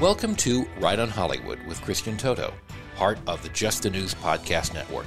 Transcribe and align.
Welcome 0.00 0.36
to 0.36 0.64
Right 0.78 1.00
on 1.00 1.08
Hollywood 1.08 1.60
with 1.66 1.82
Christian 1.82 2.16
Toto, 2.16 2.54
part 2.94 3.18
of 3.26 3.42
the 3.42 3.48
Just 3.48 3.82
the 3.82 3.90
News 3.90 4.14
Podcast 4.14 4.72
Network. 4.72 5.06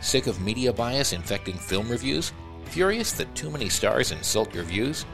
Sick 0.00 0.26
of 0.26 0.40
media 0.40 0.72
bias 0.72 1.12
infecting 1.12 1.58
film 1.58 1.86
reviews? 1.90 2.32
Furious 2.64 3.12
that 3.12 3.34
too 3.34 3.50
many 3.50 3.68
stars 3.68 4.10
insult 4.10 4.54
your 4.54 4.64
views? 4.64 5.04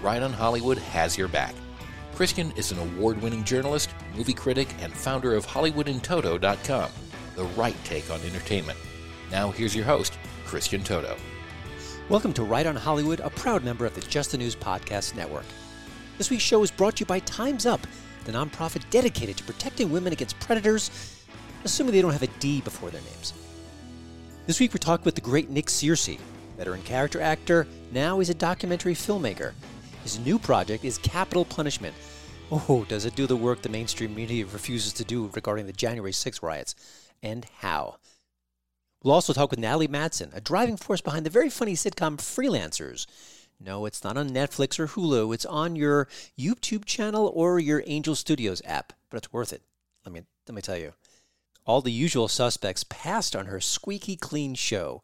Right 0.00 0.22
on 0.22 0.32
Hollywood 0.32 0.78
has 0.78 1.18
your 1.18 1.26
back. 1.26 1.56
Christian 2.14 2.52
is 2.52 2.70
an 2.70 2.78
award 2.78 3.20
winning 3.20 3.42
journalist, 3.42 3.90
movie 4.16 4.32
critic, 4.32 4.72
and 4.78 4.92
founder 4.92 5.34
of 5.34 5.44
HollywoodInToto.com, 5.44 6.90
the 7.34 7.44
right 7.56 7.76
take 7.82 8.08
on 8.12 8.20
entertainment. 8.20 8.78
Now, 9.32 9.50
here's 9.50 9.74
your 9.74 9.86
host, 9.86 10.16
Christian 10.46 10.84
Toto. 10.84 11.16
Welcome 12.08 12.32
to 12.34 12.44
Right 12.44 12.64
on 12.64 12.76
Hollywood, 12.76 13.18
a 13.18 13.30
proud 13.30 13.64
member 13.64 13.86
of 13.86 13.96
the 13.96 14.02
Just 14.02 14.30
the 14.30 14.38
News 14.38 14.54
Podcast 14.54 15.16
Network. 15.16 15.46
This 16.16 16.30
week's 16.30 16.44
show 16.44 16.62
is 16.62 16.70
brought 16.70 16.94
to 16.98 17.00
you 17.00 17.06
by 17.06 17.18
Time's 17.18 17.66
Up 17.66 17.84
the 18.24 18.32
nonprofit 18.32 18.82
dedicated 18.90 19.36
to 19.36 19.44
protecting 19.44 19.90
women 19.90 20.12
against 20.12 20.38
predators, 20.40 20.90
assuming 21.64 21.92
they 21.92 22.02
don't 22.02 22.12
have 22.12 22.22
a 22.22 22.28
D 22.38 22.60
before 22.60 22.90
their 22.90 23.02
names. 23.02 23.32
This 24.46 24.60
week 24.60 24.72
we're 24.72 24.78
talking 24.78 25.04
with 25.04 25.14
the 25.14 25.20
great 25.20 25.50
Nick 25.50 25.66
Searcy, 25.66 26.18
veteran 26.56 26.82
character 26.82 27.20
actor, 27.20 27.66
now 27.92 28.18
he's 28.18 28.30
a 28.30 28.34
documentary 28.34 28.94
filmmaker. 28.94 29.52
His 30.02 30.18
new 30.20 30.38
project 30.38 30.84
is 30.84 30.98
Capitol 30.98 31.44
Punishment. 31.44 31.94
Oh, 32.50 32.86
does 32.88 33.04
it 33.04 33.14
do 33.14 33.26
the 33.26 33.36
work 33.36 33.60
the 33.60 33.68
mainstream 33.68 34.14
media 34.14 34.46
refuses 34.46 34.92
to 34.94 35.04
do 35.04 35.30
regarding 35.34 35.66
the 35.66 35.72
January 35.72 36.12
6 36.12 36.42
riots? 36.42 36.74
And 37.22 37.46
how? 37.58 37.96
We'll 39.02 39.14
also 39.14 39.32
talk 39.32 39.50
with 39.50 39.60
Natalie 39.60 39.86
Madsen, 39.86 40.34
a 40.34 40.40
driving 40.40 40.76
force 40.76 41.00
behind 41.00 41.26
the 41.26 41.30
very 41.30 41.50
funny 41.50 41.74
sitcom 41.74 42.16
Freelancers, 42.16 43.06
no, 43.60 43.86
it's 43.86 44.04
not 44.04 44.16
on 44.16 44.30
Netflix 44.30 44.78
or 44.78 44.86
Hulu. 44.86 45.34
It's 45.34 45.44
on 45.44 45.74
your 45.74 46.08
YouTube 46.38 46.84
channel 46.84 47.30
or 47.34 47.58
your 47.58 47.82
Angel 47.86 48.14
Studios 48.14 48.62
app, 48.64 48.92
but 49.10 49.18
it's 49.18 49.32
worth 49.32 49.52
it. 49.52 49.62
Let 50.04 50.12
me 50.12 50.22
let 50.46 50.54
me 50.54 50.62
tell 50.62 50.76
you. 50.76 50.92
All 51.66 51.80
the 51.80 51.92
usual 51.92 52.28
suspects 52.28 52.84
passed 52.88 53.34
on 53.34 53.46
her 53.46 53.60
squeaky 53.60 54.16
clean 54.16 54.54
show, 54.54 55.02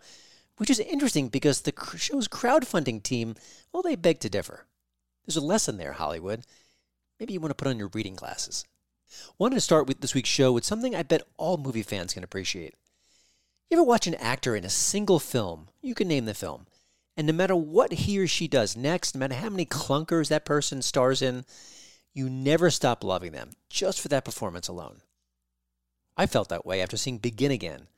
which 0.57 0.71
is 0.71 0.79
interesting 0.79 1.29
because 1.29 1.61
the 1.61 1.75
show's 1.97 2.29
crowdfunding 2.29 3.03
team, 3.03 3.35
well, 3.73 3.83
they 3.83 3.97
beg 3.97 4.21
to 4.21 4.31
differ. 4.31 4.65
There's 5.27 5.37
a 5.37 5.43
lesson 5.45 5.77
there, 5.77 5.93
Hollywood. 5.93 6.47
Maybe 7.19 7.33
you 7.33 7.41
want 7.41 7.51
to 7.51 7.55
put 7.57 7.69
on 7.69 7.79
your 7.79 7.91
reading 7.93 8.15
glasses. 8.15 8.65
Wanted 9.39 9.57
to 9.57 9.61
start 9.61 9.87
with 9.87 10.01
this 10.01 10.15
week's 10.15 10.29
show 10.29 10.53
with 10.53 10.65
something 10.65 10.95
I 10.95 11.03
bet 11.03 11.23
all 11.37 11.57
movie 11.57 11.83
fans 11.83 12.15
can 12.15 12.25
appreciate. 12.25 12.75
You 13.69 13.77
ever 13.77 13.85
watch 13.85 14.07
an 14.07 14.15
actor 14.15 14.57
in 14.57 14.65
a 14.65 14.71
single 14.71 15.19
film? 15.19 15.69
You 15.83 15.95
can 15.95 16.09
name 16.09 16.25
the 16.25 16.35
film 16.35 16.67
and 17.17 17.27
no 17.27 17.33
matter 17.33 17.55
what 17.55 17.93
he 17.93 18.19
or 18.19 18.27
she 18.27 18.49
does 18.49 18.77
next, 18.77 19.15
no 19.15 19.21
matter 19.21 19.35
how 19.35 19.49
many 19.49 19.67
clunkers 19.67 20.29
that 20.29 20.45
person 20.45 20.83
stars 20.83 21.23
in, 21.23 21.45
you 22.13 22.29
never 22.29 22.71
stop 22.71 23.05
loving 23.05 23.33
them 23.33 23.51
just 23.69 24.01
for 24.01 24.09
that 24.09 24.25
performance 24.25 24.69
alone. 24.69 25.03
I 26.17 26.27
felt 26.27 26.49
that 26.49 26.67
way 26.67 26.81
after 26.81 26.97
seeing 26.97 27.19
Begin 27.19 27.51
Again. 27.51 27.89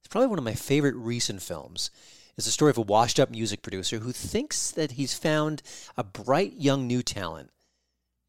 It's 0.00 0.08
probably 0.08 0.28
one 0.28 0.38
of 0.38 0.44
my 0.44 0.54
favorite 0.54 0.96
recent 0.96 1.42
films. 1.42 1.90
It's 2.36 2.46
the 2.46 2.52
story 2.52 2.70
of 2.70 2.78
a 2.78 2.82
washed 2.82 3.18
up 3.18 3.30
music 3.30 3.62
producer 3.62 3.98
who 3.98 4.12
thinks 4.12 4.70
that 4.70 4.92
he's 4.92 5.12
found 5.12 5.62
a 5.96 6.04
bright 6.04 6.54
young 6.54 6.86
new 6.86 7.02
talent, 7.02 7.50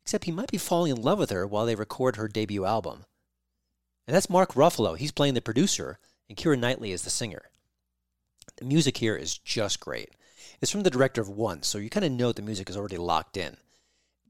except 0.03 0.25
he 0.25 0.31
might 0.31 0.51
be 0.51 0.57
falling 0.57 0.91
in 0.91 1.01
love 1.01 1.19
with 1.19 1.29
her 1.29 1.45
while 1.45 1.65
they 1.65 1.75
record 1.75 2.15
her 2.15 2.27
debut 2.27 2.65
album. 2.65 3.05
And 4.07 4.15
that's 4.15 4.29
Mark 4.29 4.55
Ruffalo. 4.55 4.97
He's 4.97 5.11
playing 5.11 5.35
the 5.35 5.41
producer, 5.41 5.99
and 6.27 6.37
Keira 6.37 6.59
Knightley 6.59 6.91
is 6.91 7.03
the 7.03 7.11
singer. 7.11 7.43
The 8.57 8.65
music 8.65 8.97
here 8.97 9.15
is 9.15 9.37
just 9.37 9.79
great. 9.79 10.09
It's 10.61 10.71
from 10.71 10.83
the 10.83 10.89
director 10.89 11.21
of 11.21 11.29
Once, 11.29 11.67
so 11.67 11.77
you 11.77 11.89
kind 11.89 12.05
of 12.05 12.11
know 12.11 12.31
the 12.31 12.41
music 12.41 12.69
is 12.69 12.77
already 12.77 12.97
locked 12.97 13.37
in. 13.37 13.57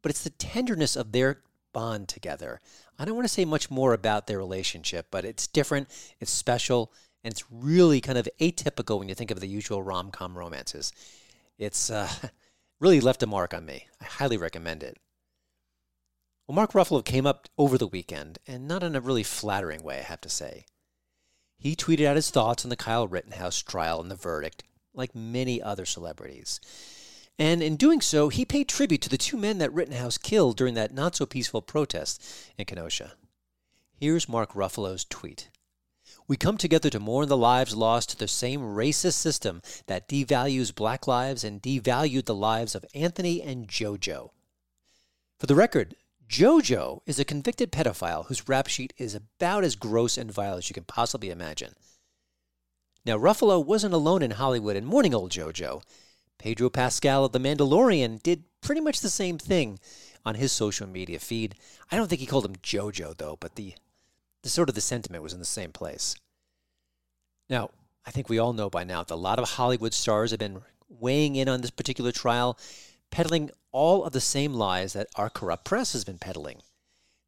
But 0.01 0.11
it's 0.11 0.23
the 0.23 0.29
tenderness 0.29 0.95
of 0.95 1.11
their 1.11 1.41
bond 1.73 2.07
together. 2.07 2.61
I 2.97 3.05
don't 3.05 3.15
want 3.15 3.27
to 3.27 3.33
say 3.33 3.45
much 3.45 3.69
more 3.69 3.93
about 3.93 4.27
their 4.27 4.37
relationship, 4.37 5.07
but 5.11 5.25
it's 5.25 5.47
different, 5.47 5.89
it's 6.19 6.31
special, 6.31 6.91
and 7.23 7.31
it's 7.31 7.43
really 7.51 8.01
kind 8.01 8.17
of 8.17 8.27
atypical 8.39 8.99
when 8.99 9.09
you 9.09 9.15
think 9.15 9.31
of 9.31 9.39
the 9.39 9.47
usual 9.47 9.83
rom 9.83 10.11
com 10.11 10.37
romances. 10.37 10.91
It's 11.57 11.89
uh, 11.89 12.09
really 12.79 13.01
left 13.01 13.23
a 13.23 13.27
mark 13.27 13.53
on 13.53 13.65
me. 13.65 13.87
I 14.01 14.05
highly 14.05 14.37
recommend 14.37 14.83
it. 14.83 14.97
Well, 16.47 16.55
Mark 16.55 16.71
Ruffalo 16.71 17.05
came 17.05 17.27
up 17.27 17.47
over 17.57 17.77
the 17.77 17.87
weekend, 17.87 18.39
and 18.47 18.67
not 18.67 18.81
in 18.81 18.95
a 18.95 19.01
really 19.01 19.23
flattering 19.23 19.83
way, 19.83 19.99
I 19.99 20.03
have 20.03 20.21
to 20.21 20.29
say. 20.29 20.65
He 21.57 21.75
tweeted 21.75 22.05
out 22.05 22.15
his 22.15 22.31
thoughts 22.31 22.63
on 22.63 22.69
the 22.69 22.75
Kyle 22.75 23.07
Rittenhouse 23.07 23.61
trial 23.61 24.01
and 24.01 24.09
the 24.09 24.15
verdict, 24.15 24.63
like 24.99 25.15
many 25.15 25.59
other 25.61 25.85
celebrities. 25.85 26.59
And 27.39 27.63
in 27.63 27.77
doing 27.77 28.01
so, 28.01 28.29
he 28.29 28.45
paid 28.45 28.67
tribute 28.67 29.01
to 29.01 29.09
the 29.09 29.17
two 29.17 29.37
men 29.37 29.57
that 29.59 29.73
Rittenhouse 29.73 30.17
killed 30.17 30.57
during 30.57 30.73
that 30.75 30.93
not 30.93 31.15
so 31.15 31.25
peaceful 31.25 31.61
protest 31.61 32.21
in 32.57 32.65
Kenosha. 32.65 33.13
Here's 33.99 34.29
Mark 34.29 34.53
Ruffalo's 34.53 35.05
tweet. 35.05 35.49
We 36.27 36.37
come 36.37 36.57
together 36.57 36.89
to 36.89 36.99
mourn 36.99 37.27
the 37.27 37.37
lives 37.37 37.75
lost 37.75 38.09
to 38.11 38.17
the 38.17 38.27
same 38.27 38.59
racist 38.61 39.13
system 39.13 39.61
that 39.87 40.07
devalues 40.07 40.75
black 40.75 41.07
lives 41.07 41.43
and 41.43 41.61
devalued 41.61 42.25
the 42.25 42.35
lives 42.35 42.75
of 42.75 42.85
Anthony 42.93 43.41
and 43.41 43.67
JoJo. 43.67 44.29
For 45.39 45.47
the 45.47 45.55
record, 45.55 45.95
JoJo 46.29 47.01
is 47.07 47.19
a 47.19 47.25
convicted 47.25 47.71
pedophile 47.71 48.27
whose 48.27 48.47
rap 48.47 48.67
sheet 48.67 48.93
is 48.97 49.15
about 49.15 49.63
as 49.63 49.75
gross 49.75 50.17
and 50.17 50.31
vile 50.31 50.57
as 50.57 50.69
you 50.69 50.73
can 50.73 50.83
possibly 50.83 51.29
imagine. 51.31 51.73
Now, 53.05 53.17
Ruffalo 53.17 53.63
wasn't 53.63 53.93
alone 53.93 54.21
in 54.21 54.31
Hollywood 54.31 54.75
in 54.75 54.85
mourning 54.85 55.13
old 55.13 55.31
JoJo. 55.31 55.83
Pedro 56.37 56.69
Pascal 56.69 57.25
of 57.25 57.31
The 57.31 57.39
Mandalorian 57.39 58.21
did 58.21 58.43
pretty 58.61 58.81
much 58.81 59.01
the 59.01 59.09
same 59.09 59.37
thing 59.37 59.79
on 60.25 60.35
his 60.35 60.51
social 60.51 60.87
media 60.87 61.19
feed. 61.19 61.55
I 61.91 61.95
don't 61.95 62.07
think 62.07 62.21
he 62.21 62.27
called 62.27 62.45
him 62.45 62.55
JoJo, 62.57 63.17
though, 63.17 63.37
but 63.39 63.55
the, 63.55 63.73
the 64.43 64.49
sort 64.49 64.69
of 64.69 64.75
the 64.75 64.81
sentiment 64.81 65.23
was 65.23 65.33
in 65.33 65.39
the 65.39 65.45
same 65.45 65.71
place. 65.71 66.15
Now, 67.49 67.71
I 68.05 68.11
think 68.11 68.29
we 68.29 68.39
all 68.39 68.53
know 68.53 68.69
by 68.69 68.83
now 68.83 69.03
that 69.03 69.13
a 69.13 69.15
lot 69.15 69.39
of 69.39 69.51
Hollywood 69.51 69.93
stars 69.93 70.31
have 70.31 70.39
been 70.39 70.61
weighing 70.87 71.35
in 71.35 71.49
on 71.49 71.61
this 71.61 71.71
particular 71.71 72.11
trial, 72.11 72.57
peddling 73.11 73.51
all 73.71 74.03
of 74.03 74.13
the 74.13 74.21
same 74.21 74.53
lies 74.53 74.93
that 74.93 75.07
our 75.15 75.29
corrupt 75.29 75.65
press 75.65 75.93
has 75.93 76.03
been 76.03 76.17
peddling. 76.17 76.61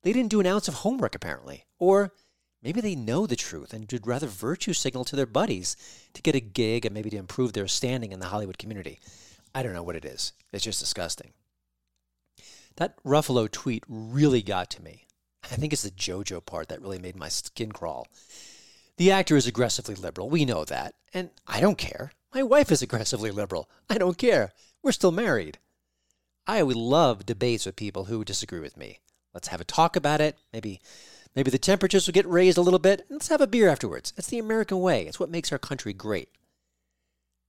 They 0.04 0.14
didn't 0.14 0.32
do 0.32 0.40
an 0.40 0.48
ounce 0.48 0.68
of 0.68 0.76
homework, 0.76 1.16
apparently, 1.16 1.66
or 1.78 2.14
Maybe 2.64 2.80
they 2.80 2.96
know 2.96 3.26
the 3.26 3.36
truth 3.36 3.74
and 3.74 3.92
would 3.92 4.06
rather 4.06 4.28
virtue 4.28 4.74
signal 4.74 5.04
to 5.06 5.16
their 5.16 5.26
buddies 5.26 5.76
to 6.14 6.22
get 6.22 6.36
a 6.36 6.40
gig 6.40 6.86
and 6.86 6.94
maybe 6.94 7.10
to 7.10 7.18
improve 7.18 7.54
their 7.54 7.68
standing 7.68 8.12
in 8.12 8.20
the 8.20 8.28
Hollywood 8.28 8.60
community. 8.60 9.00
I 9.56 9.64
don't 9.64 9.74
know 9.74 9.84
what 9.84 9.96
it 9.96 10.06
is. 10.06 10.34
It's 10.52 10.64
just 10.64 10.80
disgusting. 10.80 11.32
That 12.76 13.04
Ruffalo 13.04 13.50
tweet 13.50 13.84
really 13.88 14.42
got 14.42 14.70
to 14.72 14.84
me. 14.84 15.06
I 15.44 15.56
think 15.56 15.74
it's 15.74 15.82
the 15.82 15.92
JoJo 15.92 16.46
part 16.46 16.70
that 16.70 16.82
really 16.82 17.00
made 17.00 17.16
my 17.16 17.30
skin 17.30 17.72
crawl. 17.72 18.08
The 18.98 19.12
actor 19.12 19.36
is 19.36 19.48
aggressively 19.48 19.96
liberal. 19.96 20.30
We 20.30 20.46
know 20.46 20.64
that. 20.66 20.94
And 21.14 21.32
I 21.48 21.60
don't 21.60 21.78
care. 21.78 22.12
My 22.34 22.44
wife 22.44 22.72
is 22.72 22.82
aggressively 22.82 23.32
liberal. 23.32 23.70
I 23.90 23.98
don't 23.98 24.18
care. 24.18 24.54
We're 24.84 24.92
still 24.92 25.12
married. 25.12 25.58
I 26.48 26.64
would 26.64 26.76
love 26.76 27.26
debates 27.26 27.66
with 27.66 27.76
people 27.76 28.06
who 28.06 28.24
disagree 28.24 28.60
with 28.60 28.78
me. 28.78 29.00
Let's 29.34 29.50
have 29.50 29.62
a 29.62 29.66
talk 29.66 29.96
about 29.96 30.22
it. 30.22 30.38
Maybe 30.54 30.80
Maybe 31.36 31.50
the 31.52 31.58
temperatures 31.58 32.08
will 32.08 32.14
get 32.14 32.28
raised 32.28 32.58
a 32.58 32.62
little 32.62 32.80
bit. 32.80 33.06
Let's 33.10 33.30
have 33.30 33.42
a 33.42 33.48
beer 33.48 33.70
afterwards. 33.70 34.14
It's 34.18 34.28
the 34.28 34.40
American 34.40 34.80
way. 34.80 35.06
It's 35.08 35.20
what 35.20 35.30
makes 35.30 35.52
our 35.52 35.60
country 35.60 35.94
great. 35.94 36.30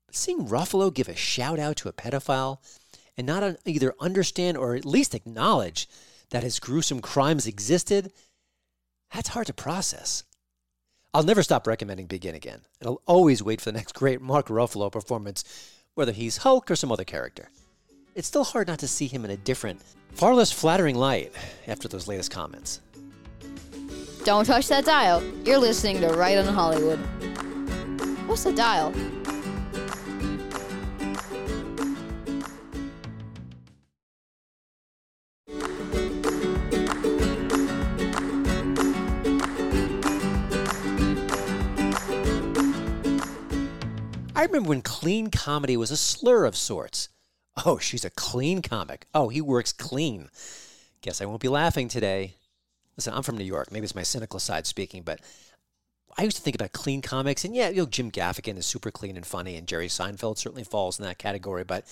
But 0.06 0.14
seeing 0.14 0.46
Ruffalo 0.46 0.92
give 0.92 1.08
a 1.08 1.16
shout 1.16 1.58
out 1.58 1.76
to 1.78 1.88
a 1.88 1.92
pedophile 1.92 2.58
and 3.16 3.26
not 3.26 3.56
either 3.66 3.94
understand 4.00 4.56
or 4.56 4.74
at 4.74 4.84
least 4.84 5.14
acknowledge 5.14 5.88
that 6.30 6.42
his 6.42 6.60
gruesome 6.60 7.00
crimes 7.00 7.46
existed, 7.46 8.12
that's 9.12 9.30
hard 9.30 9.48
to 9.48 9.52
process. 9.52 10.22
I'll 11.12 11.24
never 11.24 11.42
stop 11.42 11.66
recommending 11.66 12.06
Begin 12.06 12.34
Again, 12.34 12.60
and 12.80 12.88
I'll 12.88 13.02
always 13.06 13.42
wait 13.42 13.60
for 13.60 13.70
the 13.70 13.76
next 13.76 13.92
great 13.92 14.22
Mark 14.22 14.46
Ruffalo 14.46 14.90
performance, 14.90 15.44
whether 15.94 16.12
he's 16.12 16.38
Hulk 16.38 16.70
or 16.70 16.76
some 16.76 16.90
other 16.90 17.04
character. 17.04 17.50
It's 18.14 18.28
still 18.28 18.44
hard 18.44 18.68
not 18.68 18.78
to 18.78 18.88
see 18.88 19.08
him 19.08 19.24
in 19.24 19.30
a 19.30 19.36
different, 19.36 19.82
far 20.12 20.34
less 20.34 20.52
flattering 20.52 20.96
light 20.96 21.32
after 21.66 21.88
those 21.88 22.08
latest 22.08 22.30
comments. 22.30 22.80
Don't 24.24 24.44
touch 24.44 24.68
that 24.68 24.84
dial. 24.84 25.20
You're 25.44 25.58
listening 25.58 26.00
to 26.00 26.08
Right 26.10 26.38
on 26.38 26.46
Hollywood. 26.46 26.98
What's 28.28 28.44
the 28.44 28.52
dial? 28.52 28.94
I 44.36 44.44
remember 44.44 44.68
when 44.68 44.82
clean 44.82 45.30
comedy 45.30 45.76
was 45.76 45.90
a 45.90 45.96
slur 45.96 46.44
of 46.44 46.56
sorts. 46.56 47.08
Oh, 47.66 47.78
she's 47.78 48.04
a 48.04 48.10
clean 48.10 48.62
comic. 48.62 49.06
Oh, 49.12 49.30
he 49.30 49.40
works 49.40 49.72
clean. 49.72 50.28
Guess 51.00 51.20
I 51.20 51.24
won't 51.24 51.40
be 51.40 51.48
laughing 51.48 51.88
today. 51.88 52.36
Listen, 52.96 53.14
I'm 53.14 53.22
from 53.22 53.38
New 53.38 53.44
York. 53.44 53.72
Maybe 53.72 53.84
it's 53.84 53.94
my 53.94 54.02
cynical 54.02 54.38
side 54.38 54.66
speaking, 54.66 55.02
but 55.02 55.20
I 56.16 56.24
used 56.24 56.36
to 56.36 56.42
think 56.42 56.56
about 56.56 56.72
clean 56.72 57.00
comics, 57.00 57.44
and 57.44 57.54
yeah, 57.54 57.70
you 57.70 57.76
know, 57.76 57.86
Jim 57.86 58.10
Gaffigan 58.10 58.58
is 58.58 58.66
super 58.66 58.90
clean 58.90 59.16
and 59.16 59.24
funny, 59.24 59.56
and 59.56 59.66
Jerry 59.66 59.88
Seinfeld 59.88 60.36
certainly 60.36 60.64
falls 60.64 60.98
in 60.98 61.04
that 61.06 61.18
category, 61.18 61.64
but 61.64 61.84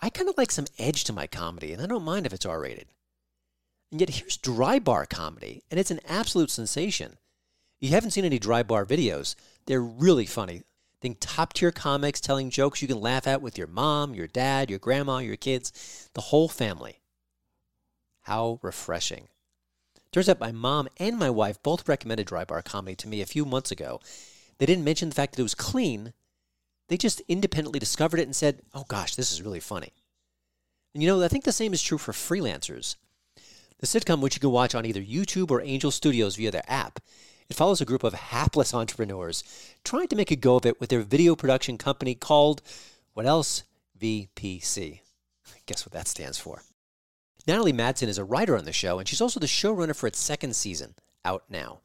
I 0.00 0.08
kind 0.08 0.30
of 0.30 0.38
like 0.38 0.50
some 0.50 0.66
edge 0.78 1.04
to 1.04 1.12
my 1.12 1.26
comedy, 1.26 1.72
and 1.72 1.82
I 1.82 1.86
don't 1.86 2.04
mind 2.04 2.24
if 2.24 2.32
it's 2.32 2.46
R 2.46 2.60
rated. 2.60 2.86
And 3.90 4.00
yet 4.00 4.10
here's 4.10 4.38
dry 4.38 4.78
bar 4.78 5.04
comedy, 5.04 5.62
and 5.70 5.78
it's 5.78 5.90
an 5.90 6.00
absolute 6.08 6.50
sensation. 6.50 7.18
You 7.80 7.90
haven't 7.90 8.12
seen 8.12 8.24
any 8.24 8.38
dry 8.38 8.62
bar 8.62 8.86
videos. 8.86 9.34
They're 9.66 9.82
really 9.82 10.26
funny. 10.26 10.62
Think 11.00 11.16
top 11.20 11.54
tier 11.54 11.70
comics 11.70 12.20
telling 12.20 12.50
jokes 12.50 12.82
you 12.82 12.88
can 12.88 13.00
laugh 13.00 13.26
at 13.26 13.42
with 13.42 13.58
your 13.58 13.66
mom, 13.66 14.14
your 14.14 14.26
dad, 14.26 14.70
your 14.70 14.78
grandma, 14.78 15.18
your 15.18 15.36
kids, 15.36 16.08
the 16.14 16.20
whole 16.20 16.48
family. 16.48 17.00
How 18.22 18.58
refreshing. 18.62 19.28
Turns 20.12 20.28
out 20.28 20.40
my 20.40 20.50
mom 20.50 20.88
and 20.98 21.16
my 21.16 21.30
wife 21.30 21.62
both 21.62 21.88
recommended 21.88 22.26
dry 22.26 22.44
bar 22.44 22.62
comedy 22.62 22.96
to 22.96 23.08
me 23.08 23.20
a 23.20 23.26
few 23.26 23.44
months 23.44 23.70
ago. 23.70 24.00
They 24.58 24.66
didn't 24.66 24.84
mention 24.84 25.08
the 25.08 25.14
fact 25.14 25.32
that 25.34 25.40
it 25.40 25.44
was 25.44 25.54
clean. 25.54 26.12
They 26.88 26.96
just 26.96 27.22
independently 27.28 27.78
discovered 27.78 28.18
it 28.18 28.24
and 28.24 28.34
said, 28.34 28.62
oh 28.74 28.84
gosh, 28.88 29.14
this 29.14 29.30
is 29.30 29.42
really 29.42 29.60
funny. 29.60 29.92
And 30.92 31.02
you 31.02 31.08
know, 31.08 31.22
I 31.22 31.28
think 31.28 31.44
the 31.44 31.52
same 31.52 31.72
is 31.72 31.82
true 31.82 31.98
for 31.98 32.12
freelancers. 32.12 32.96
The 33.78 33.86
sitcom, 33.86 34.20
which 34.20 34.34
you 34.34 34.40
can 34.40 34.50
watch 34.50 34.74
on 34.74 34.84
either 34.84 35.00
YouTube 35.00 35.50
or 35.50 35.62
Angel 35.62 35.90
Studios 35.90 36.36
via 36.36 36.50
their 36.50 36.68
app, 36.68 36.98
it 37.48 37.56
follows 37.56 37.80
a 37.80 37.86
group 37.86 38.04
of 38.04 38.14
hapless 38.14 38.74
entrepreneurs 38.74 39.44
trying 39.84 40.08
to 40.08 40.16
make 40.16 40.30
a 40.30 40.36
go 40.36 40.56
of 40.56 40.66
it 40.66 40.80
with 40.80 40.90
their 40.90 41.00
video 41.00 41.36
production 41.36 41.78
company 41.78 42.14
called, 42.14 42.62
what 43.14 43.26
else? 43.26 43.62
VPC. 44.00 45.00
Guess 45.66 45.86
what 45.86 45.92
that 45.92 46.08
stands 46.08 46.38
for? 46.38 46.62
Natalie 47.50 47.72
Madsen 47.72 48.06
is 48.06 48.16
a 48.16 48.22
writer 48.22 48.56
on 48.56 48.64
the 48.64 48.72
show, 48.72 49.00
and 49.00 49.08
she's 49.08 49.20
also 49.20 49.40
the 49.40 49.46
showrunner 49.48 49.96
for 49.96 50.06
its 50.06 50.20
second 50.20 50.54
season, 50.54 50.94
out 51.24 51.42
now. 51.50 51.80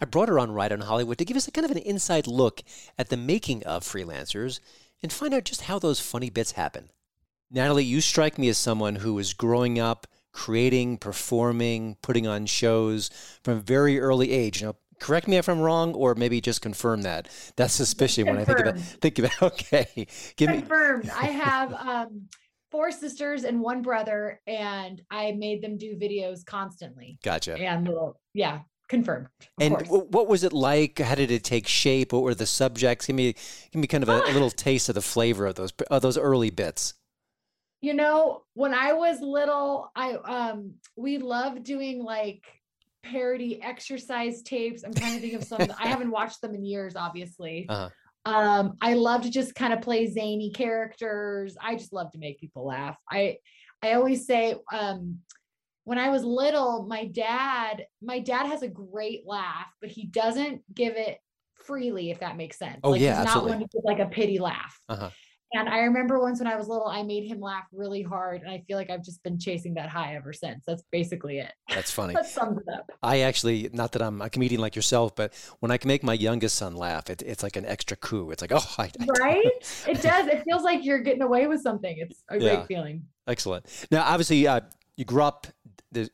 I 0.00 0.06
brought 0.06 0.30
her 0.30 0.38
on 0.38 0.52
Right 0.52 0.72
on 0.72 0.80
Hollywood 0.80 1.18
to 1.18 1.26
give 1.26 1.36
us 1.36 1.46
a 1.46 1.50
kind 1.50 1.66
of 1.66 1.70
an 1.70 1.82
inside 1.82 2.26
look 2.26 2.62
at 2.98 3.10
the 3.10 3.18
making 3.18 3.62
of 3.64 3.84
freelancers 3.84 4.60
and 5.02 5.12
find 5.12 5.34
out 5.34 5.44
just 5.44 5.60
how 5.60 5.78
those 5.78 6.00
funny 6.00 6.30
bits 6.30 6.52
happen. 6.52 6.88
Natalie, 7.50 7.84
you 7.84 8.00
strike 8.00 8.38
me 8.38 8.48
as 8.48 8.56
someone 8.56 8.96
who 8.96 9.12
was 9.12 9.34
growing 9.34 9.78
up 9.78 10.06
creating, 10.32 10.96
performing, 10.96 11.98
putting 12.00 12.26
on 12.26 12.46
shows 12.46 13.10
from 13.44 13.58
a 13.58 13.60
very 13.60 14.00
early 14.00 14.32
age. 14.32 14.62
Now, 14.62 14.76
correct 14.98 15.28
me 15.28 15.36
if 15.36 15.46
I'm 15.46 15.60
wrong, 15.60 15.92
or 15.92 16.14
maybe 16.14 16.40
just 16.40 16.62
confirm 16.62 17.02
that. 17.02 17.28
That's 17.56 17.74
suspicious 17.74 18.24
when 18.24 18.38
I 18.38 18.46
think 18.46 18.60
about 18.60 18.78
think 18.78 19.18
about. 19.18 19.32
Okay, 19.42 20.06
give 20.36 20.48
me 20.48 20.60
confirmed. 20.60 21.10
I 21.10 21.26
have 21.26 21.74
um, 21.74 22.28
four 22.72 22.90
sisters 22.90 23.44
and 23.44 23.60
one 23.60 23.82
brother, 23.82 24.40
and 24.48 25.00
I 25.10 25.32
made 25.32 25.62
them 25.62 25.78
do 25.78 25.94
videos 25.94 26.44
constantly. 26.44 27.18
Gotcha. 27.22 27.56
And 27.56 27.86
little, 27.86 28.18
yeah, 28.34 28.62
confirmed. 28.88 29.28
And 29.60 29.78
w- 29.78 30.06
what 30.10 30.26
was 30.26 30.42
it 30.42 30.52
like? 30.52 30.98
How 30.98 31.14
did 31.14 31.30
it 31.30 31.44
take 31.44 31.68
shape? 31.68 32.12
What 32.12 32.22
were 32.22 32.34
the 32.34 32.46
subjects? 32.46 33.06
Give 33.06 33.14
me 33.14 33.34
give 33.70 33.80
me 33.80 33.86
kind 33.86 34.02
of 34.02 34.08
a, 34.08 34.22
a 34.22 34.32
little 34.32 34.50
taste 34.50 34.88
of 34.88 34.96
the 34.96 35.02
flavor 35.02 35.46
of 35.46 35.54
those 35.54 35.72
of 35.90 36.02
those 36.02 36.18
early 36.18 36.50
bits 36.50 36.94
you 37.80 37.94
know 37.94 38.44
when 38.54 38.72
i 38.72 38.92
was 38.92 39.20
little 39.20 39.90
i 39.96 40.12
um 40.12 40.72
we 40.94 41.18
loved 41.18 41.64
doing 41.64 42.00
like 42.00 42.44
parody 43.02 43.60
exercise 43.62 44.42
tapes. 44.42 44.84
I'm 44.84 44.94
trying 44.94 45.14
to 45.14 45.20
think 45.20 45.34
of 45.34 45.44
some. 45.44 45.60
I 45.78 45.88
haven't 45.88 46.10
watched 46.10 46.40
them 46.40 46.54
in 46.54 46.64
years, 46.64 46.96
obviously. 46.96 47.68
Uh-huh. 47.72 47.88
Um, 48.24 48.76
I 48.80 48.94
love 48.94 49.22
to 49.22 49.30
just 49.30 49.54
kind 49.54 49.72
of 49.72 49.80
play 49.80 50.06
zany 50.06 50.50
characters. 50.50 51.56
I 51.60 51.76
just 51.76 51.92
love 51.92 52.12
to 52.12 52.18
make 52.18 52.38
people 52.38 52.66
laugh. 52.66 52.96
I 53.10 53.38
I 53.82 53.94
always 53.94 54.26
say 54.26 54.54
um, 54.72 55.18
when 55.84 55.98
I 55.98 56.08
was 56.10 56.22
little, 56.22 56.86
my 56.86 57.06
dad, 57.06 57.84
my 58.00 58.20
dad 58.20 58.46
has 58.46 58.62
a 58.62 58.68
great 58.68 59.26
laugh, 59.26 59.66
but 59.80 59.90
he 59.90 60.06
doesn't 60.06 60.62
give 60.72 60.94
it 60.94 61.18
freely, 61.54 62.10
if 62.10 62.20
that 62.20 62.36
makes 62.36 62.58
sense. 62.58 62.78
Oh 62.84 62.90
like, 62.90 63.00
yeah, 63.00 63.18
he's 63.18 63.26
absolutely. 63.26 63.50
not 63.50 63.58
one 63.58 63.68
to 63.68 63.76
give 63.76 63.84
like 63.84 63.98
a 63.98 64.10
pity 64.10 64.38
laugh. 64.38 64.78
Uh-huh. 64.88 65.10
And 65.54 65.68
I 65.68 65.80
remember 65.80 66.18
once 66.18 66.40
when 66.40 66.46
I 66.46 66.56
was 66.56 66.68
little, 66.68 66.86
I 66.86 67.02
made 67.02 67.24
him 67.24 67.40
laugh 67.40 67.64
really 67.72 68.02
hard. 68.02 68.42
And 68.42 68.50
I 68.50 68.62
feel 68.66 68.76
like 68.76 68.90
I've 68.90 69.04
just 69.04 69.22
been 69.22 69.38
chasing 69.38 69.74
that 69.74 69.88
high 69.88 70.14
ever 70.16 70.32
since. 70.32 70.64
That's 70.66 70.82
basically 70.90 71.38
it. 71.38 71.52
That's 71.68 71.90
funny. 71.90 72.14
that 72.14 72.26
sums 72.26 72.58
it 72.58 72.72
up. 72.72 72.90
I 73.02 73.20
actually, 73.20 73.68
not 73.72 73.92
that 73.92 74.02
I'm 74.02 74.22
a 74.22 74.30
comedian 74.30 74.60
like 74.60 74.76
yourself, 74.76 75.14
but 75.14 75.34
when 75.60 75.70
I 75.70 75.76
can 75.76 75.88
make 75.88 76.02
my 76.02 76.14
youngest 76.14 76.56
son 76.56 76.74
laugh, 76.74 77.10
it, 77.10 77.22
it's 77.22 77.42
like 77.42 77.56
an 77.56 77.66
extra 77.66 77.96
coup. 77.96 78.30
It's 78.30 78.42
like, 78.42 78.52
oh, 78.52 78.74
I, 78.78 78.84
I 78.84 79.06
right? 79.20 79.44
it 79.88 80.00
does. 80.02 80.26
It 80.28 80.42
feels 80.44 80.62
like 80.62 80.84
you're 80.84 81.00
getting 81.00 81.22
away 81.22 81.46
with 81.46 81.60
something. 81.60 81.96
It's 81.98 82.22
a 82.30 82.38
yeah. 82.38 82.56
great 82.56 82.66
feeling. 82.66 83.04
Excellent. 83.26 83.66
Now, 83.90 84.04
obviously, 84.04 84.46
uh, 84.46 84.60
you 84.96 85.04
grew 85.04 85.22
up 85.22 85.46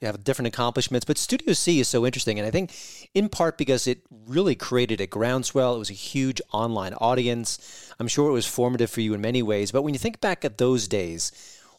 have 0.02 0.24
different 0.24 0.48
accomplishments, 0.48 1.04
but 1.04 1.18
Studio 1.18 1.52
C 1.52 1.80
is 1.80 1.88
so 1.88 2.04
interesting, 2.04 2.38
and 2.38 2.46
I 2.46 2.50
think 2.50 2.72
in 3.14 3.28
part 3.28 3.58
because 3.58 3.86
it 3.86 4.00
really 4.26 4.54
created 4.54 5.00
a 5.00 5.06
groundswell. 5.06 5.74
It 5.74 5.78
was 5.78 5.90
a 5.90 5.94
huge 5.94 6.40
online 6.52 6.94
audience. 6.94 7.92
I'm 7.98 8.08
sure 8.08 8.28
it 8.28 8.32
was 8.32 8.46
formative 8.46 8.90
for 8.90 9.00
you 9.00 9.14
in 9.14 9.20
many 9.20 9.42
ways. 9.42 9.72
But 9.72 9.82
when 9.82 9.94
you 9.94 9.98
think 9.98 10.20
back 10.20 10.44
at 10.44 10.58
those 10.58 10.88
days, 10.88 11.32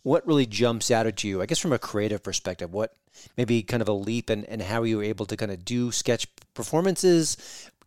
what 0.03 0.25
really 0.25 0.45
jumps 0.45 0.91
out 0.91 1.07
at 1.07 1.23
you? 1.23 1.41
I 1.41 1.45
guess 1.45 1.59
from 1.59 1.73
a 1.73 1.79
creative 1.79 2.23
perspective, 2.23 2.73
what 2.73 2.93
maybe 3.37 3.63
kind 3.63 3.81
of 3.81 3.87
a 3.87 3.93
leap 3.93 4.29
and 4.29 4.45
and 4.45 4.61
how 4.61 4.83
you 4.83 4.97
were 4.97 5.03
able 5.03 5.25
to 5.25 5.37
kind 5.37 5.51
of 5.51 5.65
do 5.65 5.91
sketch 5.91 6.27
performances, 6.53 7.37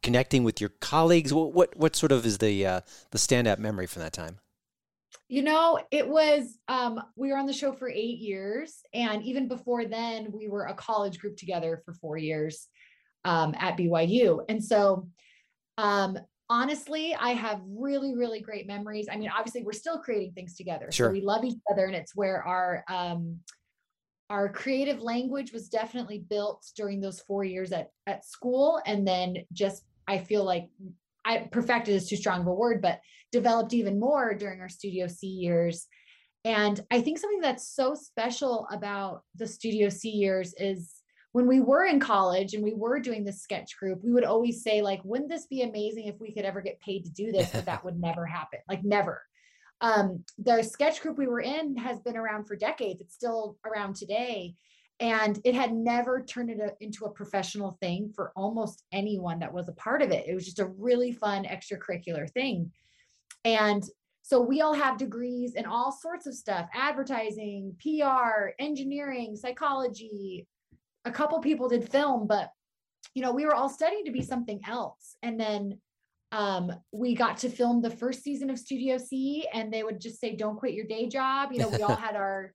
connecting 0.03 0.45
with 0.45 0.61
your 0.61 0.71
colleagues. 0.81 1.33
What 1.33 1.53
what, 1.53 1.77
what 1.77 1.97
sort 1.97 2.13
of 2.13 2.27
is 2.27 2.39
the 2.39 2.67
uh, 2.67 2.81
the 3.11 3.19
standout 3.19 3.59
memory 3.59 3.87
from 3.87 4.03
that 4.03 4.13
time? 4.13 4.39
You 5.33 5.41
know, 5.41 5.79
it 5.91 6.07
was, 6.07 6.59
um, 6.69 7.01
we 7.17 7.33
were 7.33 7.39
on 7.39 7.47
the 7.47 7.55
show 7.55 7.73
for 7.73 7.89
eight 7.89 8.19
years. 8.19 8.83
And 8.93 9.23
even 9.23 9.49
before 9.49 9.87
then, 9.87 10.31
we 10.31 10.47
were 10.47 10.67
a 10.67 10.75
college 10.75 11.19
group 11.19 11.39
together 11.39 11.81
for 11.87 11.95
four 11.95 12.19
years 12.19 12.69
um, 13.25 13.55
at 13.59 13.79
BYU. 13.79 14.45
And 14.51 14.63
so, 14.63 15.09
um, 15.79 16.19
honestly, 16.51 17.15
I 17.19 17.31
have 17.31 17.63
really, 17.67 18.15
really 18.15 18.43
great 18.43 18.67
memories. 18.67 19.09
I 19.11 19.17
mean, 19.17 19.31
obviously, 19.35 19.63
we're 19.63 19.73
still 19.73 20.01
creating 20.01 20.33
things 20.33 20.55
together. 20.55 20.93
Sure. 20.93 21.09
So 21.09 21.13
we 21.13 21.23
love 21.23 21.47
each 21.47 21.57
other. 21.73 21.87
And 21.87 21.95
it's 21.95 22.15
where 22.15 22.43
our, 22.43 22.85
um, 22.91 23.39
our 24.29 24.51
creative 24.51 25.01
language 25.01 25.51
was 25.51 25.71
definitely 25.71 26.19
built 26.19 26.63
during 26.77 27.01
those 27.01 27.21
four 27.21 27.43
years 27.43 27.73
at, 27.73 27.89
at 28.07 28.27
school. 28.27 28.83
And 28.85 29.09
then 29.09 29.37
just, 29.55 29.83
I 30.07 30.19
feel 30.19 30.45
like 30.45 30.69
I 31.25 31.49
perfected 31.51 31.95
is 31.95 32.07
too 32.07 32.17
strong 32.17 32.43
of 32.43 32.49
a 32.49 32.53
word, 32.53 32.83
but 32.83 33.01
developed 33.33 33.75
even 33.75 33.99
more 33.99 34.35
during 34.35 34.61
our 34.61 34.69
Studio 34.69 35.07
C 35.07 35.27
years. 35.27 35.87
And 36.45 36.81
I 36.91 37.01
think 37.01 37.19
something 37.19 37.41
that's 37.41 37.75
so 37.75 37.95
special 37.95 38.67
about 38.71 39.23
the 39.37 39.47
Studio 39.47 39.89
C 39.89 40.11
years 40.11 40.55
is 40.59 40.93
when 41.33 41.47
we 41.47 41.61
were 41.61 41.87
in 41.87 41.99
college 41.99 42.53
and 42.53 42.63
we 42.63 42.75
were 42.75 43.01
doing 43.01 43.25
this 43.25 43.43
sketch 43.43 43.77
group, 43.79 44.01
we 44.05 44.13
would 44.13 44.25
always 44.25 44.63
say, 44.63 44.83
like, 44.83 45.01
wouldn't 45.05 45.31
this 45.31 45.47
be 45.47 45.63
amazing 45.63 46.07
if 46.07 46.21
we 46.21 46.33
could 46.33 46.45
ever 46.45 46.61
get 46.61 46.81
paid 46.81 47.05
to 47.05 47.11
do 47.11 47.33
this? 47.33 47.51
But 47.51 47.65
that 47.65 47.85
would 47.85 47.99
never 47.99 48.27
happen. 48.27 48.59
Like, 48.69 48.85
never. 48.85 49.23
Um, 49.81 50.25
the 50.39 50.63
sketch 50.63 51.01
group 51.01 51.17
we 51.17 51.27
were 51.27 51.41
in 51.41 51.77
has 51.77 52.01
been 52.01 52.17
around 52.17 52.45
for 52.45 52.55
decades. 52.55 53.01
It's 53.01 53.15
still 53.15 53.57
around 53.65 53.97
today 53.97 54.55
and 55.03 55.41
it 55.45 55.55
had 55.55 55.75
never 55.75 56.23
turned 56.23 56.49
it 56.49 56.77
into 56.81 57.05
a 57.05 57.11
professional 57.11 57.77
thing 57.81 58.13
for 58.15 58.33
almost 58.37 58.85
anyone 58.93 59.41
that 59.41 59.53
was 59.53 59.69
a 59.69 59.73
part 59.73 60.01
of 60.01 60.11
it 60.11 60.27
it 60.29 60.35
was 60.35 60.45
just 60.45 60.61
a 60.61 60.73
really 60.79 61.13
fun 61.13 61.45
extracurricular 61.45 62.31
thing 62.31 62.71
and 63.45 63.85
so 64.23 64.41
we 64.41 64.61
all 64.61 64.75
have 64.75 64.99
degrees 64.99 65.55
in 65.55 65.67
all 65.67 65.91
sorts 65.93 66.27
of 66.27 66.35
stuff 66.35 66.69
advertising 66.73 67.75
pr 67.81 68.51
engineering 68.59 69.37
psychology. 69.37 70.47
A 71.05 71.11
couple 71.11 71.41
people 71.41 71.69
did 71.69 71.91
film 71.91 72.27
but 72.27 72.51
you 73.15 73.23
know 73.23 73.33
we 73.33 73.45
were 73.45 73.55
all 73.55 73.69
studying 73.69 74.05
to 74.05 74.13
be 74.13 74.23
something 74.23 74.61
else. 74.67 75.17
And 75.23 75.39
then 75.39 75.81
um, 76.31 76.73
we 76.93 77.15
got 77.15 77.37
to 77.39 77.51
film 77.51 77.83
the 77.83 77.91
first 77.91 78.23
season 78.23 78.49
of 78.49 78.59
studio 78.59 78.97
c 78.97 79.47
and 79.53 79.73
they 79.73 79.83
would 79.83 80.01
just 80.01 80.21
say 80.21 80.35
don't 80.37 80.57
quit 80.57 80.75
your 80.75 80.87
day 80.87 81.09
job. 81.09 81.51
You 81.53 81.59
know 81.59 81.69
we 81.69 81.83
all 81.83 81.97
had 82.07 82.17
our 82.17 82.55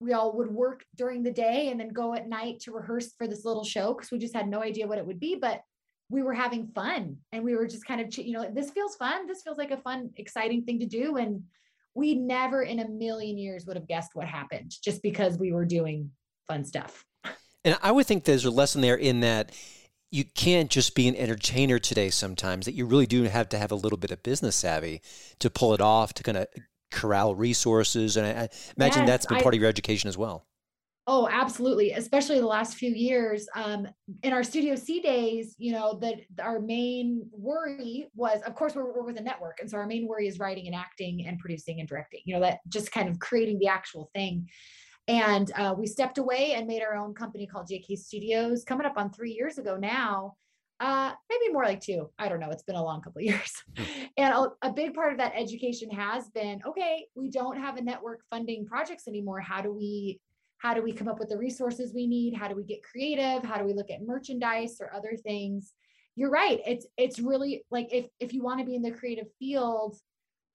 we 0.00 0.12
all 0.14 0.36
would 0.36 0.50
work 0.50 0.84
during 0.96 1.22
the 1.22 1.32
day 1.32 1.70
and 1.70 1.78
then 1.78 1.90
go 1.90 2.14
at 2.14 2.28
night 2.28 2.60
to 2.60 2.72
rehearse 2.72 3.12
for 3.18 3.26
this 3.26 3.44
little 3.44 3.64
show 3.64 3.92
because 3.92 4.10
we 4.10 4.18
just 4.18 4.34
had 4.34 4.48
no 4.48 4.62
idea 4.62 4.86
what 4.86 4.98
it 4.98 5.06
would 5.06 5.20
be. 5.20 5.36
But 5.36 5.62
we 6.10 6.22
were 6.22 6.34
having 6.34 6.66
fun 6.66 7.16
and 7.32 7.44
we 7.44 7.54
were 7.54 7.66
just 7.66 7.86
kind 7.86 8.00
of 8.00 8.14
you 8.18 8.32
know 8.32 8.50
this 8.52 8.70
feels 8.70 8.96
fun 8.96 9.26
this 9.26 9.42
feels 9.42 9.56
like 9.56 9.70
a 9.70 9.76
fun 9.76 10.10
exciting 10.16 10.64
thing 10.64 10.78
to 10.80 10.86
do. 10.86 11.16
And 11.16 11.44
we 11.94 12.14
never 12.14 12.62
in 12.62 12.80
a 12.80 12.88
million 12.88 13.38
years 13.38 13.64
would 13.66 13.76
have 13.76 13.88
guessed 13.88 14.10
what 14.14 14.26
happened 14.26 14.74
just 14.82 15.02
because 15.02 15.38
we 15.38 15.52
were 15.52 15.64
doing 15.64 16.10
fun 16.46 16.64
stuff. 16.64 17.04
And 17.64 17.78
i 17.82 17.90
would 17.90 18.06
think 18.06 18.24
there's 18.24 18.44
a 18.44 18.50
lesson 18.50 18.80
there 18.80 18.96
in 18.96 19.20
that 19.20 19.52
you 20.10 20.24
can't 20.24 20.70
just 20.70 20.96
be 20.96 21.06
an 21.06 21.14
entertainer 21.14 21.78
today 21.78 22.10
sometimes 22.10 22.66
that 22.66 22.74
you 22.74 22.84
really 22.84 23.06
do 23.06 23.22
have 23.24 23.48
to 23.50 23.58
have 23.58 23.70
a 23.70 23.76
little 23.76 23.98
bit 23.98 24.10
of 24.10 24.22
business 24.24 24.56
savvy 24.56 25.00
to 25.38 25.48
pull 25.48 25.72
it 25.74 25.80
off 25.80 26.12
to 26.14 26.24
kind 26.24 26.36
of 26.36 26.48
corral 26.90 27.36
resources. 27.36 28.16
And 28.16 28.26
i, 28.26 28.30
I 28.30 28.48
imagine 28.76 29.02
Yes, 29.02 29.06
that's 29.06 29.26
been 29.26 29.38
I- 29.38 29.42
part 29.42 29.54
of 29.54 29.60
your 29.60 29.68
education 29.68 30.08
as 30.08 30.18
well 30.18 30.46
Oh, 31.12 31.28
absolutely. 31.28 31.90
Especially 31.90 32.38
the 32.38 32.46
last 32.46 32.76
few 32.76 32.92
years. 32.92 33.48
Um, 33.56 33.88
in 34.22 34.32
our 34.32 34.44
Studio 34.44 34.76
C 34.76 35.00
days, 35.00 35.56
you 35.58 35.72
know, 35.72 35.98
that 36.02 36.20
our 36.40 36.60
main 36.60 37.28
worry 37.32 38.06
was, 38.14 38.40
of 38.42 38.54
course, 38.54 38.76
we're, 38.76 38.94
we're 38.94 39.02
with 39.02 39.18
a 39.18 39.20
network. 39.20 39.58
And 39.58 39.68
so 39.68 39.76
our 39.78 39.88
main 39.88 40.06
worry 40.06 40.28
is 40.28 40.38
writing 40.38 40.68
and 40.68 40.76
acting 40.76 41.26
and 41.26 41.36
producing 41.40 41.80
and 41.80 41.88
directing, 41.88 42.20
you 42.26 42.34
know, 42.34 42.40
that 42.42 42.60
just 42.68 42.92
kind 42.92 43.08
of 43.08 43.18
creating 43.18 43.58
the 43.58 43.66
actual 43.66 44.08
thing. 44.14 44.48
And 45.08 45.50
uh, 45.56 45.74
we 45.76 45.88
stepped 45.88 46.18
away 46.18 46.52
and 46.52 46.68
made 46.68 46.80
our 46.80 46.94
own 46.94 47.12
company 47.12 47.44
called 47.44 47.66
JK 47.68 47.98
Studios, 47.98 48.62
coming 48.62 48.86
up 48.86 48.96
on 48.96 49.10
three 49.10 49.32
years 49.32 49.58
ago 49.58 49.76
now. 49.76 50.36
Uh, 50.78 51.12
maybe 51.28 51.52
more 51.52 51.64
like 51.64 51.80
two. 51.80 52.08
I 52.20 52.28
don't 52.28 52.38
know. 52.38 52.50
It's 52.50 52.62
been 52.62 52.76
a 52.76 52.84
long 52.84 53.02
couple 53.02 53.18
of 53.18 53.24
years. 53.24 53.52
and 54.16 54.32
a, 54.32 54.46
a 54.62 54.72
big 54.72 54.94
part 54.94 55.10
of 55.10 55.18
that 55.18 55.32
education 55.34 55.90
has 55.90 56.28
been 56.28 56.60
okay, 56.64 57.06
we 57.16 57.30
don't 57.30 57.58
have 57.58 57.78
a 57.78 57.82
network 57.82 58.20
funding 58.30 58.64
projects 58.64 59.08
anymore. 59.08 59.40
How 59.40 59.60
do 59.60 59.72
we 59.72 60.20
how 60.60 60.74
do 60.74 60.82
we 60.82 60.92
come 60.92 61.08
up 61.08 61.18
with 61.18 61.30
the 61.30 61.38
resources 61.38 61.92
we 61.94 62.06
need? 62.06 62.34
How 62.34 62.48
do 62.48 62.54
we 62.54 62.64
get 62.64 62.82
creative? 62.82 63.42
How 63.42 63.56
do 63.58 63.64
we 63.64 63.72
look 63.72 63.90
at 63.90 64.06
merchandise 64.06 64.76
or 64.80 64.94
other 64.94 65.16
things? 65.16 65.72
You're 66.16 66.30
right. 66.30 66.60
It's 66.66 66.86
it's 66.98 67.18
really 67.18 67.64
like 67.70 67.88
if 67.92 68.06
if 68.20 68.32
you 68.34 68.42
want 68.42 68.60
to 68.60 68.66
be 68.66 68.74
in 68.74 68.82
the 68.82 68.90
creative 68.90 69.26
field 69.38 69.96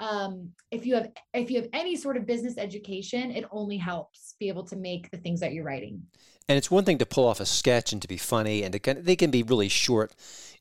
um 0.02 0.50
if 0.72 0.86
you 0.86 0.94
have 0.94 1.10
if 1.34 1.50
you 1.50 1.56
have 1.62 1.70
any 1.72 1.96
sort 1.96 2.18
of 2.18 2.26
business 2.26 2.56
education 2.58 3.32
it 3.32 3.46
only 3.50 3.78
helps 3.78 4.36
be 4.42 4.50
able 4.50 4.66
to 4.66 4.76
make 4.76 5.10
the 5.10 5.18
things 5.18 5.40
that 5.40 5.54
you're 5.54 5.64
writing. 5.64 6.04
And 6.48 6.58
it's 6.58 6.70
one 6.70 6.84
thing 6.84 7.00
to 7.00 7.06
pull 7.06 7.26
off 7.26 7.40
a 7.40 7.46
sketch 7.46 7.92
and 7.94 8.02
to 8.02 8.08
be 8.08 8.18
funny 8.18 8.62
and 8.64 8.72
to 8.74 8.78
kind 8.80 9.00
of, 9.00 9.06
they 9.06 9.16
can 9.16 9.32
be 9.32 9.42
really 9.42 9.70
short 9.70 10.14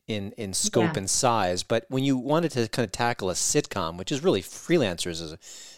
in 0.07 0.31
in 0.37 0.53
scope 0.53 0.93
Yeah. 0.93 0.99
and 0.99 1.09
size 1.09 1.63
but 1.63 1.85
when 1.89 2.03
you 2.03 2.17
wanted 2.17 2.51
to 2.51 2.67
kind 2.69 2.85
of 2.85 2.91
tackle 2.91 3.29
a 3.29 3.33
sitcom 3.33 3.97
which 3.97 4.11
is 4.11 4.23
really 4.23 4.41
freelancers 4.41 5.21
is 5.21 5.35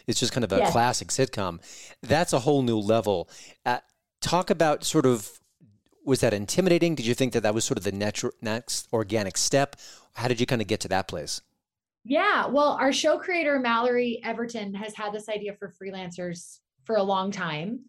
it's 0.07 0.19
just 0.19 0.31
kind 0.33 0.43
of 0.43 0.51
a 0.53 0.61
Yes. 0.61 0.71
classic 0.71 1.09
sitcom 1.09 1.59
that's 2.01 2.33
a 2.33 2.39
whole 2.39 2.61
new 2.61 2.77
level 2.77 3.29
uh, 3.65 3.79
talk 4.21 4.49
about 4.49 4.83
sort 4.83 5.05
of 5.05 5.39
was 6.05 6.21
that 6.21 6.33
intimidating 6.33 6.95
did 6.95 7.05
you 7.05 7.13
think 7.13 7.33
that 7.33 7.43
that 7.43 7.53
was 7.53 7.65
sort 7.65 7.77
of 7.77 7.83
the 7.83 7.91
natural 7.91 8.31
next 8.41 8.87
organic 8.93 9.37
step 9.37 9.75
how 10.15 10.27
did 10.27 10.39
you 10.39 10.45
kind 10.45 10.61
of 10.61 10.67
get 10.67 10.79
to 10.79 10.87
that 10.87 11.07
place 11.07 11.41
Yeah, 12.03 12.47
well, 12.47 12.77
our 12.79 12.93
show 12.93 13.17
creator 13.17 13.59
Mallory 13.59 14.21
Everton 14.23 14.73
has 14.73 14.95
had 14.95 15.11
this 15.13 15.27
idea 15.27 15.53
for 15.53 15.73
freelancers 15.81 16.59
for 16.85 16.95
a 16.95 17.03
long 17.03 17.31
time. 17.31 17.81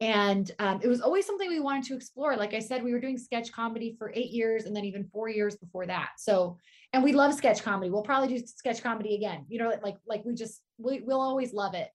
And 0.00 0.48
um, 0.60 0.80
it 0.82 0.86
was 0.86 1.00
always 1.00 1.26
something 1.26 1.48
we 1.48 1.58
wanted 1.58 1.84
to 1.86 1.96
explore. 1.96 2.36
Like 2.36 2.54
I 2.54 2.60
said, 2.60 2.84
we 2.84 2.92
were 2.92 3.00
doing 3.00 3.18
sketch 3.18 3.50
comedy 3.52 3.96
for 3.98 4.12
eight 4.14 4.30
years 4.30 4.64
and 4.64 4.76
then 4.76 4.84
even 4.84 5.04
four 5.12 5.28
years 5.28 5.56
before 5.56 5.86
that. 5.86 6.10
So, 6.18 6.56
and 6.92 7.02
we 7.02 7.12
love 7.12 7.34
sketch 7.34 7.64
comedy. 7.64 7.90
We'll 7.90 8.02
probably 8.04 8.38
do 8.38 8.46
sketch 8.46 8.80
comedy 8.82 9.16
again. 9.16 9.44
You 9.48 9.58
know, 9.58 9.72
like 9.82 9.96
like 10.06 10.24
we 10.24 10.34
just 10.34 10.62
we, 10.78 11.00
we'll 11.00 11.20
always 11.20 11.52
love 11.52 11.74
it. 11.74 11.90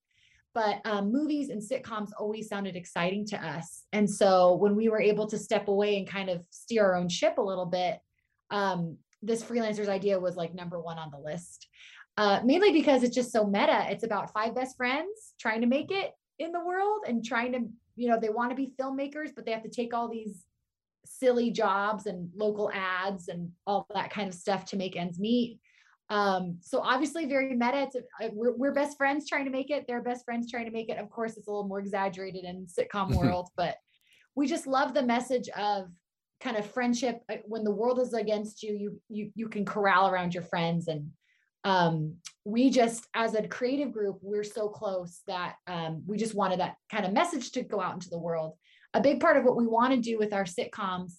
But 0.53 0.81
um, 0.85 1.11
movies 1.11 1.49
and 1.49 1.61
sitcoms 1.61 2.09
always 2.19 2.47
sounded 2.47 2.75
exciting 2.75 3.25
to 3.27 3.43
us. 3.43 3.85
And 3.91 4.07
so 4.07 4.53
when 4.55 4.75
we 4.75 4.87
were 4.87 5.01
able 5.01 5.25
to 5.27 5.37
step 5.37 5.67
away 5.67 5.97
and 5.97 6.07
kind 6.07 6.29
of 6.29 6.45
steer 6.51 6.85
our 6.85 6.95
own 6.95 7.09
ship 7.09 7.39
a 7.39 7.41
little 7.41 7.65
bit, 7.65 7.99
um, 8.51 8.97
this 9.23 9.43
freelancers 9.43 9.87
idea 9.87 10.19
was 10.19 10.35
like 10.35 10.53
number 10.53 10.79
one 10.79 10.99
on 10.99 11.09
the 11.09 11.17
list. 11.17 11.67
Uh, 12.17 12.39
mainly 12.43 12.71
because 12.71 13.01
it's 13.01 13.15
just 13.15 13.31
so 13.31 13.45
meta. 13.45 13.87
It's 13.89 14.03
about 14.03 14.31
five 14.31 14.53
best 14.53 14.77
friends 14.77 15.33
trying 15.39 15.61
to 15.61 15.67
make 15.67 15.89
it 15.89 16.11
in 16.37 16.51
the 16.51 16.63
world 16.63 17.05
and 17.07 17.25
trying 17.25 17.53
to, 17.53 17.59
you 17.95 18.07
know, 18.07 18.19
they 18.19 18.29
want 18.29 18.51
to 18.51 18.55
be 18.55 18.73
filmmakers, 18.79 19.29
but 19.35 19.45
they 19.45 19.51
have 19.51 19.63
to 19.63 19.69
take 19.69 19.95
all 19.95 20.07
these 20.07 20.43
silly 21.05 21.49
jobs 21.49 22.05
and 22.05 22.29
local 22.35 22.71
ads 22.71 23.27
and 23.27 23.51
all 23.65 23.87
that 23.95 24.11
kind 24.11 24.27
of 24.27 24.35
stuff 24.35 24.65
to 24.65 24.77
make 24.77 24.95
ends 24.95 25.19
meet. 25.19 25.59
Um, 26.13 26.59
so 26.61 26.79
obviously 26.79 27.25
very 27.25 27.55
meta. 27.55 27.81
It's 27.81 27.95
a, 27.95 28.29
we're, 28.33 28.55
we're 28.55 28.73
best 28.73 28.97
friends 28.97 29.27
trying 29.27 29.45
to 29.45 29.51
make 29.51 29.71
it. 29.71 29.85
They're 29.87 30.03
best 30.03 30.25
friends 30.25 30.51
trying 30.51 30.65
to 30.65 30.71
make 30.71 30.89
it. 30.89 30.99
Of 30.99 31.09
course, 31.09 31.37
it's 31.37 31.47
a 31.47 31.49
little 31.49 31.67
more 31.67 31.79
exaggerated 31.79 32.45
in 32.45 32.67
sitcom 32.67 33.15
world, 33.17 33.49
but 33.57 33.77
we 34.35 34.45
just 34.45 34.67
love 34.67 34.93
the 34.93 35.01
message 35.01 35.49
of 35.49 35.87
kind 36.39 36.55
of 36.55 36.67
friendship 36.67 37.21
uh, 37.31 37.37
when 37.45 37.63
the 37.63 37.71
world 37.71 37.99
is 37.99 38.13
against 38.13 38.61
you 38.61 38.75
you 38.75 39.01
you 39.07 39.31
you 39.33 39.47
can 39.47 39.63
corral 39.63 40.09
around 40.09 40.33
your 40.33 40.43
friends 40.43 40.89
and 40.89 41.09
um 41.63 42.15
we 42.43 42.69
just 42.69 43.07
as 43.13 43.33
a 43.33 43.47
creative 43.47 43.93
group 43.93 44.17
we're 44.21 44.43
so 44.43 44.67
close 44.67 45.21
that 45.25 45.55
um 45.67 46.03
we 46.05 46.17
just 46.17 46.35
wanted 46.35 46.59
that 46.59 46.75
kind 46.91 47.05
of 47.05 47.13
message 47.13 47.51
to 47.51 47.63
go 47.63 47.79
out 47.79 47.93
into 47.93 48.09
the 48.09 48.19
world 48.19 48.57
a 48.93 48.99
big 48.99 49.21
part 49.21 49.37
of 49.37 49.45
what 49.45 49.55
we 49.55 49.65
want 49.65 49.93
to 49.93 50.01
do 50.01 50.17
with 50.17 50.33
our 50.33 50.43
sitcoms 50.43 51.13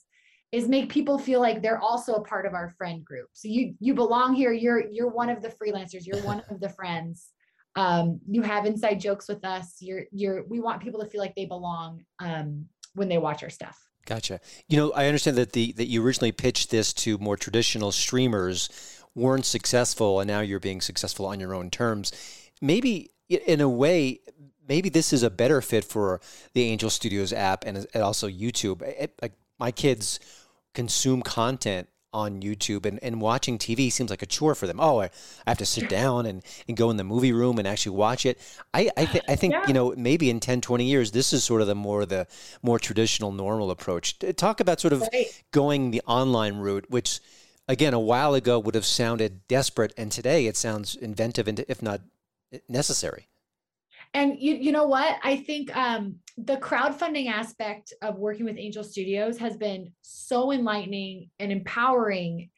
is 0.54 0.68
make 0.68 0.88
people 0.88 1.18
feel 1.18 1.40
like 1.40 1.60
they're 1.60 1.80
also 1.80 2.14
a 2.14 2.24
part 2.24 2.46
of 2.46 2.54
our 2.54 2.70
friend 2.78 3.04
group 3.04 3.28
so 3.32 3.48
you 3.48 3.74
you 3.80 3.92
belong 3.94 4.34
here 4.34 4.52
you're 4.52 4.88
you're 4.90 5.08
one 5.08 5.28
of 5.28 5.42
the 5.42 5.48
freelancers 5.48 6.06
you're 6.06 6.22
one 6.22 6.42
of 6.48 6.60
the 6.60 6.68
friends 6.78 7.30
um 7.76 8.20
you 8.28 8.40
have 8.40 8.64
inside 8.64 9.00
jokes 9.00 9.28
with 9.28 9.44
us 9.44 9.76
you're 9.80 10.04
you're 10.12 10.44
we 10.44 10.60
want 10.60 10.80
people 10.82 11.00
to 11.00 11.06
feel 11.06 11.20
like 11.20 11.34
they 11.34 11.46
belong 11.46 12.04
um 12.20 12.64
when 12.94 13.08
they 13.08 13.18
watch 13.18 13.42
our 13.42 13.50
stuff 13.50 13.78
Gotcha. 14.06 14.38
You 14.68 14.76
know, 14.76 14.92
I 14.92 15.06
understand 15.06 15.38
that 15.38 15.52
the 15.52 15.72
that 15.72 15.86
you 15.86 16.04
originally 16.04 16.30
pitched 16.30 16.70
this 16.70 16.92
to 16.92 17.16
more 17.16 17.38
traditional 17.38 17.90
streamers, 17.90 18.68
weren't 19.14 19.46
successful, 19.46 20.20
and 20.20 20.28
now 20.28 20.40
you're 20.40 20.60
being 20.60 20.82
successful 20.82 21.24
on 21.24 21.40
your 21.40 21.54
own 21.54 21.70
terms. 21.70 22.12
Maybe 22.60 23.12
in 23.30 23.62
a 23.62 23.68
way, 23.68 24.20
maybe 24.68 24.90
this 24.90 25.14
is 25.14 25.22
a 25.22 25.30
better 25.30 25.62
fit 25.62 25.84
for 25.84 26.20
the 26.52 26.64
Angel 26.64 26.90
Studios 26.90 27.32
app 27.32 27.64
and, 27.64 27.86
and 27.94 28.02
also 28.02 28.28
YouTube. 28.28 28.82
It- 28.82 29.14
like 29.22 29.32
my 29.58 29.70
kids 29.70 30.20
consume 30.74 31.22
content 31.22 31.88
on 32.12 32.40
YouTube 32.42 32.86
and, 32.86 33.02
and 33.02 33.20
watching 33.20 33.58
TV 33.58 33.90
seems 33.90 34.08
like 34.08 34.22
a 34.22 34.26
chore 34.26 34.54
for 34.54 34.68
them. 34.68 34.78
Oh, 34.78 35.00
I, 35.00 35.06
I 35.46 35.50
have 35.50 35.58
to 35.58 35.66
sit 35.66 35.88
down 35.88 36.26
and, 36.26 36.44
and 36.68 36.76
go 36.76 36.88
in 36.90 36.96
the 36.96 37.02
movie 37.02 37.32
room 37.32 37.58
and 37.58 37.66
actually 37.66 37.96
watch 37.96 38.24
it. 38.24 38.38
I, 38.72 38.88
I, 38.96 39.04
th- 39.06 39.24
I 39.28 39.34
think, 39.34 39.52
Yeah. 39.54 39.66
you 39.66 39.74
know, 39.74 39.94
maybe 39.96 40.30
in 40.30 40.38
10, 40.38 40.60
20 40.60 40.84
years, 40.84 41.10
this 41.10 41.32
is 41.32 41.42
sort 41.42 41.60
of 41.60 41.66
the 41.66 41.74
more 41.74 42.06
the 42.06 42.28
more 42.62 42.78
traditional 42.78 43.32
normal 43.32 43.72
approach. 43.72 44.16
Talk 44.36 44.60
about 44.60 44.78
sort 44.78 44.92
of 44.92 45.00
Right. 45.12 45.42
going 45.50 45.90
the 45.90 46.02
online 46.06 46.58
route, 46.58 46.86
which 46.88 47.18
again, 47.66 47.94
a 47.94 47.98
while 48.00 48.34
ago 48.34 48.60
would 48.60 48.76
have 48.76 48.86
sounded 48.86 49.48
desperate. 49.48 49.92
And 49.96 50.12
today 50.12 50.46
it 50.46 50.56
sounds 50.56 50.94
inventive 50.94 51.48
and 51.48 51.58
if 51.66 51.82
not 51.82 52.00
necessary. 52.68 53.26
And 54.14 54.38
you, 54.38 54.54
you 54.54 54.72
know 54.72 54.86
what? 54.86 55.18
I 55.24 55.36
think 55.36 55.76
um, 55.76 56.16
the 56.38 56.56
crowdfunding 56.56 57.28
aspect 57.28 57.92
of 58.00 58.16
working 58.16 58.46
with 58.46 58.56
Angel 58.56 58.84
Studios 58.84 59.36
has 59.38 59.56
been 59.56 59.92
so 60.02 60.52
enlightening 60.52 61.30
and 61.40 61.50
empowering. 61.50 62.50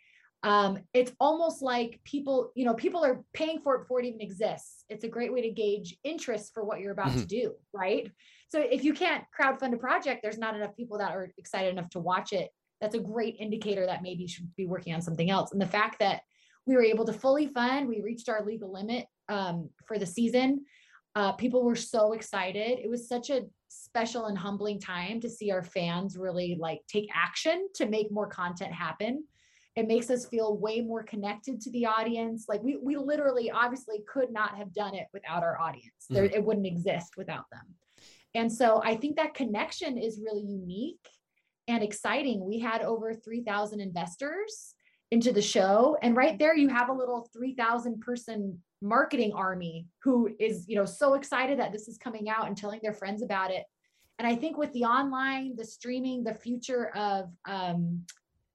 Um, 0.43 0.79
it's 0.93 1.13
almost 1.19 1.63
like 1.63 1.99
people, 2.05 2.53
you 2.55 2.67
know, 2.67 2.75
people 2.75 3.03
are 3.03 3.25
paying 3.33 3.61
for 3.61 3.75
it 3.75 3.79
before 3.81 4.01
it 4.01 4.07
even 4.07 4.21
exists. 4.21 4.85
It's 4.91 5.05
a 5.05 5.09
great 5.09 5.33
way 5.33 5.41
to 5.43 5.51
gauge 5.51 5.97
interest 6.05 6.53
for 6.53 6.63
what 6.63 6.81
you're 6.81 6.93
about 6.93 7.17
to 7.17 7.25
do, 7.25 7.55
right? 7.73 8.11
So 8.49 8.61
if 8.61 8.85
you 8.85 8.93
can't 8.93 9.25
crowdfund 9.39 9.73
a 9.73 9.79
project, 9.79 10.21
there's 10.23 10.39
not 10.39 10.55
enough 10.55 10.77
people 10.77 10.99
that 10.99 11.13
are 11.13 11.33
excited 11.39 11.73
enough 11.73 11.89
to 11.91 12.01
watch 12.01 12.35
it. 12.35 12.51
That's 12.83 12.95
a 12.95 13.01
great 13.01 13.37
indicator 13.41 13.87
that 13.87 14.03
maybe 14.03 14.23
you 14.23 14.29
should 14.29 14.55
be 14.57 14.67
working 14.67 14.95
on 14.95 15.01
something 15.01 15.31
else. 15.31 15.53
And 15.53 15.61
the 15.61 15.67
fact 15.67 16.01
that 16.01 16.21
we 16.67 16.77
were 16.77 16.85
able 16.85 17.07
to 17.07 17.13
fully 17.15 17.47
fund, 17.47 17.89
we 17.89 18.03
reached 18.03 18.29
our 18.29 18.45
legal 18.45 18.71
limit 18.71 19.07
um, 19.31 19.71
for 19.87 19.99
the 19.99 20.07
season 20.07 20.67
uh, 21.17 21.33
people 21.33 21.65
were 21.65 21.75
so 21.75 22.13
excited. 22.13 22.79
It 22.79 22.91
was 22.91 23.09
such 23.09 23.31
a 23.31 23.47
special 23.69 24.27
and 24.27 24.37
humbling 24.37 24.79
time 24.79 25.19
to 25.21 25.31
see 25.31 25.51
our 25.51 25.63
fans 25.63 26.19
really 26.19 26.59
like 26.61 26.83
take 26.89 27.09
action 27.13 27.69
to 27.75 27.87
make 27.87 28.13
more 28.13 28.29
content 28.29 28.73
happen. 28.73 29.25
It 29.77 29.89
makes 29.89 30.11
us 30.11 30.27
feel 30.27 30.59
way 30.59 30.83
more 30.83 31.03
connected 31.03 31.61
to 31.63 31.71
the 31.71 31.87
audience. 31.87 32.45
Like 32.49 32.63
we 32.63 32.77
we 32.77 32.97
literally 32.97 33.51
obviously 33.51 34.05
could 34.07 34.31
not 34.31 34.59
have 34.59 34.75
done 34.75 34.95
it 34.95 35.07
without 35.15 35.43
our 35.43 35.59
audience. 35.59 36.07
There 36.11 36.25
it 36.25 36.45
wouldn't 36.45 36.67
exist 36.67 37.17
without 37.17 37.45
them. 37.51 37.65
And 38.35 38.53
so 38.53 38.83
I 38.85 38.95
think 38.97 39.17
that 39.17 39.33
connection 39.33 39.97
is 39.97 40.21
really 40.23 40.45
unique 40.45 41.09
and 41.67 41.83
exciting. 41.83 42.47
We 42.47 42.61
had 42.61 42.83
over 42.83 43.15
3,000 43.15 43.81
investors 43.81 44.75
into 45.11 45.33
the 45.33 45.43
show 45.43 45.97
and 46.03 46.15
right 46.15 46.39
there 46.39 46.55
you 46.55 46.69
have 46.69 46.91
a 46.91 46.93
little 46.93 47.31
3,000 47.33 48.01
person 48.01 48.61
marketing 48.83 49.33
army 49.33 49.87
who 50.03 50.29
is 50.39 50.65
you 50.69 50.77
know 50.77 50.85
so 50.85 51.15
excited 51.15 51.59
that 51.59 51.73
this 51.73 51.89
is 51.89 51.99
coming 51.99 52.29
out 52.29 52.47
and 52.47 52.57
telling 52.57 52.81
their 52.83 52.93
friends 52.93 53.23
about 53.23 53.51
it 53.51 53.65
and 54.19 54.29
i 54.29 54.35
think 54.35 54.57
with 54.57 54.73
the 54.73 54.85
online 54.85 55.55
the 55.57 55.65
streaming 55.65 56.23
the 56.23 56.35
future 56.35 56.95
of 56.97 57.31
um, 57.49 58.03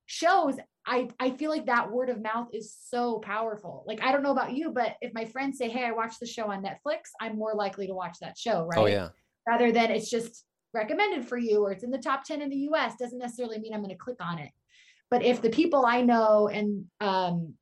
shows 0.06 0.56
i 0.86 1.08
i 1.20 1.30
feel 1.32 1.50
like 1.50 1.66
that 1.66 1.90
word 1.92 2.10
of 2.10 2.22
mouth 2.22 2.48
is 2.54 2.76
so 2.90 3.20
powerful 3.20 3.84
like 3.88 4.02
i 4.04 4.12
don't 4.12 4.24
know 4.24 4.32
about 4.32 4.54
you 4.54 4.72
but 4.72 4.96
if 5.02 5.14
my 5.14 5.26
friends 5.26 5.58
say 5.58 5.70
hey 5.70 5.86
i 5.86 5.92
watched 5.92 6.20
the 6.20 6.26
show 6.28 6.52
on 6.52 6.64
netflix 6.64 7.00
i'm 7.20 7.38
more 7.38 7.54
likely 7.56 7.88
to 7.88 7.94
watch 7.94 8.18
that 8.22 8.38
show 8.38 8.66
right 8.66 8.80
Oh, 8.80 8.86
yeah. 8.86 9.10
rather 9.48 9.72
than 9.72 9.90
it's 9.92 10.10
just 10.10 10.46
recommended 10.74 11.28
for 11.28 11.38
you 11.38 11.64
or 11.64 11.72
it's 11.72 11.84
in 11.84 11.92
the 11.92 11.98
top 11.98 12.24
10 12.24 12.42
in 12.42 12.50
the 12.50 12.70
US 12.72 12.96
doesn't 12.96 13.20
necessarily 13.20 13.60
mean 13.60 13.74
I'm 13.74 13.82
going 13.82 13.90
to 13.90 13.98
click 13.98 14.16
on 14.22 14.40
it. 14.40 14.52
But 15.10 15.22
if 15.22 15.42
the 15.42 15.50
people 15.50 15.86
I 15.86 16.02
know 16.02 16.48
and 16.48 16.86
um, 17.02 17.56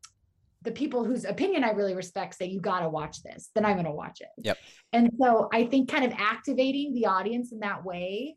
the 0.62 0.72
people 0.72 1.06
whose 1.06 1.26
opinion 1.26 1.64
I 1.64 1.72
really 1.72 1.96
respect 1.96 2.36
say 2.36 2.46
you 2.46 2.60
got 2.60 2.82
to 2.82 2.90
watch 2.90 3.24
this, 3.24 3.50
then 3.56 3.66
I'm 3.66 3.76
going 3.76 3.86
to 3.86 3.92
watch 3.92 4.22
it. 4.22 4.28
Yep. 4.40 4.58
And 4.92 5.10
so 5.20 5.48
I 5.54 5.66
think 5.66 5.90
kind 5.90 6.04
of 6.04 6.12
activating 6.18 6.94
the 6.94 7.06
audience 7.06 7.52
in 7.52 7.60
that 7.60 7.86
way 7.86 8.36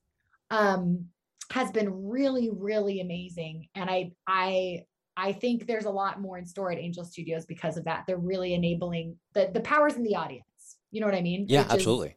um, 0.50 1.06
has 1.50 1.70
been 1.72 2.08
really, 2.08 2.50
really 2.52 3.00
amazing. 3.00 3.68
And 3.74 3.90
I, 3.90 4.12
I, 4.26 4.84
I 5.16 5.32
think 5.32 5.66
there's 5.66 5.84
a 5.84 5.90
lot 5.90 6.20
more 6.20 6.38
in 6.38 6.46
store 6.46 6.70
at 6.70 6.78
Angel 6.78 7.04
Studios 7.04 7.44
because 7.44 7.76
of 7.76 7.84
that. 7.84 8.04
They're 8.06 8.16
really 8.16 8.54
enabling 8.54 9.16
the 9.34 9.50
the 9.52 9.60
powers 9.60 9.94
in 9.94 10.02
the 10.02 10.16
audience. 10.16 10.46
You 10.90 11.00
know 11.00 11.06
what 11.06 11.14
I 11.14 11.20
mean? 11.20 11.46
Yeah, 11.48 11.62
Which 11.62 11.66
is, 11.66 11.74
absolutely. 11.74 12.16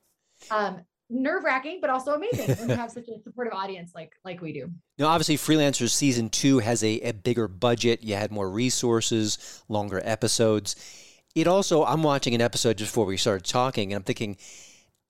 um, 0.52 0.82
nerve 1.10 1.44
wracking, 1.44 1.80
but 1.82 1.90
also 1.90 2.14
amazing 2.14 2.56
when 2.58 2.70
you 2.70 2.76
have 2.84 2.92
such 2.92 3.08
a 3.08 3.22
supportive 3.24 3.54
audience 3.54 3.92
like 3.94 4.14
like 4.24 4.42
we 4.42 4.54
do. 4.54 4.72
Now, 4.98 5.08
obviously, 5.08 5.38
Freelancers 5.38 5.92
season 5.92 6.30
two 6.30 6.60
has 6.60 6.84
a, 6.84 7.00
a 7.02 7.12
bigger 7.14 7.48
budget. 7.48 8.04
You 8.04 8.16
had 8.16 8.32
more 8.32 8.50
resources, 8.50 9.64
longer 9.70 10.02
episodes. 10.04 10.76
It 11.36 11.48
also, 11.48 11.84
I'm 11.84 12.02
watching 12.02 12.34
an 12.34 12.42
episode 12.42 12.78
just 12.78 12.92
before 12.92 13.06
we 13.06 13.18
started 13.18 13.46
talking, 13.46 13.92
and 13.92 13.98
I'm 13.98 14.04
thinking, 14.04 14.38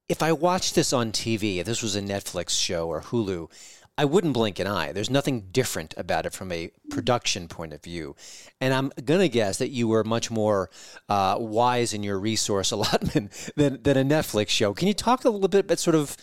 if 0.10 0.24
I 0.24 0.32
watched 0.32 0.76
this 0.76 0.92
on 0.92 1.12
TV, 1.12 1.58
if 1.58 1.66
this 1.66 1.84
was 1.84 1.96
a 1.96 2.02
Netflix 2.02 2.50
show 2.50 2.88
or 2.88 3.02
Hulu, 3.02 3.50
I 3.98 4.06
wouldn't 4.06 4.34
blink 4.34 4.60
an 4.60 4.68
eye. 4.68 4.92
There's 4.92 5.10
nothing 5.10 5.48
different 5.52 5.94
about 5.96 6.26
it 6.26 6.34
from 6.34 6.52
a 6.52 6.70
production 6.90 7.48
point 7.48 7.72
of 7.72 7.82
view. 7.82 8.16
And 8.60 8.74
I'm 8.74 8.92
going 9.04 9.22
to 9.22 9.30
guess 9.30 9.58
that 9.60 9.70
you 9.70 9.88
were 9.88 10.04
much 10.04 10.30
more 10.30 10.70
uh, 11.08 11.38
wise 11.40 11.94
in 11.94 12.04
your 12.04 12.20
resource 12.20 12.72
allotment 12.74 13.52
than, 13.56 13.82
than 13.82 13.98
a 13.98 14.04
Netflix 14.04 14.50
show. 14.50 14.74
Can 14.74 14.88
you 14.88 14.94
talk 14.94 15.24
a 15.24 15.30
little 15.30 15.48
bit 15.48 15.66
about 15.66 15.80
sort 15.80 15.96
of 15.96 16.18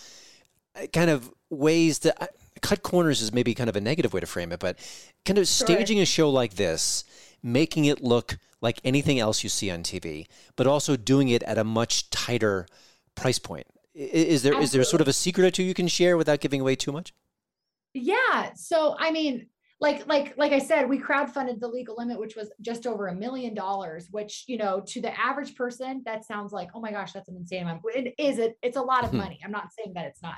uh, 0.77 0.87
kind 0.93 1.11
of 1.11 1.33
ways 1.49 1.99
to 2.01 2.23
uh, 2.23 2.27
cut 2.61 2.83
corners 2.83 3.21
is 3.23 3.33
maybe 3.33 3.55
kind 3.55 3.71
of 3.71 3.77
a 3.77 3.81
negative 3.81 4.13
way 4.13 4.21
to 4.21 4.27
frame 4.27 4.53
it, 4.53 4.61
but 4.61 4.79
kind 5.25 5.39
of 5.39 5.49
staging 5.49 6.01
a 6.01 6.07
show 6.07 6.31
like 6.31 6.55
this, 6.55 7.05
making 7.43 7.87
it 7.87 8.03
look 8.03 8.39
like 8.61 8.81
anything 8.85 9.19
else 9.19 9.43
you 9.43 9.51
see 9.51 9.71
on 9.71 9.83
TV, 9.83 10.27
but 10.57 10.67
also 10.67 10.97
doing 10.97 11.29
it 11.29 11.43
at 11.43 11.59
a 11.59 11.65
much 11.65 12.09
tighter 12.11 12.67
price 13.15 13.39
point. 13.39 13.67
Is 13.95 14.43
there 14.43 14.59
is 14.59 14.73
there 14.73 14.85
sort 14.85 15.03
of 15.03 15.09
a 15.09 15.13
secret 15.13 15.45
or 15.45 15.51
two 15.51 15.63
you 15.63 15.75
can 15.75 15.89
share 15.89 16.17
without 16.17 16.41
giving 16.41 16.63
away 16.63 16.77
too 16.77 16.93
much? 16.93 17.13
Yeah. 17.95 18.53
So 18.55 18.97
I 18.99 19.11
mean, 19.11 19.47
like 19.81 20.07
like 20.07 20.35
like 20.37 20.53
I 20.53 20.59
said, 20.59 20.89
we 20.89 20.99
crowdfunded 20.99 21.61
the 21.61 21.69
legal 21.69 21.97
limit, 21.99 22.19
which 22.19 22.37
was 22.37 22.51
just 22.61 22.87
over 22.87 23.09
a 23.09 23.15
million 23.15 23.53
dollars. 23.55 24.09
Which 24.11 24.45
you 24.47 24.57
know, 24.57 24.81
to 24.87 25.01
the 25.01 25.19
average 25.19 25.55
person, 25.57 26.03
that 26.05 26.25
sounds 26.25 26.53
like, 26.53 26.69
oh 26.75 26.81
my 26.81 26.93
gosh, 26.93 27.13
that's 27.13 27.29
an 27.29 27.37
insane 27.37 27.63
amount. 27.63 27.83
It 27.95 28.15
is. 28.19 28.39
It 28.39 28.57
it's 28.63 28.77
a 28.77 28.83
lot 28.83 29.05
of 29.05 29.11
Hmm. 29.11 29.19
money. 29.19 29.41
I'm 29.45 29.51
not 29.51 29.73
saying 29.77 29.95
that 29.95 30.07
it's 30.07 30.23
not, 30.23 30.37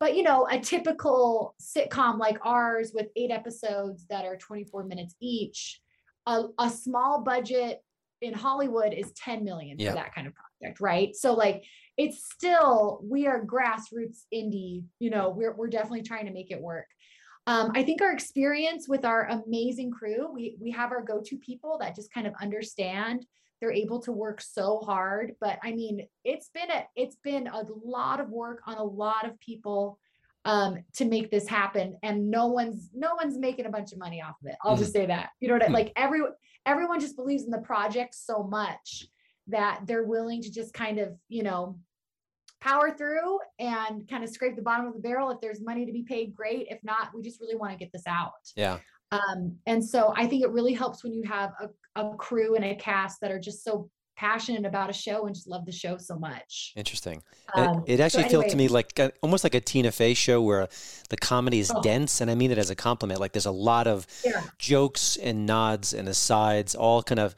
but 0.00 0.16
you 0.16 0.22
know, 0.22 0.46
a 0.50 0.58
typical 0.58 1.54
sitcom 1.62 2.18
like 2.18 2.38
ours 2.42 2.92
with 2.94 3.06
eight 3.16 3.30
episodes 3.30 4.06
that 4.10 4.24
are 4.24 4.36
24 4.36 4.84
minutes 4.84 5.14
each, 5.20 5.80
a, 6.26 6.44
a 6.58 6.68
small 6.68 7.22
budget 7.22 7.82
in 8.20 8.34
Hollywood 8.34 8.92
is 8.92 9.12
10 9.12 9.44
million 9.44 9.78
Yeah. 9.78 9.90
for 9.90 9.94
that 9.96 10.14
kind 10.14 10.26
of 10.26 10.34
project, 10.34 10.80
right? 10.80 11.14
So 11.16 11.32
like 11.32 11.62
it's 12.00 12.24
still 12.32 12.98
we 13.04 13.26
are 13.26 13.44
grassroots 13.44 14.20
indie, 14.32 14.84
you 15.00 15.10
know, 15.10 15.28
we're 15.28 15.52
we're 15.52 15.68
definitely 15.68 16.02
trying 16.02 16.24
to 16.24 16.32
make 16.32 16.50
it 16.50 16.60
work. 16.60 16.86
Um, 17.46 17.72
I 17.74 17.82
think 17.82 18.00
our 18.00 18.12
experience 18.12 18.88
with 18.88 19.04
our 19.04 19.28
amazing 19.28 19.90
crew, 19.90 20.32
we 20.32 20.56
we 20.58 20.70
have 20.70 20.92
our 20.92 21.02
go-to 21.02 21.36
people 21.36 21.76
that 21.80 21.94
just 21.94 22.12
kind 22.12 22.26
of 22.26 22.32
understand. 22.40 23.26
They're 23.60 23.70
able 23.72 24.00
to 24.00 24.12
work 24.12 24.40
so 24.40 24.78
hard, 24.78 25.34
but 25.42 25.58
I 25.62 25.72
mean, 25.72 26.06
it's 26.24 26.48
been 26.54 26.70
a 26.70 26.86
it's 26.96 27.16
been 27.22 27.48
a 27.48 27.62
lot 27.84 28.18
of 28.20 28.30
work 28.30 28.62
on 28.66 28.78
a 28.78 28.84
lot 28.84 29.26
of 29.26 29.38
people 29.38 29.98
um 30.46 30.78
to 30.94 31.04
make 31.04 31.30
this 31.30 31.46
happen 31.46 31.98
and 32.02 32.30
no 32.30 32.46
one's 32.46 32.88
no 32.94 33.14
one's 33.14 33.36
making 33.36 33.66
a 33.66 33.68
bunch 33.68 33.92
of 33.92 33.98
money 33.98 34.22
off 34.22 34.36
of 34.42 34.48
it 34.48 34.56
i'll 34.64 34.74
just 34.74 34.90
say 34.90 35.04
that 35.04 35.28
you 35.38 35.46
know 35.48 35.52
what 35.52 35.64
I, 35.64 35.66
Mhm. 35.66 35.74
like 35.74 35.92
every 35.96 36.22
everyone 36.64 36.98
just 36.98 37.14
believes 37.14 37.44
in 37.44 37.50
the 37.50 37.58
project 37.58 38.14
so 38.14 38.42
much 38.42 39.06
that 39.48 39.82
they're 39.84 40.04
willing 40.14 40.40
to 40.40 40.50
just 40.50 40.72
kind 40.72 40.98
of 40.98 41.08
you 41.28 41.42
know 41.42 41.78
power 42.60 42.94
through 42.96 43.38
and 43.58 44.08
kind 44.08 44.22
of 44.22 44.30
scrape 44.30 44.56
the 44.56 44.62
bottom 44.62 44.86
of 44.86 44.94
the 44.94 45.00
barrel. 45.00 45.30
If 45.30 45.40
there's 45.40 45.60
money 45.60 45.86
to 45.86 45.92
be 45.92 46.02
paid 46.02 46.34
great. 46.34 46.66
If 46.70 46.78
not 46.82 47.08
we 47.14 47.22
just 47.22 47.40
really 47.40 47.56
want 47.56 47.72
to 47.72 47.78
get 47.78 47.90
this 47.92 48.06
out. 48.06 48.32
Yeah. 48.56 48.78
um, 49.12 49.56
and 49.66 49.84
so 49.84 50.12
I 50.16 50.26
think 50.26 50.42
it 50.42 50.50
really 50.50 50.74
helps 50.74 51.02
when 51.02 51.12
you 51.12 51.22
have 51.24 51.52
a, 51.60 52.00
a 52.00 52.16
crew 52.16 52.54
and 52.56 52.64
a 52.64 52.74
cast 52.74 53.20
that 53.20 53.30
are 53.30 53.40
just 53.40 53.64
so 53.64 53.88
passionate 54.20 54.66
about 54.66 54.90
a 54.90 54.92
show 54.92 55.24
and 55.24 55.34
just 55.34 55.48
love 55.48 55.64
the 55.64 55.72
show 55.72 55.96
so 55.96 56.14
much. 56.18 56.74
Interesting. 56.76 57.22
Um, 57.54 57.84
it, 57.86 57.94
it 57.94 57.98
so 57.98 58.04
actually 58.04 58.28
felt 58.28 58.48
to 58.50 58.56
me 58.56 58.68
like 58.68 59.00
almost 59.22 59.44
like 59.44 59.54
a 59.54 59.60
Tina 59.60 59.90
Fey 59.90 60.12
show 60.12 60.42
where 60.42 60.68
the 61.08 61.16
comedy 61.16 61.58
is 61.58 61.72
Oh. 61.74 61.80
dense, 61.80 62.20
and 62.20 62.30
I 62.30 62.34
mean 62.34 62.50
it 62.50 62.58
as 62.58 62.68
a 62.68 62.74
compliment. 62.74 63.18
Like 63.18 63.32
there's 63.32 63.46
a 63.46 63.50
lot 63.50 63.86
of 63.86 64.06
Yeah. 64.22 64.42
jokes 64.58 65.16
and 65.16 65.46
nods 65.46 65.94
and 65.94 66.06
asides, 66.06 66.74
all 66.74 67.02
kind 67.02 67.18
of, 67.18 67.34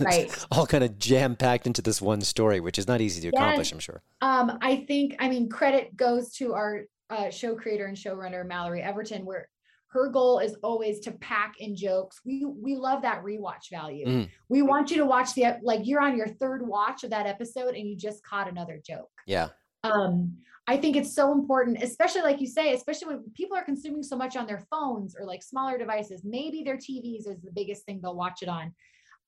Right. 0.00 0.30
all 0.50 0.66
kind 0.66 0.82
of 0.82 0.98
jam 0.98 1.36
packed 1.36 1.66
into 1.66 1.82
this 1.82 2.00
one 2.00 2.22
story, 2.22 2.60
which 2.60 2.78
is 2.78 2.88
not 2.88 3.02
easy 3.02 3.20
to 3.22 3.28
accomplish. 3.36 3.70
I'm 3.70 3.78
sure. 3.78 4.00
Um, 4.22 4.56
I 4.62 4.76
think, 4.88 5.16
I 5.18 5.28
mean, 5.28 5.50
credit 5.50 5.94
goes 5.96 6.32
to 6.36 6.54
our 6.54 6.84
uh, 7.10 7.28
show 7.28 7.54
creator 7.54 7.84
and 7.84 7.96
showrunner 7.96 8.46
Mallory 8.46 8.80
Everton, 8.80 9.26
where 9.26 9.48
her 9.92 10.08
goal 10.08 10.38
is 10.38 10.56
always 10.62 11.00
to 11.00 11.12
pack 11.12 11.54
in 11.58 11.76
jokes. 11.76 12.20
We 12.24 12.44
we 12.46 12.74
love 12.74 13.02
that 13.02 13.22
rewatch 13.22 13.70
value. 13.70 14.06
Mm. 14.06 14.28
We 14.48 14.62
want 14.62 14.90
you 14.90 14.96
to 14.98 15.04
watch 15.06 15.34
the 15.34 15.58
like 15.62 15.80
you're 15.84 16.00
on 16.00 16.16
your 16.16 16.28
third 16.28 16.66
watch 16.66 17.04
of 17.04 17.10
that 17.10 17.26
episode 17.26 17.74
and 17.74 17.86
you 17.88 17.96
just 17.96 18.22
caught 18.24 18.48
another 18.48 18.80
joke. 18.84 19.10
Yeah. 19.26 19.48
um 19.84 20.36
i 20.68 20.76
think 20.76 20.94
it's 20.94 21.12
so 21.14 21.32
important 21.32 21.82
especially 21.82 22.22
like 22.22 22.40
you 22.40 22.46
say 22.46 22.72
especially 22.72 23.08
when 23.08 23.24
people 23.34 23.56
are 23.56 23.64
consuming 23.64 24.02
so 24.02 24.16
much 24.16 24.36
on 24.36 24.46
their 24.46 24.64
phones 24.70 25.16
or 25.18 25.26
like 25.26 25.42
smaller 25.42 25.76
devices 25.76 26.22
maybe 26.24 26.62
their 26.62 26.76
tvs 26.76 27.26
is 27.26 27.40
the 27.42 27.50
biggest 27.52 27.84
thing 27.84 28.00
they'll 28.00 28.14
watch 28.14 28.42
it 28.42 28.48
on 28.48 28.72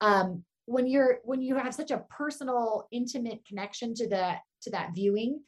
um 0.01 0.45
when 0.67 0.87
you're 0.87 1.19
when 1.25 1.43
you 1.43 1.57
have 1.57 1.75
such 1.75 1.91
a 1.91 2.05
personal 2.09 2.87
intimate 2.93 3.45
connection 3.47 3.95
to 3.95 4.09
the 4.09 4.35
to 4.63 4.71
that 4.71 4.95
viewing 4.95 5.41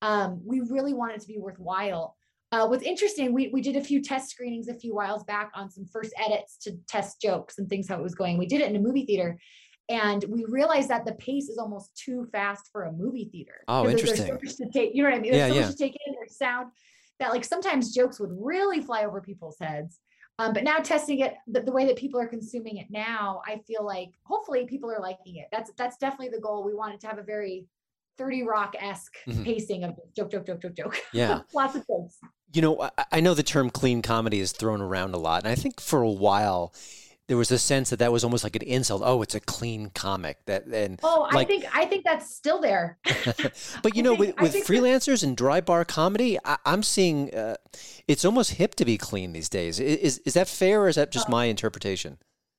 um 0.00 0.40
we 0.44 0.60
really 0.60 0.94
want 0.94 1.12
it 1.12 1.20
to 1.20 1.26
be 1.26 1.38
worthwhile 1.38 2.16
uh, 2.52 2.66
what's 2.66 2.82
interesting, 2.84 3.32
we, 3.32 3.48
we 3.48 3.62
did 3.62 3.76
a 3.76 3.80
few 3.82 4.02
test 4.02 4.30
screenings 4.30 4.68
a 4.68 4.74
few 4.74 4.94
whiles 4.94 5.24
back 5.24 5.50
on 5.54 5.70
some 5.70 5.86
first 5.86 6.12
edits 6.24 6.58
to 6.58 6.76
test 6.86 7.20
jokes 7.20 7.58
and 7.58 7.68
things 7.68 7.88
how 7.88 7.98
it 7.98 8.02
was 8.02 8.14
going. 8.14 8.36
We 8.38 8.46
did 8.46 8.60
it 8.60 8.68
in 8.68 8.76
a 8.76 8.80
movie 8.80 9.06
theater, 9.06 9.38
and 9.88 10.22
we 10.28 10.44
realized 10.46 10.88
that 10.90 11.06
the 11.06 11.14
pace 11.14 11.48
is 11.48 11.58
almost 11.58 11.96
too 11.96 12.26
fast 12.30 12.68
for 12.70 12.84
a 12.84 12.92
movie 12.92 13.28
theater. 13.32 13.64
Oh, 13.68 13.84
because 13.84 14.02
there's 14.02 14.20
interesting. 14.20 14.38
so 14.38 14.64
much 14.64 14.72
to 14.72 14.78
take, 14.78 14.94
you 14.94 15.02
know 15.02 15.08
what 15.08 15.16
I 15.16 15.20
mean? 15.20 15.32
There's 15.32 15.40
Yeah, 15.40 15.48
so 15.48 15.54
yeah. 15.54 15.66
much 15.66 15.70
to 15.70 15.78
take 15.78 15.96
in. 16.06 16.14
There's 16.14 16.36
sound 16.36 16.70
that 17.18 17.30
like 17.30 17.44
sometimes 17.44 17.94
jokes 17.94 18.20
would 18.20 18.30
really 18.32 18.80
fly 18.80 19.04
over 19.04 19.20
people's 19.20 19.56
heads. 19.60 20.00
Um, 20.38 20.52
but 20.52 20.64
now 20.64 20.78
testing 20.78 21.20
it 21.20 21.34
the, 21.46 21.60
the 21.60 21.72
way 21.72 21.86
that 21.86 21.96
people 21.96 22.18
are 22.20 22.26
consuming 22.26 22.78
it 22.78 22.86
now, 22.90 23.42
I 23.46 23.60
feel 23.66 23.84
like 23.84 24.10
hopefully 24.24 24.66
people 24.66 24.90
are 24.90 25.00
liking 25.00 25.36
it. 25.36 25.46
That's 25.52 25.70
that's 25.76 25.96
definitely 25.98 26.30
the 26.30 26.40
goal. 26.40 26.64
We 26.64 26.74
wanted 26.74 27.00
to 27.00 27.06
have 27.06 27.18
a 27.18 27.22
very 27.22 27.66
30 28.18 28.42
Rock 28.42 28.74
esque 28.78 29.14
Mhm. 29.28 29.44
pacing 29.44 29.84
of 29.84 29.98
joke, 30.16 30.30
joke, 30.30 30.46
joke, 30.46 30.60
joke, 30.62 30.74
joke. 30.74 30.96
Yeah. 31.12 31.40
Lots 31.54 31.76
of 31.76 31.86
jokes. 31.86 32.18
You 32.52 32.62
know, 32.62 32.80
I, 32.80 32.90
I 33.12 33.20
know 33.20 33.34
the 33.34 33.42
term 33.42 33.70
clean 33.70 34.02
comedy 34.02 34.40
is 34.40 34.52
thrown 34.52 34.80
around 34.80 35.14
a 35.14 35.18
lot. 35.18 35.42
And 35.42 35.50
I 35.50 35.54
think 35.54 35.80
for 35.80 36.02
a 36.02 36.10
while, 36.10 36.74
there 37.28 37.36
was 37.36 37.50
a 37.50 37.58
sense 37.58 37.90
that 37.90 37.98
that 38.00 38.12
was 38.12 38.24
almost 38.24 38.44
like 38.44 38.56
an 38.56 38.62
insult. 38.62 39.02
Oh, 39.04 39.22
it's 39.22 39.34
a 39.34 39.40
clean 39.40 39.90
comic. 39.94 40.38
That 40.46 40.66
and 40.66 41.00
Oh, 41.02 41.26
I 41.30 41.44
think 41.44 41.64
I 41.74 41.86
think 41.86 42.04
that's 42.04 42.34
still 42.34 42.60
there. 42.60 42.98
but 43.82 43.96
you 43.96 44.02
know, 44.02 44.16
think- 44.16 44.36
with, 44.36 44.40
with 44.40 44.52
think 44.52 44.66
that- 44.66 44.72
freelancers 44.72 45.22
and 45.22 45.36
dry 45.36 45.60
bar 45.60 45.84
comedy, 45.84 46.38
I, 46.44 46.58
I'm 46.66 46.82
seeing 46.82 47.34
uh, 47.34 47.56
it's 48.06 48.24
almost 48.24 48.52
hip 48.52 48.74
to 48.76 48.84
be 48.84 48.98
clean 48.98 49.32
these 49.32 49.48
days. 49.48 49.80
Is 49.80 50.18
is 50.18 50.34
that 50.34 50.48
fair, 50.48 50.82
or 50.82 50.88
is 50.88 50.96
that 50.96 51.10
just 51.12 51.28
my 51.28 51.46
interpretation? 51.46 52.18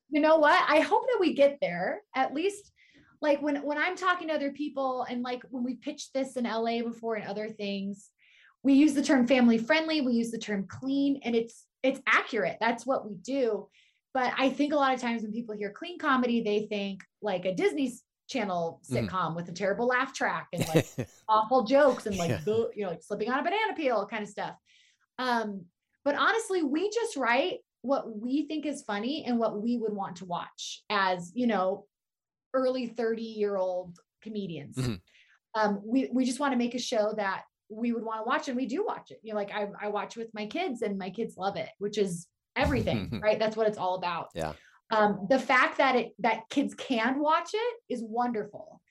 you 0.09 0.21
know 0.21 0.37
what 0.37 0.61
i 0.67 0.79
hope 0.79 1.07
that 1.07 1.17
we 1.19 1.33
get 1.33 1.57
there 1.59 2.01
at 2.15 2.35
least 2.35 2.71
like 3.19 3.41
when 3.41 3.55
when 3.63 3.79
i'm 3.79 3.95
talking 3.95 4.27
to 4.27 4.33
other 4.33 4.51
people 4.51 5.07
and 5.09 5.23
like 5.23 5.41
when 5.49 5.63
we 5.63 5.73
pitched 5.73 6.13
this 6.13 6.35
in 6.37 6.43
la 6.43 6.81
before 6.83 7.15
and 7.15 7.27
other 7.27 7.49
things 7.49 8.11
we 8.63 8.73
use 8.73 8.93
the 8.93 9.01
term 9.03 9.27
family 9.27 9.57
friendly 9.57 10.01
we 10.01 10.13
use 10.13 10.31
the 10.31 10.37
term 10.37 10.65
clean 10.67 11.19
and 11.23 11.35
it's 11.35 11.65
it's 11.83 12.01
accurate 12.07 12.57
that's 12.59 12.85
what 12.85 13.07
we 13.07 13.15
do 13.17 13.67
but 14.13 14.33
i 14.37 14.49
think 14.49 14.73
a 14.73 14.75
lot 14.75 14.93
of 14.93 15.01
times 15.01 15.21
when 15.21 15.31
people 15.31 15.55
hear 15.55 15.71
clean 15.71 15.99
comedy 15.99 16.41
they 16.41 16.65
think 16.67 17.01
like 17.21 17.45
a 17.45 17.53
disney 17.53 17.93
channel 18.27 18.81
Mhm. 18.89 19.09
sitcom 19.09 19.35
with 19.35 19.49
a 19.49 19.51
terrible 19.51 19.85
laugh 19.87 20.13
track 20.13 20.47
and 20.53 20.65
like 20.67 20.87
awful 21.29 21.63
jokes 21.63 22.05
and 22.05 22.17
like 22.17 22.29
Yeah. 22.31 22.39
you 22.45 22.83
know 22.83 22.89
like 22.89 23.03
slipping 23.03 23.29
on 23.29 23.39
a 23.39 23.43
banana 23.43 23.73
peel 23.75 24.07
kind 24.07 24.23
of 24.23 24.29
stuff 24.29 24.55
um 25.19 25.65
but 26.05 26.15
honestly 26.15 26.63
we 26.63 26.89
just 26.89 27.17
write 27.17 27.59
what 27.81 28.17
we 28.17 28.47
think 28.47 28.65
is 28.65 28.81
funny 28.83 29.25
and 29.25 29.37
what 29.37 29.61
we 29.61 29.77
would 29.77 29.93
want 29.93 30.15
to 30.17 30.25
watch 30.25 30.83
as 30.89 31.31
you 31.35 31.47
know 31.47 31.85
early 32.53 32.87
30 32.87 33.21
year 33.21 33.57
old 33.57 33.99
comedians 34.21 34.77
Mhm. 34.77 35.01
um 35.55 35.81
we 35.83 36.09
we 36.13 36.23
just 36.23 36.39
want 36.39 36.53
to 36.53 36.57
make 36.57 36.75
a 36.75 36.79
show 36.79 37.13
that 37.17 37.43
we 37.75 37.91
would 37.91 38.03
want 38.03 38.19
to 38.19 38.29
watch 38.29 38.47
and 38.47 38.57
we 38.57 38.65
do 38.65 38.85
watch 38.85 39.11
it. 39.11 39.19
You 39.23 39.33
know 39.33 39.39
like 39.39 39.51
i 39.51 39.67
i 39.81 39.87
watch 39.87 40.15
with 40.15 40.33
my 40.33 40.45
kids 40.45 40.81
and 40.81 40.97
my 40.97 41.09
kids 41.09 41.37
love 41.37 41.55
it 41.57 41.69
which 41.79 41.97
is 41.97 42.27
everything 42.55 43.19
right? 43.23 43.39
That's 43.39 43.57
what 43.57 43.67
it's 43.67 43.77
all 43.77 43.95
about. 43.95 44.29
Yeah. 44.33 44.53
um 44.91 45.27
the 45.29 45.39
fact 45.39 45.77
that 45.77 45.95
it 45.95 46.13
that 46.19 46.49
kids 46.49 46.73
can 46.73 47.19
watch 47.19 47.49
it 47.53 47.75
is 47.89 48.03
wonderful. 48.03 48.81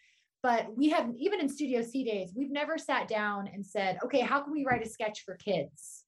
But 0.42 0.76
we 0.76 0.90
have 0.90 1.08
even 1.16 1.40
in 1.40 1.48
studio 1.48 1.82
c 1.82 2.04
days 2.04 2.32
we've 2.36 2.50
never 2.50 2.78
sat 2.78 3.08
down 3.08 3.48
and 3.52 3.64
said 3.64 3.98
okay 4.04 4.20
how 4.20 4.40
can 4.42 4.52
we 4.52 4.64
write 4.64 4.84
a 4.84 4.88
sketch 4.88 5.22
for 5.24 5.36
kids? 5.36 6.04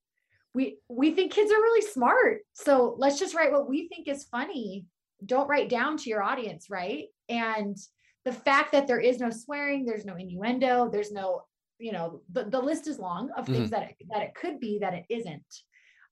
We 0.55 0.79
we 0.89 1.13
think 1.13 1.33
kids 1.33 1.51
are 1.53 1.63
really 1.63 1.87
smart. 1.87 2.41
So 2.53 2.95
let's 2.99 3.19
just 3.19 3.35
write 3.35 3.53
what 3.53 3.69
we 3.69 3.89
think 3.89 4.09
is 4.09 4.25
funny. 4.25 4.87
Don't 5.25 5.49
write 5.49 5.69
down 5.69 5.97
to 5.99 6.11
your 6.11 6.23
audience 6.23 6.67
right? 6.71 7.07
And 7.29 7.77
the 8.25 8.33
fact 8.33 8.73
that 8.73 8.87
there 8.87 9.01
is 9.01 9.19
no 9.19 9.31
swearing 9.31 9.85
there's 9.85 10.05
no 10.05 10.17
innuendo 10.17 10.89
there's 10.91 11.13
no 11.13 11.43
you 11.85 11.93
know 11.93 12.23
the, 12.33 12.45
the 12.45 12.61
list 12.61 12.87
is 12.87 12.99
long 12.99 13.31
of 13.37 13.47
things 13.47 13.71
that 13.71 13.83
it, 13.91 13.97
that 14.11 14.23
it 14.23 14.35
could 14.35 14.59
be 14.59 14.79
that 14.81 14.95
it 14.95 15.05
isn't 15.11 15.53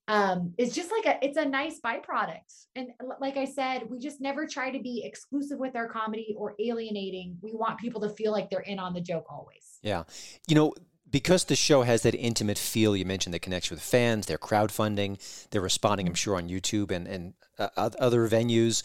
um, 0.08 0.52
is 0.58 0.74
just 0.74 0.90
like 0.90 1.06
a 1.06 1.24
it's 1.24 1.38
a 1.38 1.44
nice 1.44 1.80
byproduct. 1.80 2.66
And 2.74 2.88
like 3.20 3.36
I 3.36 3.44
said, 3.44 3.84
we 3.88 3.98
just 3.98 4.20
never 4.20 4.46
try 4.46 4.70
to 4.70 4.80
be 4.80 5.02
exclusive 5.04 5.58
with 5.58 5.76
our 5.76 5.88
comedy 5.88 6.34
or 6.36 6.54
alienating. 6.60 7.38
We 7.40 7.52
want 7.54 7.78
people 7.78 8.00
to 8.02 8.10
feel 8.10 8.32
like 8.32 8.50
they're 8.50 8.60
in 8.60 8.78
on 8.78 8.94
the 8.94 9.00
joke 9.00 9.26
always. 9.30 9.78
Yeah. 9.82 10.04
You 10.48 10.54
know, 10.54 10.74
because 11.10 11.44
the 11.44 11.56
show 11.56 11.82
has 11.82 12.02
that 12.02 12.14
intimate 12.14 12.58
feel 12.58 12.96
you 12.96 13.04
mentioned 13.04 13.34
that 13.34 13.42
connects 13.42 13.70
with 13.70 13.80
fans, 13.80 14.26
they're 14.26 14.38
crowdfunding, 14.38 15.18
they're 15.50 15.60
responding, 15.60 16.08
I'm 16.08 16.14
sure, 16.14 16.36
on 16.36 16.48
YouTube 16.48 16.90
and, 16.90 17.06
and 17.06 17.34
uh, 17.58 17.68
other 17.76 18.28
venues. 18.28 18.82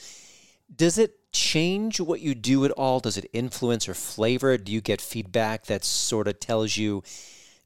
Does 0.74 0.98
it 0.98 1.16
change 1.32 2.00
what 2.00 2.20
you 2.20 2.36
do 2.36 2.66
at 2.66 2.72
all? 2.72 3.00
Does 3.00 3.18
it 3.18 3.30
influence 3.34 3.88
or 3.88 3.94
flavor? 3.94 4.58
Do 4.58 4.72
you 4.72 4.82
get 4.82 5.02
feedback 5.02 5.66
that 5.66 5.84
sort 5.84 6.28
of 6.28 6.40
tells 6.40 6.78
you 6.78 7.04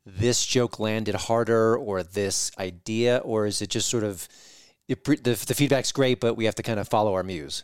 this 0.05 0.45
joke 0.45 0.79
landed 0.79 1.15
harder 1.15 1.77
or 1.77 2.03
this 2.03 2.51
idea? 2.59 3.17
Or 3.17 3.45
is 3.45 3.61
it 3.61 3.69
just 3.69 3.89
sort 3.89 4.03
of 4.03 4.27
it, 4.87 5.03
the, 5.03 5.33
the 5.47 5.55
feedback's 5.55 5.91
great, 5.91 6.19
but 6.19 6.35
we 6.35 6.45
have 6.45 6.55
to 6.55 6.63
kind 6.63 6.79
of 6.79 6.87
follow 6.87 7.13
our 7.13 7.23
muse? 7.23 7.63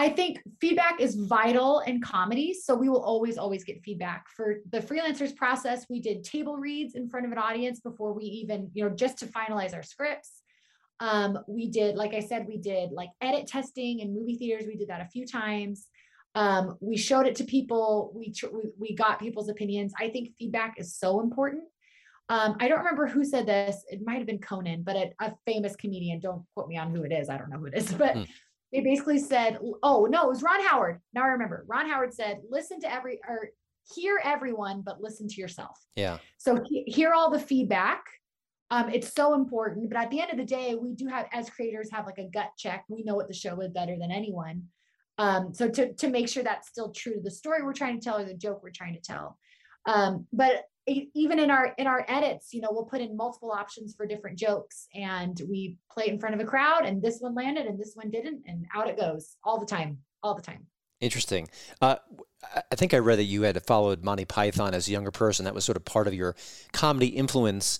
I 0.00 0.08
think 0.08 0.38
feedback 0.60 1.00
is 1.00 1.16
vital 1.16 1.80
in 1.80 2.00
comedy. 2.00 2.54
So 2.54 2.76
we 2.76 2.88
will 2.88 3.02
always, 3.02 3.36
always 3.36 3.64
get 3.64 3.82
feedback. 3.82 4.26
For 4.36 4.58
the 4.70 4.78
freelancers 4.78 5.34
process, 5.34 5.86
we 5.90 6.00
did 6.00 6.22
table 6.22 6.56
reads 6.56 6.94
in 6.94 7.08
front 7.08 7.26
of 7.26 7.32
an 7.32 7.38
audience 7.38 7.80
before 7.80 8.12
we 8.12 8.22
even, 8.22 8.70
you 8.74 8.84
know, 8.84 8.90
just 8.94 9.18
to 9.18 9.26
finalize 9.26 9.74
our 9.74 9.82
scripts. 9.82 10.42
Um, 11.00 11.38
we 11.46 11.68
did, 11.68 11.96
like 11.96 12.14
I 12.14 12.20
said, 12.20 12.46
we 12.48 12.56
did 12.56 12.90
like 12.90 13.10
edit 13.20 13.46
testing 13.46 14.00
in 14.00 14.14
movie 14.14 14.36
theaters. 14.36 14.66
We 14.66 14.76
did 14.76 14.88
that 14.88 15.00
a 15.00 15.08
few 15.08 15.26
times. 15.26 15.86
Um, 16.34 16.76
we 16.80 16.96
showed 16.96 17.26
it 17.26 17.36
to 17.36 17.44
people. 17.44 18.12
We, 18.14 18.32
tr- 18.32 18.48
we, 18.52 18.70
we 18.78 18.94
got 18.94 19.20
people's 19.20 19.48
opinions. 19.48 19.92
I 19.98 20.08
think 20.08 20.30
feedback 20.38 20.74
is 20.78 20.96
so 20.96 21.20
important. 21.20 21.64
Um, 22.30 22.56
I 22.60 22.68
don't 22.68 22.78
remember 22.78 23.06
who 23.06 23.24
said 23.24 23.46
this. 23.46 23.84
It 23.88 24.00
might 24.04 24.18
have 24.18 24.26
been 24.26 24.38
Conan, 24.38 24.82
but 24.82 24.96
a, 24.96 25.12
a, 25.20 25.34
famous 25.46 25.74
comedian. 25.76 26.20
Don't 26.20 26.44
quote 26.54 26.68
me 26.68 26.76
on 26.76 26.94
who 26.94 27.02
it 27.02 27.12
is. 27.12 27.30
I 27.30 27.38
don't 27.38 27.48
know 27.48 27.58
who 27.58 27.66
it 27.66 27.74
is, 27.74 27.90
but 27.94 28.16
mm. 28.16 28.28
they 28.70 28.80
basically 28.80 29.18
said, 29.18 29.58
"Oh 29.82 30.06
no, 30.10 30.24
it 30.24 30.28
was 30.28 30.42
Ron 30.42 30.62
Howard." 30.66 31.00
Now 31.14 31.24
I 31.24 31.28
remember. 31.28 31.64
Ron 31.66 31.88
Howard 31.88 32.12
said, 32.12 32.40
"Listen 32.50 32.80
to 32.80 32.92
every 32.92 33.18
or 33.26 33.48
hear 33.94 34.20
everyone, 34.22 34.82
but 34.82 35.00
listen 35.00 35.26
to 35.26 35.40
yourself." 35.40 35.78
Yeah. 35.96 36.18
So 36.36 36.62
he, 36.66 36.82
hear 36.82 37.14
all 37.14 37.30
the 37.30 37.40
feedback 37.40 38.04
um, 38.70 38.90
it's 38.90 39.12
so 39.14 39.34
important. 39.34 39.90
But 39.90 39.98
at 39.98 40.10
the 40.10 40.20
end 40.20 40.30
of 40.30 40.36
the 40.36 40.44
day, 40.44 40.74
we 40.74 40.94
do 40.94 41.06
have, 41.06 41.26
as 41.32 41.48
creators, 41.50 41.90
have 41.90 42.06
like 42.06 42.18
a 42.18 42.28
gut 42.28 42.50
check. 42.58 42.84
We 42.88 43.02
know 43.02 43.14
what 43.14 43.28
the 43.28 43.34
show 43.34 43.58
is 43.60 43.70
better 43.70 43.96
than 43.98 44.10
anyone. 44.10 44.64
Um, 45.18 45.52
so 45.52 45.68
to 45.68 45.92
to 45.94 46.08
make 46.08 46.28
sure 46.28 46.44
that's 46.44 46.68
still 46.68 46.90
true 46.90 47.14
to 47.14 47.20
the 47.20 47.30
story 47.30 47.62
we're 47.62 47.72
trying 47.72 47.98
to 47.98 48.04
tell 48.04 48.18
or 48.18 48.24
the 48.24 48.34
joke 48.34 48.62
we're 48.62 48.70
trying 48.70 48.94
to 48.94 49.00
tell. 49.00 49.36
Um, 49.86 50.26
but 50.32 50.66
even 50.86 51.38
in 51.38 51.50
our 51.50 51.74
in 51.78 51.86
our 51.86 52.04
edits, 52.08 52.52
you 52.52 52.60
know, 52.60 52.68
we'll 52.70 52.84
put 52.84 53.00
in 53.00 53.16
multiple 53.16 53.50
options 53.50 53.94
for 53.94 54.06
different 54.06 54.38
jokes, 54.38 54.86
and 54.94 55.40
we 55.48 55.76
play 55.90 56.04
it 56.06 56.12
in 56.12 56.20
front 56.20 56.34
of 56.34 56.40
a 56.40 56.44
crowd, 56.44 56.84
and 56.84 57.02
this 57.02 57.18
one 57.20 57.34
landed, 57.34 57.66
and 57.66 57.78
this 57.78 57.92
one 57.94 58.10
didn't, 58.10 58.42
and 58.46 58.66
out 58.74 58.88
it 58.88 58.98
goes 58.98 59.36
all 59.44 59.58
the 59.58 59.66
time, 59.66 59.98
all 60.22 60.34
the 60.34 60.42
time. 60.42 60.66
Interesting. 61.00 61.48
Uh, 61.80 61.96
I 62.72 62.74
think 62.74 62.92
I 62.92 62.98
read 62.98 63.18
that 63.18 63.24
you 63.24 63.42
had 63.42 63.64
followed 63.66 64.02
Monty 64.02 64.24
Python 64.24 64.74
as 64.74 64.88
a 64.88 64.90
younger 64.90 65.10
person. 65.10 65.44
That 65.44 65.54
was 65.54 65.64
sort 65.64 65.76
of 65.76 65.84
part 65.84 66.06
of 66.06 66.14
your 66.14 66.34
comedy 66.72 67.08
influence 67.08 67.78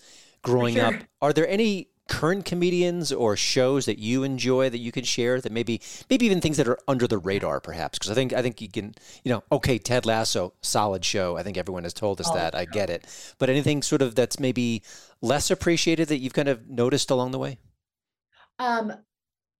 growing 0.48 0.74
sure. 0.74 0.87
up. 0.87 0.94
Are 1.20 1.32
there 1.32 1.48
any 1.48 1.88
current 2.08 2.46
comedians 2.46 3.12
or 3.12 3.37
shows 3.37 3.84
that 3.84 3.98
you 3.98 4.22
enjoy 4.22 4.70
that 4.70 4.78
you 4.78 4.90
can 4.90 5.04
share 5.04 5.40
that 5.40 5.52
maybe 5.52 5.80
maybe 6.08 6.24
even 6.24 6.40
things 6.40 6.56
that 6.56 6.66
are 6.66 6.78
under 6.88 7.06
the 7.06 7.18
radar 7.18 7.61
perhaps 7.61 7.98
because 7.98 8.11
I 8.11 8.14
think 8.14 8.32
I 8.32 8.40
think 8.40 8.62
you 8.62 8.68
can 8.68 8.94
you 9.24 9.30
know 9.30 9.44
okay 9.52 9.78
Ted 9.78 10.06
Lasso 10.06 10.54
solid 10.62 11.04
show 11.04 11.37
I 11.37 11.42
think 11.42 11.58
everyone 11.58 11.82
has 11.82 11.92
told 11.92 12.18
us 12.18 12.28
oh, 12.30 12.34
that 12.34 12.54
I 12.54 12.64
get 12.64 12.88
it 12.88 13.06
but 13.38 13.50
anything 13.50 13.82
sort 13.82 14.00
of 14.00 14.14
that's 14.14 14.40
maybe 14.40 14.82
less 15.20 15.50
appreciated 15.50 16.08
that 16.08 16.18
you've 16.18 16.32
kind 16.32 16.48
of 16.48 16.66
noticed 16.66 17.11
along 17.11 17.32
the 17.32 17.38
way 17.38 17.58
um 18.58 18.90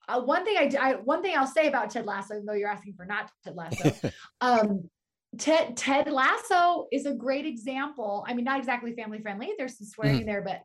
uh, 0.09 0.21
one 0.23 0.43
thing 0.47 0.57
I, 0.57 0.73
I 0.81 0.93
one 0.95 1.23
thing 1.23 1.37
I'll 1.37 1.47
say 1.47 1.69
about 1.69 1.91
Ted 1.91 2.07
Lasso 2.07 2.33
even 2.33 2.47
though 2.47 2.55
you're 2.55 2.71
asking 2.71 2.95
for 2.95 3.05
not 3.05 3.31
Ted 3.45 3.57
Lasso 3.57 4.11
um 4.41 4.89
Ted 5.37 5.77
Ted 5.77 6.11
Lasso 6.11 6.87
is 6.91 7.05
a 7.05 7.13
great 7.13 7.45
example. 7.45 8.25
I 8.27 8.33
mean, 8.33 8.47
not 8.47 8.59
exactly 8.59 8.95
family 8.95 9.21
friendly. 9.21 9.53
There's 9.59 9.77
some 9.77 9.87
swearing 9.87 10.23
mm. 10.23 10.27
there, 10.27 10.41
but 10.41 10.63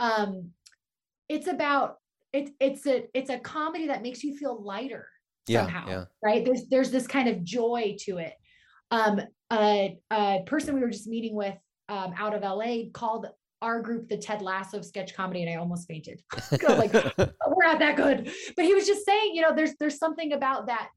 um, 0.00 0.50
it's 1.28 1.46
about 1.46 1.98
it's 2.32 2.50
it's 2.58 2.86
a 2.86 3.04
it's 3.14 3.30
a 3.30 3.38
comedy 3.38 3.86
that 3.86 4.02
makes 4.02 4.24
you 4.24 4.36
feel 4.36 4.60
lighter 4.62 5.06
yeah, 5.46 5.62
somehow, 5.62 5.88
yeah. 5.88 6.04
right? 6.24 6.44
There's 6.44 6.66
there's 6.68 6.90
this 6.90 7.06
kind 7.06 7.28
of 7.28 7.44
joy 7.44 7.96
to 8.00 8.18
it. 8.18 8.34
Um, 8.90 9.20
a, 9.52 9.98
a 10.10 10.40
person 10.46 10.74
we 10.74 10.80
were 10.80 10.90
just 10.90 11.06
meeting 11.06 11.34
with 11.36 11.54
um, 11.88 12.12
out 12.18 12.34
of 12.34 12.42
LA 12.42 12.90
called 12.92 13.26
our 13.62 13.82
group 13.82 14.08
the 14.08 14.16
Ted 14.16 14.42
Lasso 14.42 14.78
of 14.78 14.84
sketch 14.84 15.14
comedy, 15.14 15.42
and 15.42 15.50
I 15.52 15.56
almost 15.56 15.86
fainted. 15.86 16.22
like 16.68 16.92
we're 17.18 17.66
not 17.66 17.78
that 17.78 17.96
good, 17.96 18.32
but 18.56 18.64
he 18.64 18.74
was 18.74 18.86
just 18.86 19.04
saying, 19.04 19.32
you 19.34 19.42
know, 19.42 19.54
there's 19.54 19.74
there's 19.78 19.98
something 19.98 20.32
about 20.32 20.66
that 20.66 20.88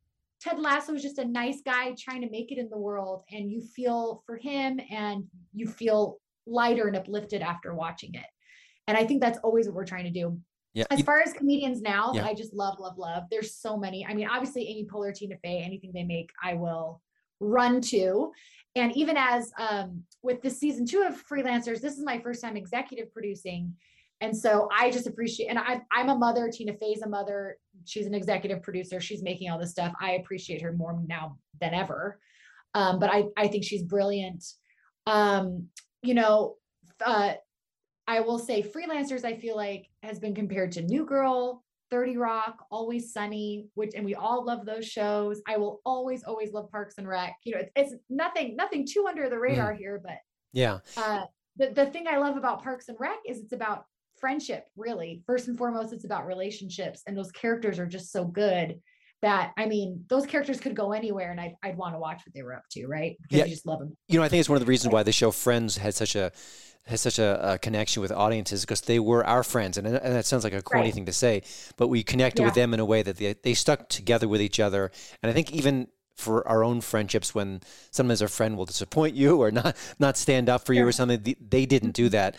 Ted 0.41 0.59
Lasso 0.59 0.93
is 0.93 1.01
just 1.01 1.19
a 1.19 1.25
nice 1.25 1.61
guy 1.65 1.95
trying 1.97 2.21
to 2.21 2.29
make 2.29 2.51
it 2.51 2.57
in 2.57 2.69
the 2.69 2.77
world, 2.77 3.23
and 3.31 3.51
you 3.51 3.61
feel 3.61 4.23
for 4.25 4.37
him 4.37 4.79
and 4.91 5.25
you 5.53 5.67
feel 5.67 6.19
lighter 6.45 6.87
and 6.87 6.97
uplifted 6.97 7.41
after 7.41 7.73
watching 7.73 8.13
it. 8.15 8.25
And 8.87 8.97
I 8.97 9.05
think 9.05 9.21
that's 9.21 9.39
always 9.39 9.67
what 9.67 9.75
we're 9.75 9.85
trying 9.85 10.05
to 10.05 10.11
do. 10.11 10.39
Yeah. 10.73 10.85
As 10.89 11.01
far 11.01 11.21
as 11.21 11.33
comedians 11.33 11.81
now, 11.81 12.11
yeah. 12.13 12.25
I 12.25 12.33
just 12.33 12.53
love, 12.53 12.79
love, 12.79 12.97
love. 12.97 13.23
There's 13.29 13.55
so 13.55 13.77
many. 13.77 14.05
I 14.05 14.13
mean, 14.13 14.27
obviously, 14.27 14.67
Amy 14.67 14.85
Poehler, 14.85 15.13
Tina 15.13 15.35
Fey, 15.43 15.61
anything 15.63 15.91
they 15.93 16.03
make, 16.03 16.31
I 16.43 16.55
will 16.55 17.01
run 17.39 17.79
to. 17.81 18.31
And 18.75 18.95
even 18.97 19.15
as 19.15 19.51
um, 19.59 20.03
with 20.23 20.41
this 20.41 20.59
season 20.59 20.85
two 20.85 21.03
of 21.03 21.23
Freelancers, 21.27 21.79
this 21.79 21.97
is 21.97 22.03
my 22.03 22.19
first 22.19 22.41
time 22.41 22.57
executive 22.57 23.13
producing. 23.13 23.75
And 24.19 24.35
so 24.35 24.67
I 24.75 24.89
just 24.89 25.05
appreciate, 25.05 25.47
and 25.47 25.59
I, 25.59 25.81
I'm 25.91 26.09
a 26.09 26.17
mother. 26.17 26.49
Tina 26.49 26.73
Fey's 26.73 27.01
a 27.01 27.09
mother. 27.09 27.57
She's 27.85 28.07
an 28.07 28.15
executive 28.15 28.63
producer. 28.63 28.99
She's 28.99 29.21
making 29.21 29.51
all 29.51 29.59
this 29.59 29.71
stuff. 29.71 29.93
I 29.99 30.13
appreciate 30.13 30.61
her 30.61 30.73
more 30.73 30.99
now 31.07 31.37
than 31.59 31.73
ever. 31.73 32.19
Um, 32.73 32.99
but 32.99 33.11
I, 33.11 33.25
I 33.37 33.47
think 33.47 33.63
she's 33.63 33.83
brilliant. 33.83 34.43
Um, 35.05 35.67
you 36.01 36.13
know, 36.13 36.55
uh, 37.05 37.33
I 38.07 38.19
will 38.19 38.39
say 38.39 38.61
freelancers, 38.61 39.23
I 39.23 39.35
feel 39.35 39.55
like 39.55 39.87
has 40.01 40.19
been 40.19 40.35
compared 40.35 40.71
to 40.73 40.81
New 40.81 41.05
Girl, 41.05 41.63
30 41.89 42.17
Rock, 42.17 42.65
Always 42.69 43.13
Sunny, 43.13 43.67
which, 43.75 43.93
and 43.95 44.03
we 44.03 44.15
all 44.15 44.45
love 44.45 44.65
those 44.65 44.87
shows. 44.87 45.41
I 45.47 45.57
will 45.57 45.81
always, 45.85 46.23
always 46.23 46.51
love 46.51 46.69
Parks 46.71 46.95
and 46.97 47.07
Rec. 47.07 47.35
You 47.43 47.55
know, 47.55 47.61
it's, 47.75 47.93
it's 47.93 48.03
nothing, 48.09 48.55
nothing 48.55 48.85
too 48.85 49.05
under 49.07 49.29
the 49.29 49.39
radar 49.39 49.73
mm. 49.73 49.77
here, 49.77 50.01
but 50.03 50.17
yeah. 50.51 50.79
Uh, 50.97 51.23
the, 51.57 51.69
the 51.69 51.85
thing 51.87 52.07
I 52.07 52.17
love 52.17 52.35
about 52.35 52.63
Parks 52.63 52.89
and 52.89 52.97
Rec 52.99 53.19
is 53.27 53.39
it's 53.39 53.53
about 53.53 53.85
friendship 54.19 54.65
really 54.77 55.21
first 55.25 55.49
and 55.49 55.57
foremost 55.57 55.91
it's 55.91 56.05
about 56.05 56.25
relationships 56.25 57.01
and 57.07 57.17
those 57.17 57.29
characters 57.31 57.77
are 57.77 57.85
just 57.85 58.09
so 58.09 58.23
good 58.23 58.79
that 59.23 59.53
I 59.57 59.65
mean, 59.65 60.03
those 60.09 60.25
characters 60.25 60.59
could 60.59 60.75
go 60.75 60.91
anywhere, 60.91 61.31
and 61.31 61.39
I'd, 61.39 61.55
I'd 61.63 61.77
want 61.77 61.95
to 61.95 61.99
watch 61.99 62.21
what 62.25 62.35
they 62.35 62.43
were 62.43 62.53
up 62.53 62.65
to, 62.71 62.87
right? 62.87 63.15
Because 63.21 63.37
yeah. 63.37 63.45
you 63.45 63.51
just 63.51 63.65
love 63.65 63.79
them. 63.79 63.95
You 64.09 64.19
know, 64.19 64.25
I 64.25 64.27
think 64.27 64.41
it's 64.41 64.49
one 64.49 64.57
of 64.57 64.59
the 64.59 64.69
reasons 64.69 64.93
why 64.93 65.01
the 65.01 65.13
show 65.13 65.31
Friends 65.31 65.77
had 65.77 65.95
such 65.95 66.17
a 66.17 66.33
has 66.85 67.01
such 67.01 67.19
a, 67.19 67.53
a 67.53 67.57
connection 67.57 68.01
with 68.01 68.11
audiences 68.11 68.61
because 68.61 68.81
they 68.81 68.99
were 68.99 69.25
our 69.25 69.43
friends, 69.43 69.77
and, 69.77 69.87
and 69.87 70.15
that 70.15 70.25
sounds 70.25 70.43
like 70.43 70.53
a 70.53 70.61
corny 70.61 70.87
right. 70.87 70.93
thing 70.93 71.05
to 71.05 71.13
say, 71.13 71.41
but 71.77 71.87
we 71.87 72.03
connected 72.03 72.41
yeah. 72.41 72.47
with 72.47 72.55
them 72.55 72.73
in 72.73 72.79
a 72.79 72.85
way 72.85 73.01
that 73.01 73.17
they 73.17 73.33
they 73.41 73.53
stuck 73.53 73.89
together 73.89 74.27
with 74.27 74.41
each 74.41 74.59
other, 74.59 74.91
and 75.21 75.29
I 75.29 75.33
think 75.33 75.51
even 75.51 75.87
for 76.15 76.47
our 76.47 76.63
own 76.63 76.79
friendships 76.79 77.33
when 77.33 77.61
sometimes 77.89 78.21
a 78.21 78.27
friend 78.27 78.55
will 78.55 78.65
disappoint 78.65 79.15
you 79.15 79.41
or 79.41 79.51
not 79.51 79.75
not 79.99 80.17
stand 80.17 80.47
up 80.47 80.65
for 80.65 80.73
you 80.73 80.85
or 80.85 80.91
something 80.91 81.35
they 81.49 81.65
didn't 81.65 81.91
do 81.91 82.05
mm-hmm. 82.05 82.11
that 82.11 82.37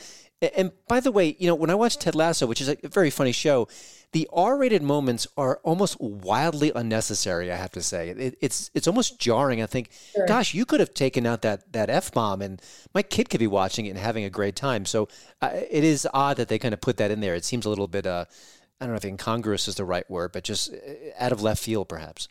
and 0.57 0.73
by 0.89 1.01
the 1.01 1.13
way, 1.13 1.37
you 1.39 1.47
know, 1.47 1.55
when 1.55 1.71
I 1.71 1.75
watch 1.75 1.99
Ted 1.99 2.15
Lasso, 2.15 2.47
which 2.47 2.61
is 2.61 2.69
a 2.69 2.77
very 2.85 3.11
funny 3.11 3.33
show, 3.33 3.69
the 4.13 4.29
R-rated 4.33 4.83
moments 4.83 5.27
are 5.37 5.61
almost 5.65 6.01
wildly 6.01 6.71
unnecessary. 6.75 7.51
I 7.51 7.57
have 7.57 7.73
to 7.73 7.83
say, 7.83 8.11
it, 8.11 8.39
it's 8.41 8.71
it's 8.75 8.87
almost 8.87 9.19
jarring. 9.19 9.61
I 9.61 9.67
think, 9.67 9.91
sure. 10.15 10.27
gosh, 10.27 10.55
you 10.55 10.65
could 10.65 10.81
have 10.81 10.95
taken 10.95 11.27
out 11.27 11.43
that 11.43 11.73
that 11.73 11.91
f 11.91 12.13
bomb, 12.13 12.41
and 12.41 12.63
my 12.95 13.03
kid 13.03 13.29
could 13.29 13.41
be 13.41 13.49
watching 13.49 13.87
it 13.87 13.91
and 13.91 13.99
having 13.99 14.25
a 14.25 14.31
great 14.31 14.55
time. 14.55 14.85
So 14.87 15.09
uh, 15.43 15.51
it 15.53 15.85
is 15.85 16.07
odd 16.15 16.37
that 16.37 16.49
they 16.49 16.59
kind 16.59 16.75
of 16.75 16.81
put 16.81 16.97
that 16.99 17.11
in 17.11 17.21
there. 17.21 17.35
It 17.35 17.45
seems 17.45 17.67
a 17.67 17.69
little 17.69 17.89
bit, 17.89 18.07
uh, 18.07 18.25
I 18.81 18.85
don't 18.85 18.93
know 18.93 18.97
if 18.97 19.05
incongruous 19.05 19.67
is 19.69 19.75
the 19.75 19.85
right 19.85 20.09
word, 20.09 20.33
but 20.33 20.45
just 20.45 20.73
uh, 20.73 20.77
out 21.19 21.33
of 21.33 21.43
left 21.43 21.63
field, 21.63 21.89
perhaps. 21.89 22.29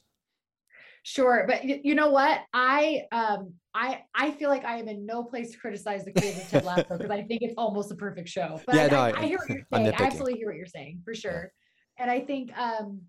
Sure, 1.03 1.45
but 1.47 1.65
you 1.65 1.95
know 1.95 2.09
what? 2.11 2.39
I 2.53 3.03
um 3.11 3.53
I 3.73 4.03
I 4.15 4.31
feel 4.31 4.49
like 4.49 4.63
I 4.63 4.77
am 4.77 4.87
in 4.87 5.05
no 5.05 5.23
place 5.23 5.51
to 5.51 5.57
criticize 5.57 6.05
the 6.05 6.13
creative 6.13 6.49
Ted 6.49 6.63
Lasso 6.63 6.97
because 6.97 7.11
I 7.11 7.23
think 7.23 7.41
it's 7.41 7.55
almost 7.57 7.91
a 7.91 7.95
perfect 7.95 8.29
show. 8.29 8.61
But 8.65 8.75
yeah, 8.75 8.83
I, 8.83 8.87
no, 8.87 8.99
I, 8.99 9.19
I, 9.19 9.25
hear 9.25 9.37
what 9.37 9.49
you're 9.49 9.67
saying. 9.73 9.87
I 9.87 10.03
absolutely 10.03 10.35
hear 10.35 10.47
what 10.47 10.55
you're 10.55 10.65
saying 10.65 11.01
for 11.03 11.13
sure. 11.13 11.51
And 11.99 12.09
I 12.09 12.21
think 12.21 12.57
um 12.57 13.01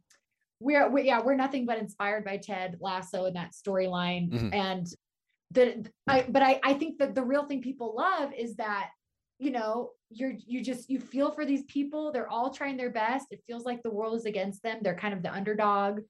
we're 0.58 0.88
we, 0.90 1.02
yeah 1.02 1.20
we're 1.22 1.36
nothing 1.36 1.66
but 1.66 1.78
inspired 1.78 2.24
by 2.24 2.36
Ted 2.36 2.78
Lasso 2.80 3.26
and 3.26 3.36
that 3.36 3.52
storyline 3.52 4.30
mm-hmm. 4.30 4.52
and 4.52 4.86
the 5.52 5.86
I 6.08 6.26
but 6.28 6.42
I 6.42 6.60
I 6.64 6.74
think 6.74 6.98
that 6.98 7.14
the 7.14 7.22
real 7.22 7.44
thing 7.44 7.62
people 7.62 7.94
love 7.96 8.32
is 8.36 8.56
that 8.56 8.90
you 9.38 9.52
know 9.52 9.90
you're 10.10 10.32
you 10.46 10.64
just 10.64 10.90
you 10.90 10.98
feel 10.98 11.30
for 11.30 11.44
these 11.44 11.62
people 11.64 12.10
they're 12.10 12.30
all 12.30 12.50
trying 12.50 12.76
their 12.76 12.90
best 12.90 13.26
it 13.30 13.42
feels 13.46 13.64
like 13.64 13.82
the 13.82 13.90
world 13.90 14.16
is 14.16 14.24
against 14.24 14.62
them 14.62 14.78
they're 14.82 14.96
kind 14.96 15.14
of 15.14 15.22
the 15.22 15.32
underdog 15.32 16.00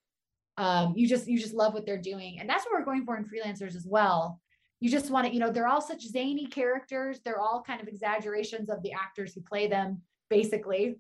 um, 0.56 0.94
you 0.96 1.08
just 1.08 1.26
you 1.26 1.38
just 1.38 1.54
love 1.54 1.74
what 1.74 1.84
they're 1.86 1.98
doing 1.98 2.38
and 2.40 2.48
that's 2.48 2.64
what 2.64 2.72
we're 2.72 2.84
going 2.84 3.04
for 3.04 3.16
in 3.16 3.24
freelancers 3.24 3.74
as 3.74 3.86
well 3.86 4.40
you 4.80 4.90
just 4.90 5.10
want 5.10 5.26
to 5.26 5.32
you 5.32 5.40
know 5.40 5.50
they're 5.50 5.68
all 5.68 5.80
such 5.80 6.02
zany 6.02 6.46
characters 6.46 7.20
they're 7.24 7.40
all 7.40 7.62
kind 7.66 7.80
of 7.80 7.88
exaggerations 7.88 8.68
of 8.68 8.82
the 8.82 8.92
actors 8.92 9.34
who 9.34 9.40
play 9.40 9.66
them 9.66 10.00
basically. 10.30 10.96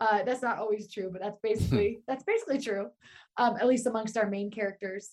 Uh, 0.00 0.22
that's 0.22 0.42
not 0.42 0.58
always 0.58 0.90
true, 0.90 1.10
but 1.12 1.20
that's 1.20 1.38
basically 1.42 2.00
that's 2.06 2.24
basically 2.24 2.58
true, 2.58 2.88
um, 3.36 3.56
at 3.56 3.66
least 3.66 3.86
amongst 3.86 4.16
our 4.16 4.28
main 4.28 4.50
characters. 4.50 5.10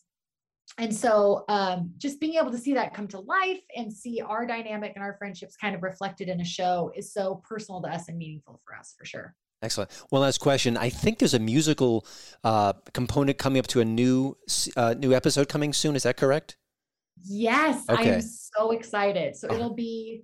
And 0.80 0.94
so, 0.94 1.46
um, 1.48 1.92
just 1.98 2.20
being 2.20 2.36
able 2.36 2.52
to 2.52 2.58
see 2.58 2.74
that 2.74 2.94
come 2.94 3.08
to 3.10 3.20
life 3.20 3.62
and 3.76 3.94
see 3.94 4.20
our 4.22 4.48
dynamic 4.48 4.94
and 4.96 5.04
our 5.04 5.16
friendships 5.18 5.56
kind 5.56 5.76
of 5.76 5.84
reflected 5.84 6.28
in 6.28 6.42
a 6.42 6.46
show 6.46 6.92
is 6.96 7.14
so 7.14 7.42
personal 7.48 7.82
to 7.84 7.88
us 7.88 8.10
and 8.10 8.18
meaningful 8.18 8.60
for 8.66 8.76
us, 8.76 8.96
for 8.98 9.06
sure. 9.06 9.36
Excellent. 9.62 9.92
One 10.10 10.22
last 10.22 10.40
question. 10.40 10.78
I 10.78 10.90
think 10.90 11.20
there's 11.20 11.34
a 11.34 11.40
musical 11.40 12.06
uh, 12.44 12.74
component 12.94 13.38
coming 13.38 13.60
up 13.60 13.68
to 13.68 13.82
a 13.82 13.86
new 13.86 14.38
uh, 14.76 14.96
new 14.98 15.14
episode 15.14 15.50
coming 15.50 15.74
soon. 15.74 15.96
Is 15.96 16.04
that 16.04 16.18
correct? 16.18 16.58
Yes, 17.24 17.84
okay. 17.90 18.12
I 18.12 18.16
am 18.16 18.22
so 18.22 18.72
excited. 18.72 19.36
So 19.36 19.52
it'll 19.52 19.74
be. 19.74 20.24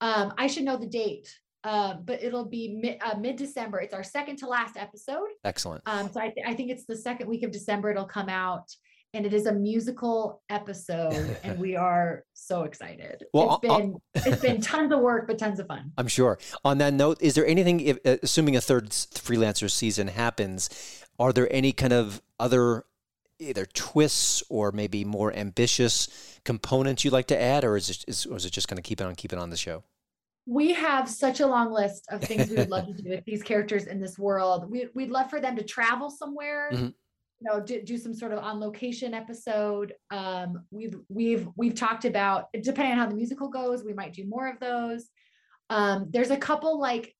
Um, 0.00 0.34
I 0.36 0.48
should 0.48 0.64
know 0.64 0.76
the 0.76 0.88
date, 0.88 1.32
uh, 1.62 1.94
but 2.04 2.22
it'll 2.22 2.44
be 2.44 2.76
mid 2.80 2.98
uh, 3.02 3.16
mid 3.16 3.36
December. 3.36 3.80
It's 3.80 3.94
our 3.94 4.02
second 4.02 4.36
to 4.38 4.48
last 4.48 4.76
episode. 4.76 5.28
Excellent. 5.44 5.82
Um, 5.86 6.12
so 6.12 6.20
I, 6.20 6.28
th- 6.30 6.46
I 6.46 6.54
think 6.54 6.70
it's 6.70 6.84
the 6.84 6.96
second 6.96 7.28
week 7.28 7.44
of 7.44 7.52
December. 7.52 7.92
It'll 7.92 8.04
come 8.04 8.28
out 8.28 8.74
and 9.14 9.26
it 9.26 9.34
is 9.34 9.46
a 9.46 9.52
musical 9.52 10.42
episode 10.48 11.36
and 11.44 11.58
we 11.58 11.76
are 11.88 12.24
so 12.32 12.62
excited 12.62 13.24
well 13.32 13.60
it's 13.62 13.74
been 13.74 13.96
it's 14.14 14.42
been 14.42 14.60
tons 14.60 14.92
of 14.92 15.00
work 15.00 15.26
but 15.26 15.38
tons 15.38 15.60
of 15.60 15.66
fun 15.66 15.92
i'm 15.98 16.08
sure 16.08 16.38
on 16.64 16.78
that 16.78 16.92
note 16.92 17.18
is 17.20 17.34
there 17.34 17.46
anything 17.46 17.80
if, 17.80 17.98
uh, 18.04 18.16
assuming 18.22 18.56
a 18.56 18.60
third 18.60 18.90
freelancer 18.90 19.70
season 19.70 20.08
happens 20.08 21.04
are 21.18 21.32
there 21.32 21.52
any 21.52 21.72
kind 21.72 21.92
of 21.92 22.22
other 22.40 22.84
either 23.38 23.66
twists 23.66 24.42
or 24.48 24.72
maybe 24.72 25.04
more 25.04 25.32
ambitious 25.34 26.38
components 26.44 27.04
you'd 27.04 27.12
like 27.12 27.26
to 27.26 27.40
add 27.40 27.64
or 27.64 27.76
is 27.76 27.90
it, 27.90 28.04
is, 28.06 28.26
or 28.26 28.36
is 28.36 28.44
it 28.44 28.50
just 28.50 28.68
going 28.68 28.76
to 28.76 28.82
keep 28.82 29.00
it 29.00 29.04
on 29.04 29.14
keep 29.14 29.32
it 29.32 29.38
on 29.38 29.50
the 29.50 29.56
show 29.56 29.82
we 30.44 30.72
have 30.72 31.08
such 31.08 31.38
a 31.38 31.46
long 31.46 31.72
list 31.72 32.04
of 32.10 32.20
things 32.20 32.50
we 32.50 32.56
would 32.56 32.68
love 32.68 32.86
to 32.88 32.92
do 33.02 33.10
with 33.10 33.24
these 33.24 33.44
characters 33.44 33.86
in 33.86 34.00
this 34.00 34.18
world. 34.18 34.68
We, 34.68 34.88
would 34.92 35.08
love 35.08 35.30
for 35.30 35.40
them 35.40 35.54
to 35.54 35.62
travel 35.62 36.10
somewhere. 36.10 36.70
Mm-hmm 36.72 36.88
you 37.42 37.50
know 37.50 37.60
do, 37.60 37.82
do 37.82 37.98
some 37.98 38.14
sort 38.14 38.32
of 38.32 38.38
on 38.38 38.60
location 38.60 39.14
episode. 39.14 39.94
Um, 40.10 40.64
we've 40.70 40.96
we've 41.08 41.48
we've 41.56 41.74
talked 41.74 42.04
about 42.04 42.46
depending 42.62 42.92
on 42.92 42.98
how 42.98 43.06
the 43.06 43.16
musical 43.16 43.48
goes 43.48 43.84
we 43.84 43.92
might 43.92 44.12
do 44.12 44.26
more 44.26 44.48
of 44.48 44.60
those. 44.60 45.06
Um, 45.70 46.08
there's 46.10 46.30
a 46.30 46.36
couple 46.36 46.78
like 46.78 47.14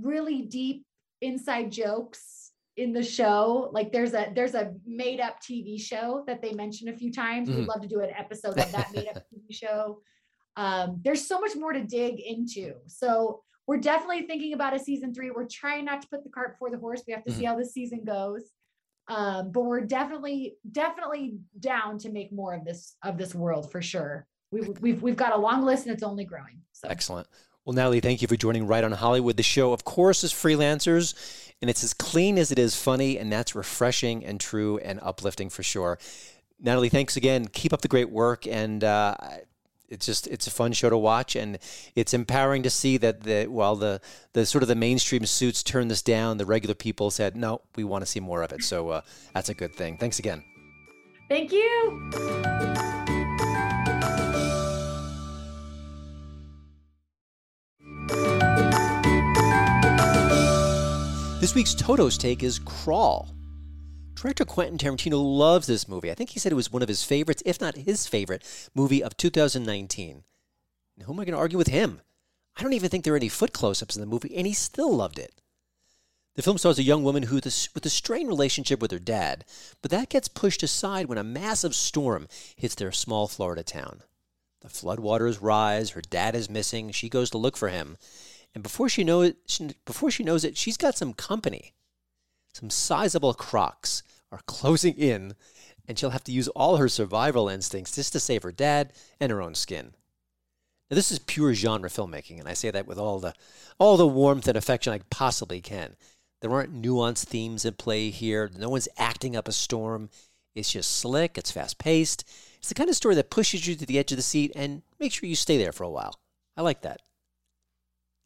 really 0.00 0.42
deep 0.42 0.84
inside 1.20 1.70
jokes 1.70 2.52
in 2.76 2.92
the 2.92 3.02
show. 3.02 3.70
Like 3.72 3.92
there's 3.92 4.14
a 4.14 4.32
there's 4.34 4.54
a 4.54 4.74
made 4.86 5.20
up 5.20 5.36
tv 5.40 5.80
show 5.80 6.24
that 6.26 6.42
they 6.42 6.52
mention 6.52 6.88
a 6.88 6.96
few 6.96 7.12
times. 7.12 7.48
Mm-hmm. 7.48 7.60
we'd 7.60 7.68
love 7.68 7.82
to 7.82 7.88
do 7.88 8.00
an 8.00 8.10
episode 8.16 8.58
of 8.58 8.72
that 8.72 8.92
made 8.92 9.08
up 9.08 9.22
tv 9.34 9.54
show. 9.54 10.00
Um, 10.56 11.00
there's 11.04 11.26
so 11.26 11.40
much 11.40 11.54
more 11.54 11.72
to 11.72 11.84
dig 11.84 12.20
into. 12.20 12.74
So 12.86 13.42
we're 13.68 13.78
definitely 13.78 14.22
thinking 14.22 14.52
about 14.52 14.74
a 14.74 14.80
season 14.80 15.14
three. 15.14 15.30
We're 15.30 15.46
trying 15.46 15.84
not 15.84 16.02
to 16.02 16.08
put 16.08 16.24
the 16.24 16.30
cart 16.30 16.54
before 16.54 16.70
the 16.70 16.78
horse. 16.78 17.04
We 17.06 17.12
have 17.12 17.22
to 17.24 17.30
mm-hmm. 17.30 17.38
see 17.38 17.46
how 17.46 17.56
this 17.56 17.72
season 17.72 18.02
goes 18.04 18.50
um, 19.10 19.50
but 19.50 19.62
we're 19.62 19.80
definitely 19.80 20.54
definitely 20.70 21.38
down 21.58 21.98
to 21.98 22.10
make 22.10 22.32
more 22.32 22.54
of 22.54 22.64
this 22.64 22.96
of 23.02 23.18
this 23.18 23.34
world 23.34 23.70
for 23.70 23.82
sure. 23.82 24.26
We've 24.52 24.68
we've 24.80 25.02
we've 25.02 25.16
got 25.16 25.34
a 25.34 25.36
long 25.36 25.62
list 25.62 25.86
and 25.86 25.92
it's 25.92 26.04
only 26.04 26.24
growing. 26.24 26.60
So. 26.72 26.88
Excellent. 26.88 27.26
Well, 27.64 27.74
Natalie, 27.74 28.00
thank 28.00 28.22
you 28.22 28.28
for 28.28 28.36
joining 28.36 28.66
Right 28.66 28.82
on 28.82 28.92
Hollywood. 28.92 29.36
The 29.36 29.42
show, 29.42 29.72
of 29.72 29.84
course, 29.84 30.24
is 30.24 30.32
freelancers, 30.32 31.52
and 31.60 31.68
it's 31.68 31.84
as 31.84 31.92
clean 31.92 32.38
as 32.38 32.50
it 32.50 32.58
is 32.58 32.74
funny, 32.74 33.18
and 33.18 33.30
that's 33.30 33.54
refreshing 33.54 34.24
and 34.24 34.40
true 34.40 34.78
and 34.78 34.98
uplifting 35.02 35.50
for 35.50 35.62
sure. 35.62 35.98
Natalie, 36.58 36.88
thanks 36.88 37.16
again. 37.16 37.46
Keep 37.46 37.72
up 37.72 37.82
the 37.82 37.88
great 37.88 38.10
work, 38.10 38.46
and 38.46 38.82
uh, 38.82 39.14
it's 39.90 40.06
just 40.06 40.26
it's 40.28 40.46
a 40.46 40.50
fun 40.50 40.72
show 40.72 40.88
to 40.88 40.96
watch 40.96 41.36
and 41.36 41.58
it's 41.96 42.14
empowering 42.14 42.62
to 42.62 42.70
see 42.70 42.96
that 42.96 43.24
the 43.24 43.46
while 43.46 43.76
the 43.76 44.00
the 44.32 44.46
sort 44.46 44.62
of 44.62 44.68
the 44.68 44.74
mainstream 44.74 45.26
suits 45.26 45.62
turned 45.62 45.90
this 45.90 46.00
down 46.00 46.38
the 46.38 46.46
regular 46.46 46.74
people 46.74 47.10
said 47.10 47.36
no 47.36 47.60
we 47.76 47.84
want 47.84 48.02
to 48.02 48.06
see 48.06 48.20
more 48.20 48.42
of 48.42 48.52
it. 48.52 48.62
So 48.62 48.88
uh, 48.90 49.00
that's 49.34 49.48
a 49.48 49.54
good 49.54 49.74
thing. 49.74 49.98
Thanks 49.98 50.18
again. 50.18 50.44
Thank 51.28 51.52
you. 51.52 52.10
This 61.40 61.54
week's 61.54 61.74
toto's 61.74 62.18
take 62.18 62.42
is 62.42 62.58
crawl 62.58 63.28
Director 64.20 64.44
Quentin 64.44 64.76
Tarantino 64.76 65.18
loves 65.18 65.66
this 65.66 65.88
movie. 65.88 66.10
I 66.10 66.14
think 66.14 66.28
he 66.28 66.38
said 66.38 66.52
it 66.52 66.54
was 66.54 66.70
one 66.70 66.82
of 66.82 66.90
his 66.90 67.02
favorites, 67.02 67.42
if 67.46 67.58
not 67.58 67.74
his 67.74 68.06
favorite, 68.06 68.44
movie 68.74 69.02
of 69.02 69.16
2019. 69.16 70.24
And 70.94 71.06
who 71.06 71.12
am 71.14 71.20
I 71.20 71.24
going 71.24 71.32
to 71.32 71.38
argue 71.38 71.56
with 71.56 71.68
him? 71.68 72.02
I 72.54 72.62
don't 72.62 72.74
even 72.74 72.90
think 72.90 73.04
there 73.04 73.14
are 73.14 73.16
any 73.16 73.30
foot 73.30 73.54
close 73.54 73.82
ups 73.82 73.96
in 73.96 74.02
the 74.02 74.06
movie, 74.06 74.36
and 74.36 74.46
he 74.46 74.52
still 74.52 74.94
loved 74.94 75.18
it. 75.18 75.40
The 76.34 76.42
film 76.42 76.58
stars 76.58 76.78
a 76.78 76.82
young 76.82 77.02
woman 77.02 77.22
who, 77.22 77.36
with 77.36 77.86
a 77.86 77.88
strained 77.88 78.28
relationship 78.28 78.82
with 78.82 78.90
her 78.90 78.98
dad, 78.98 79.46
but 79.80 79.90
that 79.90 80.10
gets 80.10 80.28
pushed 80.28 80.62
aside 80.62 81.06
when 81.06 81.16
a 81.16 81.24
massive 81.24 81.74
storm 81.74 82.28
hits 82.56 82.74
their 82.74 82.92
small 82.92 83.26
Florida 83.26 83.62
town. 83.62 84.02
The 84.60 84.68
floodwaters 84.68 85.38
rise, 85.40 85.92
her 85.92 86.02
dad 86.02 86.34
is 86.34 86.50
missing, 86.50 86.90
she 86.90 87.08
goes 87.08 87.30
to 87.30 87.38
look 87.38 87.56
for 87.56 87.70
him, 87.70 87.96
and 88.54 88.62
before 88.62 88.90
she, 88.90 89.02
know 89.02 89.22
it, 89.22 89.38
before 89.86 90.10
she 90.10 90.24
knows 90.24 90.44
it, 90.44 90.58
she's 90.58 90.76
got 90.76 90.98
some 90.98 91.14
company. 91.14 91.72
Some 92.52 92.68
sizable 92.68 93.32
crocs 93.32 94.02
are 94.32 94.40
closing 94.46 94.94
in, 94.94 95.34
and 95.86 95.98
she'll 95.98 96.10
have 96.10 96.24
to 96.24 96.32
use 96.32 96.48
all 96.48 96.76
her 96.76 96.88
survival 96.88 97.48
instincts 97.48 97.94
just 97.94 98.12
to 98.12 98.20
save 98.20 98.42
her 98.42 98.52
dad 98.52 98.92
and 99.18 99.32
her 99.32 99.42
own 99.42 99.54
skin. 99.54 99.94
Now, 100.90 100.96
this 100.96 101.12
is 101.12 101.18
pure 101.20 101.54
genre 101.54 101.88
filmmaking, 101.88 102.40
and 102.40 102.48
I 102.48 102.54
say 102.54 102.70
that 102.70 102.86
with 102.86 102.98
all 102.98 103.20
the 103.20 103.34
all 103.78 103.96
the 103.96 104.06
warmth 104.06 104.48
and 104.48 104.56
affection 104.56 104.92
I 104.92 105.00
possibly 105.10 105.60
can. 105.60 105.96
There 106.40 106.50
aren't 106.52 106.80
nuanced 106.80 107.26
themes 107.26 107.64
in 107.64 107.74
play 107.74 108.10
here. 108.10 108.50
No 108.56 108.70
one's 108.70 108.88
acting 108.96 109.36
up 109.36 109.46
a 109.46 109.52
storm. 109.52 110.10
It's 110.54 110.72
just 110.72 110.98
slick. 110.98 111.38
It's 111.38 111.50
fast 111.50 111.78
paced. 111.78 112.24
It's 112.58 112.68
the 112.68 112.74
kind 112.74 112.90
of 112.90 112.96
story 112.96 113.14
that 113.14 113.30
pushes 113.30 113.66
you 113.66 113.74
to 113.76 113.86
the 113.86 113.98
edge 113.98 114.10
of 114.10 114.16
the 114.16 114.22
seat 114.22 114.52
and 114.56 114.82
makes 114.98 115.14
sure 115.14 115.28
you 115.28 115.36
stay 115.36 115.58
there 115.58 115.72
for 115.72 115.84
a 115.84 115.90
while. 115.90 116.18
I 116.56 116.62
like 116.62 116.82
that. 116.82 117.02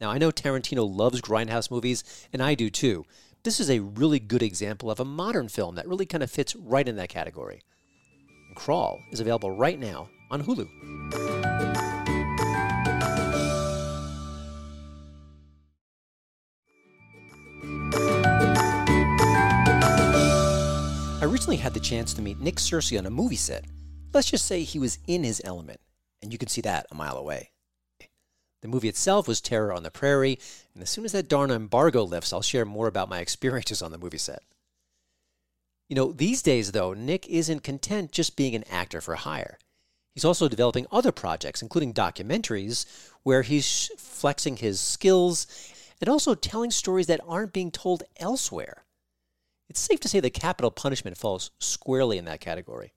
Now, 0.01 0.09
I 0.09 0.17
know 0.17 0.31
Tarantino 0.31 0.85
loves 0.85 1.21
grindhouse 1.21 1.71
movies, 1.71 2.03
and 2.33 2.43
I 2.43 2.55
do 2.55 2.69
too, 2.69 3.05
this 3.45 3.59
is 3.59 3.69
a 3.69 3.79
really 3.79 4.19
good 4.19 4.41
example 4.41 4.89
of 4.89 4.99
a 4.99 5.05
modern 5.05 5.47
film 5.47 5.75
that 5.75 5.87
really 5.87 6.07
kind 6.07 6.23
of 6.23 6.31
fits 6.31 6.55
right 6.55 6.87
in 6.87 6.95
that 6.95 7.09
category. 7.09 7.61
And 8.47 8.55
Crawl 8.55 8.99
is 9.11 9.19
available 9.19 9.51
right 9.51 9.79
now 9.79 10.09
on 10.31 10.43
Hulu. 10.43 10.67
I 21.21 21.25
recently 21.25 21.57
had 21.57 21.75
the 21.75 21.79
chance 21.79 22.15
to 22.15 22.23
meet 22.23 22.39
Nick 22.39 22.55
Searcy 22.55 22.97
on 22.97 23.05
a 23.05 23.11
movie 23.11 23.35
set. 23.35 23.65
Let's 24.11 24.31
just 24.31 24.47
say 24.47 24.63
he 24.63 24.79
was 24.79 24.97
in 25.05 25.23
his 25.23 25.39
element, 25.45 25.79
and 26.23 26.31
you 26.31 26.39
can 26.39 26.49
see 26.49 26.61
that 26.61 26.87
a 26.89 26.95
mile 26.95 27.17
away. 27.17 27.51
The 28.65 28.71
movie 28.71 28.89
itself 28.89 29.27
was 29.27 29.41
Terror 29.41 29.71
on 29.71 29.83
the 29.83 29.91
Prairie, 29.91 30.39
and 30.73 30.81
as 30.81 30.89
soon 30.89 31.05
as 31.05 31.11
that 31.11 31.27
darn 31.27 31.51
embargo 31.51 32.01
lifts, 32.01 32.33
I'll 32.33 32.41
share 32.41 32.65
more 32.65 32.87
about 32.87 33.09
my 33.09 33.19
experiences 33.19 33.83
on 33.83 33.91
the 33.91 33.99
movie 33.99 34.17
set. 34.17 34.41
You 35.87 35.95
know, 35.95 36.11
these 36.11 36.41
days, 36.41 36.71
though, 36.71 36.95
Nick 36.95 37.27
isn't 37.27 37.59
content 37.59 38.11
just 38.11 38.35
being 38.35 38.55
an 38.55 38.63
actor 38.63 39.01
for 39.01 39.13
hire. 39.13 39.59
He's 40.15 40.25
also 40.25 40.47
developing 40.49 40.87
other 40.91 41.11
projects, 41.11 41.61
including 41.61 41.93
documentaries, 41.93 42.87
where 43.21 43.43
he's 43.43 43.91
flexing 43.99 44.57
his 44.57 44.79
skills 44.79 45.45
and 46.01 46.09
also 46.09 46.33
telling 46.33 46.71
stories 46.71 47.05
that 47.05 47.21
aren't 47.27 47.53
being 47.53 47.69
told 47.69 48.01
elsewhere. 48.17 48.83
It's 49.69 49.79
safe 49.79 49.99
to 49.99 50.07
say 50.07 50.19
that 50.21 50.33
capitol 50.33 50.71
punishment 50.71 51.17
falls 51.17 51.51
squarely 51.59 52.17
in 52.17 52.25
that 52.25 52.41
category. 52.41 52.93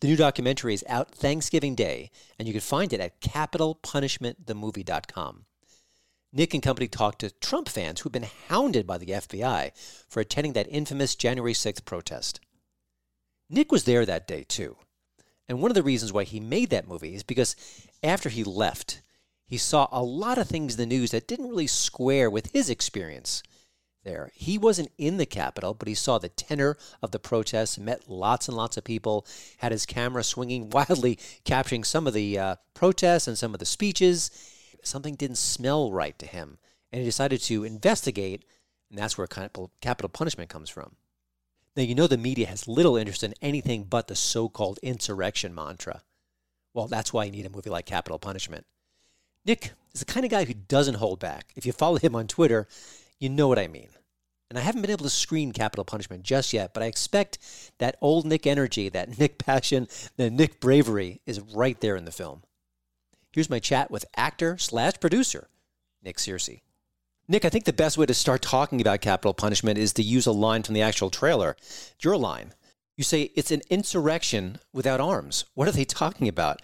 The 0.00 0.08
new 0.08 0.16
documentary 0.16 0.72
is 0.72 0.82
out 0.88 1.14
Thanksgiving 1.14 1.74
Day, 1.74 2.10
and 2.38 2.48
you 2.48 2.54
can 2.54 2.62
find 2.62 2.90
it 2.92 3.00
at 3.00 3.20
capitolpunishmentthemovie.com. 3.20 5.44
Nick 6.32 6.54
and 6.54 6.62
company 6.62 6.86
talked 6.88 7.18
to 7.18 7.30
Trump 7.30 7.68
fans 7.68 8.00
who've 8.00 8.12
been 8.12 8.28
hounded 8.48 8.86
by 8.86 8.96
the 8.96 9.06
FBI 9.06 9.72
for 10.08 10.20
attending 10.20 10.54
that 10.54 10.68
infamous 10.70 11.16
January 11.16 11.52
6th 11.52 11.84
protest. 11.84 12.40
Nick 13.50 13.70
was 13.70 13.84
there 13.84 14.06
that 14.06 14.26
day, 14.26 14.46
too. 14.48 14.78
And 15.48 15.60
one 15.60 15.70
of 15.70 15.74
the 15.74 15.82
reasons 15.82 16.14
why 16.14 16.24
he 16.24 16.40
made 16.40 16.70
that 16.70 16.88
movie 16.88 17.14
is 17.14 17.22
because 17.22 17.54
after 18.02 18.30
he 18.30 18.44
left, 18.44 19.02
he 19.44 19.58
saw 19.58 19.86
a 19.92 20.02
lot 20.02 20.38
of 20.38 20.48
things 20.48 20.72
in 20.74 20.78
the 20.78 20.86
news 20.86 21.10
that 21.10 21.28
didn't 21.28 21.48
really 21.48 21.66
square 21.66 22.30
with 22.30 22.52
his 22.52 22.70
experience 22.70 23.42
there. 24.04 24.30
He 24.34 24.58
wasn't 24.58 24.92
in 24.98 25.16
the 25.16 25.26
Capitol, 25.26 25.74
but 25.74 25.88
he 25.88 25.94
saw 25.94 26.18
the 26.18 26.28
tenor 26.28 26.76
of 27.02 27.10
the 27.10 27.18
protests, 27.18 27.78
met 27.78 28.08
lots 28.08 28.48
and 28.48 28.56
lots 28.56 28.76
of 28.76 28.84
people, 28.84 29.26
had 29.58 29.72
his 29.72 29.86
camera 29.86 30.22
swinging 30.24 30.70
wildly, 30.72 31.18
capturing 31.44 31.84
some 31.84 32.06
of 32.06 32.14
the 32.14 32.38
uh, 32.38 32.56
protests 32.74 33.28
and 33.28 33.38
some 33.38 33.54
of 33.54 33.60
the 33.60 33.66
speeches. 33.66 34.30
Something 34.82 35.14
didn't 35.14 35.38
smell 35.38 35.92
right 35.92 36.18
to 36.18 36.26
him, 36.26 36.58
and 36.90 37.00
he 37.00 37.04
decided 37.04 37.40
to 37.42 37.64
investigate, 37.64 38.44
and 38.88 38.98
that's 38.98 39.18
where 39.18 39.26
capitol, 39.26 39.70
punishment 40.08 40.50
comes 40.50 40.70
from. 40.70 40.96
Now, 41.76 41.82
you 41.84 41.94
know 41.94 42.06
the 42.06 42.16
media 42.16 42.46
has 42.46 42.66
little 42.66 42.96
interest 42.96 43.22
in 43.22 43.34
anything 43.40 43.84
but 43.84 44.08
the 44.08 44.16
so 44.16 44.48
called 44.48 44.80
insurrection 44.82 45.54
mantra. 45.54 46.02
Well, 46.74 46.88
that's 46.88 47.12
why 47.12 47.24
you 47.24 47.32
need 47.32 47.46
a 47.46 47.50
movie 47.50 47.70
like 47.70 47.86
Capitol 47.86 48.18
Punishment. 48.18 48.64
Nick 49.44 49.72
is 49.92 50.00
the 50.00 50.04
kind 50.04 50.24
of 50.24 50.30
guy 50.30 50.44
who 50.44 50.54
doesn't 50.54 50.96
hold 50.96 51.18
back. 51.18 51.52
If 51.56 51.66
you 51.66 51.72
follow 51.72 51.98
him 51.98 52.14
on 52.14 52.26
Twitter, 52.26 52.68
You 53.20 53.28
know 53.28 53.46
what 53.46 53.58
I 53.58 53.68
mean. 53.68 53.90
And 54.48 54.58
I 54.58 54.62
haven't 54.62 54.80
been 54.82 54.90
able 54.90 55.04
to 55.04 55.10
screen 55.10 55.52
Capitol 55.52 55.84
Punishment 55.84 56.24
just 56.24 56.52
yet, 56.52 56.74
but 56.74 56.82
I 56.82 56.86
expect 56.86 57.38
that 57.78 57.96
old 58.00 58.26
Nick 58.26 58.46
energy, 58.46 58.88
that 58.88 59.18
Nick 59.18 59.38
passion, 59.38 59.86
the 60.16 60.30
Nick 60.30 60.58
bravery 60.58 61.20
is 61.26 61.40
right 61.40 61.80
there 61.80 61.94
in 61.94 62.04
the 62.04 62.10
film. 62.10 62.42
Here's 63.32 63.50
my 63.50 63.60
chat 63.60 63.90
with 63.90 64.04
actor 64.16 64.58
slash 64.58 64.94
producer 65.00 65.48
Nick 66.02 66.16
Searcy. 66.16 66.62
Nick, 67.28 67.44
I 67.44 67.48
think 67.48 67.64
the 67.64 67.72
best 67.72 67.96
way 67.96 68.06
to 68.06 68.14
start 68.14 68.42
talking 68.42 68.80
about 68.80 69.02
capitol 69.02 69.34
punishment 69.34 69.78
is 69.78 69.92
to 69.92 70.02
use 70.02 70.26
a 70.26 70.32
line 70.32 70.64
from 70.64 70.74
the 70.74 70.82
actual 70.82 71.10
trailer. 71.10 71.56
Your 72.00 72.16
line. 72.16 72.54
You 72.96 73.04
say 73.04 73.30
it's 73.36 73.52
an 73.52 73.62
insurrection 73.70 74.58
without 74.72 75.00
arms. 75.00 75.44
What 75.54 75.68
are 75.68 75.72
they 75.72 75.84
talking 75.84 76.26
about? 76.26 76.60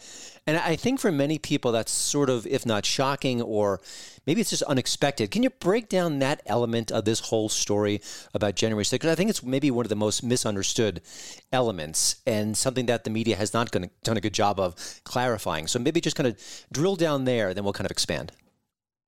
And 0.48 0.56
I 0.56 0.76
think 0.76 1.00
for 1.00 1.10
many 1.10 1.38
people, 1.38 1.72
that's 1.72 1.90
sort 1.90 2.30
of, 2.30 2.46
if 2.46 2.64
not 2.64 2.86
shocking, 2.86 3.42
or 3.42 3.80
maybe 4.26 4.40
it's 4.40 4.50
just 4.50 4.62
unexpected. 4.62 5.32
Can 5.32 5.42
you 5.42 5.50
break 5.50 5.88
down 5.88 6.20
that 6.20 6.40
element 6.46 6.92
of 6.92 7.04
this 7.04 7.18
whole 7.18 7.48
story 7.48 8.00
about 8.32 8.54
January 8.54 8.84
6th? 8.84 8.92
Because 8.92 9.10
I 9.10 9.16
think 9.16 9.28
it's 9.28 9.42
maybe 9.42 9.72
one 9.72 9.84
of 9.84 9.88
the 9.88 9.96
most 9.96 10.22
misunderstood 10.22 11.02
elements 11.52 12.22
and 12.26 12.56
something 12.56 12.86
that 12.86 13.02
the 13.02 13.10
media 13.10 13.34
has 13.34 13.52
not 13.52 13.72
done 13.72 13.90
a 14.16 14.20
good 14.20 14.34
job 14.34 14.60
of 14.60 14.76
clarifying. 15.02 15.66
So 15.66 15.80
maybe 15.80 16.00
just 16.00 16.14
kind 16.14 16.28
of 16.28 16.40
drill 16.70 16.94
down 16.94 17.24
there, 17.24 17.52
then 17.52 17.64
we'll 17.64 17.72
kind 17.72 17.86
of 17.86 17.90
expand. 17.90 18.30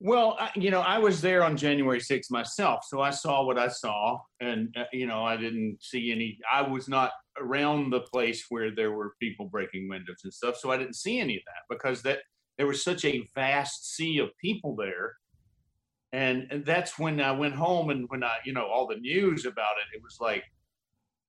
Well, 0.00 0.36
I, 0.38 0.50
you 0.54 0.70
know, 0.70 0.80
I 0.80 0.98
was 0.98 1.20
there 1.20 1.42
on 1.42 1.56
January 1.56 1.98
6th 1.98 2.30
myself, 2.30 2.84
so 2.86 3.00
I 3.00 3.10
saw 3.10 3.44
what 3.44 3.58
I 3.58 3.66
saw, 3.66 4.18
and 4.40 4.72
uh, 4.76 4.84
you 4.92 5.06
know, 5.06 5.24
I 5.24 5.36
didn't 5.36 5.78
see 5.80 6.12
any. 6.12 6.38
I 6.52 6.62
was 6.62 6.88
not 6.88 7.10
around 7.40 7.90
the 7.90 8.00
place 8.00 8.44
where 8.48 8.72
there 8.72 8.92
were 8.92 9.14
people 9.20 9.46
breaking 9.46 9.88
windows 9.88 10.20
and 10.22 10.32
stuff, 10.32 10.56
so 10.56 10.70
I 10.70 10.76
didn't 10.76 10.94
see 10.94 11.18
any 11.18 11.36
of 11.36 11.42
that 11.46 11.74
because 11.74 12.02
that 12.02 12.20
there 12.58 12.68
was 12.68 12.84
such 12.84 13.04
a 13.04 13.26
vast 13.34 13.96
sea 13.96 14.18
of 14.18 14.30
people 14.40 14.76
there, 14.76 15.14
and, 16.12 16.46
and 16.50 16.64
that's 16.64 16.96
when 16.96 17.20
I 17.20 17.32
went 17.32 17.54
home 17.54 17.90
and 17.90 18.04
when 18.08 18.22
I, 18.22 18.36
you 18.44 18.52
know, 18.52 18.66
all 18.66 18.86
the 18.86 18.96
news 19.00 19.46
about 19.46 19.78
it, 19.78 19.96
it 19.96 20.02
was 20.02 20.18
like 20.20 20.44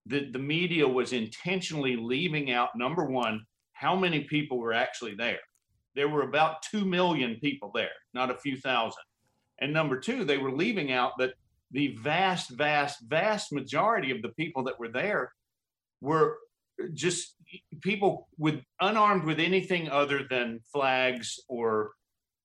the 0.06 0.30
the 0.32 0.40
media 0.40 0.88
was 0.88 1.12
intentionally 1.12 1.96
leaving 1.96 2.52
out 2.52 2.70
number 2.76 3.06
one 3.06 3.42
how 3.74 3.96
many 3.96 4.26
people 4.26 4.60
were 4.60 4.74
actually 4.74 5.16
there 5.16 5.40
there 5.96 6.10
were 6.10 6.24
about 6.24 6.62
2 6.64 6.86
million 6.86 7.36
people 7.42 7.72
there, 7.74 7.90
not 8.14 8.32
a 8.32 8.38
few 8.38 8.58
thousand. 8.58 9.04
And 9.60 9.74
number 9.74 10.00
two, 10.00 10.24
they 10.24 10.38
were 10.38 10.52
leaving 10.52 10.92
out 10.92 11.14
that 11.20 11.34
the 11.72 11.98
vast, 11.98 12.52
vast, 12.52 13.02
vast 13.02 13.52
majority 13.52 14.12
of 14.12 14.22
the 14.22 14.30
people 14.30 14.64
that 14.64 14.80
were 14.80 14.90
there 14.90 15.34
were 16.02 16.38
just 16.94 17.36
people 17.82 18.28
with 18.38 18.62
unarmed 18.80 19.26
with 19.26 19.40
anything 19.40 19.90
other 19.90 20.26
than 20.30 20.62
flags 20.72 21.40
or 21.48 21.92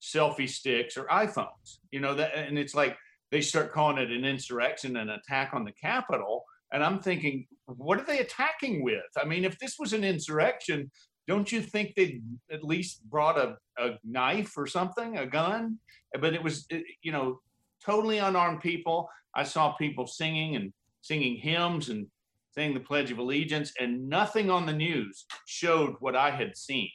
selfie 0.02 0.48
sticks 0.48 0.96
or 0.96 1.04
iPhones. 1.04 1.78
You 1.90 2.00
know 2.00 2.14
that, 2.14 2.35
and 2.35 2.59
it's 2.59 2.74
like 2.74 2.96
they 3.30 3.40
start 3.40 3.72
calling 3.72 3.98
it 3.98 4.11
an 4.11 4.24
insurrection, 4.24 4.96
an 4.96 5.11
attack 5.11 5.54
on 5.54 5.64
the 5.64 5.72
Capitol. 5.72 6.44
And 6.72 6.83
I'm 6.83 6.98
thinking, 6.98 7.46
what 7.66 8.00
are 8.00 8.04
they 8.04 8.18
attacking 8.18 8.83
with? 8.83 9.04
I 9.16 9.24
mean, 9.24 9.44
if 9.44 9.59
this 9.59 9.76
was 9.78 9.92
an 9.92 10.04
insurrection, 10.04 10.90
don't 11.27 11.51
you 11.51 11.63
think 11.63 11.95
they 11.95 12.21
at 12.51 12.65
least 12.65 13.09
brought 13.09 13.39
a, 13.39 13.57
a 13.79 13.99
knife 14.05 14.57
or 14.57 14.67
something, 14.67 15.19
a 15.19 15.27
gun? 15.27 15.79
But 16.21 16.35
it 16.35 16.43
was, 16.43 16.67
you 17.03 17.13
know, 17.13 17.41
totally 17.85 18.19
unarmed 18.19 18.61
people. 18.61 19.09
I 19.35 19.45
saw 19.45 19.73
people 19.73 20.07
singing 20.07 20.57
and 20.57 20.73
singing 21.01 21.37
hymns 21.37 21.89
and 21.89 22.07
saying 22.53 22.75
the 22.75 22.81
Pledge 22.81 23.11
of 23.11 23.19
Allegiance, 23.19 23.73
and 23.81 24.09
nothing 24.09 24.49
on 24.49 24.65
the 24.65 24.73
news 24.73 25.27
showed 25.47 25.97
what 25.99 26.15
I 26.15 26.31
had 26.31 26.57
seen. 26.57 26.89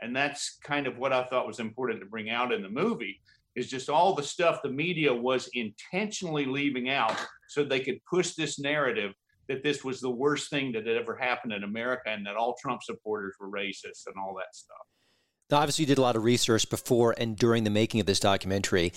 And 0.00 0.14
that's 0.14 0.58
kind 0.62 0.86
of 0.86 0.98
what 0.98 1.12
I 1.12 1.24
thought 1.24 1.46
was 1.46 1.60
important 1.60 2.00
to 2.00 2.06
bring 2.06 2.30
out 2.30 2.52
in 2.52 2.62
the 2.62 2.68
movie 2.68 3.20
is 3.54 3.68
just 3.68 3.88
all 3.88 4.14
the 4.14 4.22
stuff 4.22 4.62
the 4.62 4.70
media 4.70 5.12
was 5.12 5.48
intentionally 5.54 6.44
leaving 6.44 6.88
out 6.88 7.16
so 7.48 7.64
they 7.64 7.80
could 7.80 8.04
push 8.04 8.34
this 8.34 8.58
narrative 8.58 9.12
that 9.48 9.62
this 9.62 9.82
was 9.82 10.00
the 10.00 10.10
worst 10.10 10.50
thing 10.50 10.72
that 10.72 10.86
had 10.86 10.96
ever 10.96 11.16
happened 11.16 11.52
in 11.52 11.64
America 11.64 12.10
and 12.10 12.26
that 12.26 12.36
all 12.36 12.54
Trump 12.60 12.82
supporters 12.82 13.34
were 13.40 13.50
racist 13.50 14.06
and 14.06 14.14
all 14.20 14.34
that 14.36 14.54
stuff. 14.54 14.76
Now, 15.50 15.58
obviously, 15.58 15.84
you 15.84 15.86
did 15.86 15.98
a 15.98 16.02
lot 16.02 16.16
of 16.16 16.24
research 16.24 16.68
before 16.68 17.14
and 17.16 17.36
during 17.36 17.64
the 17.64 17.70
making 17.70 18.00
of 18.00 18.06
this 18.06 18.20
documentary. 18.20 18.92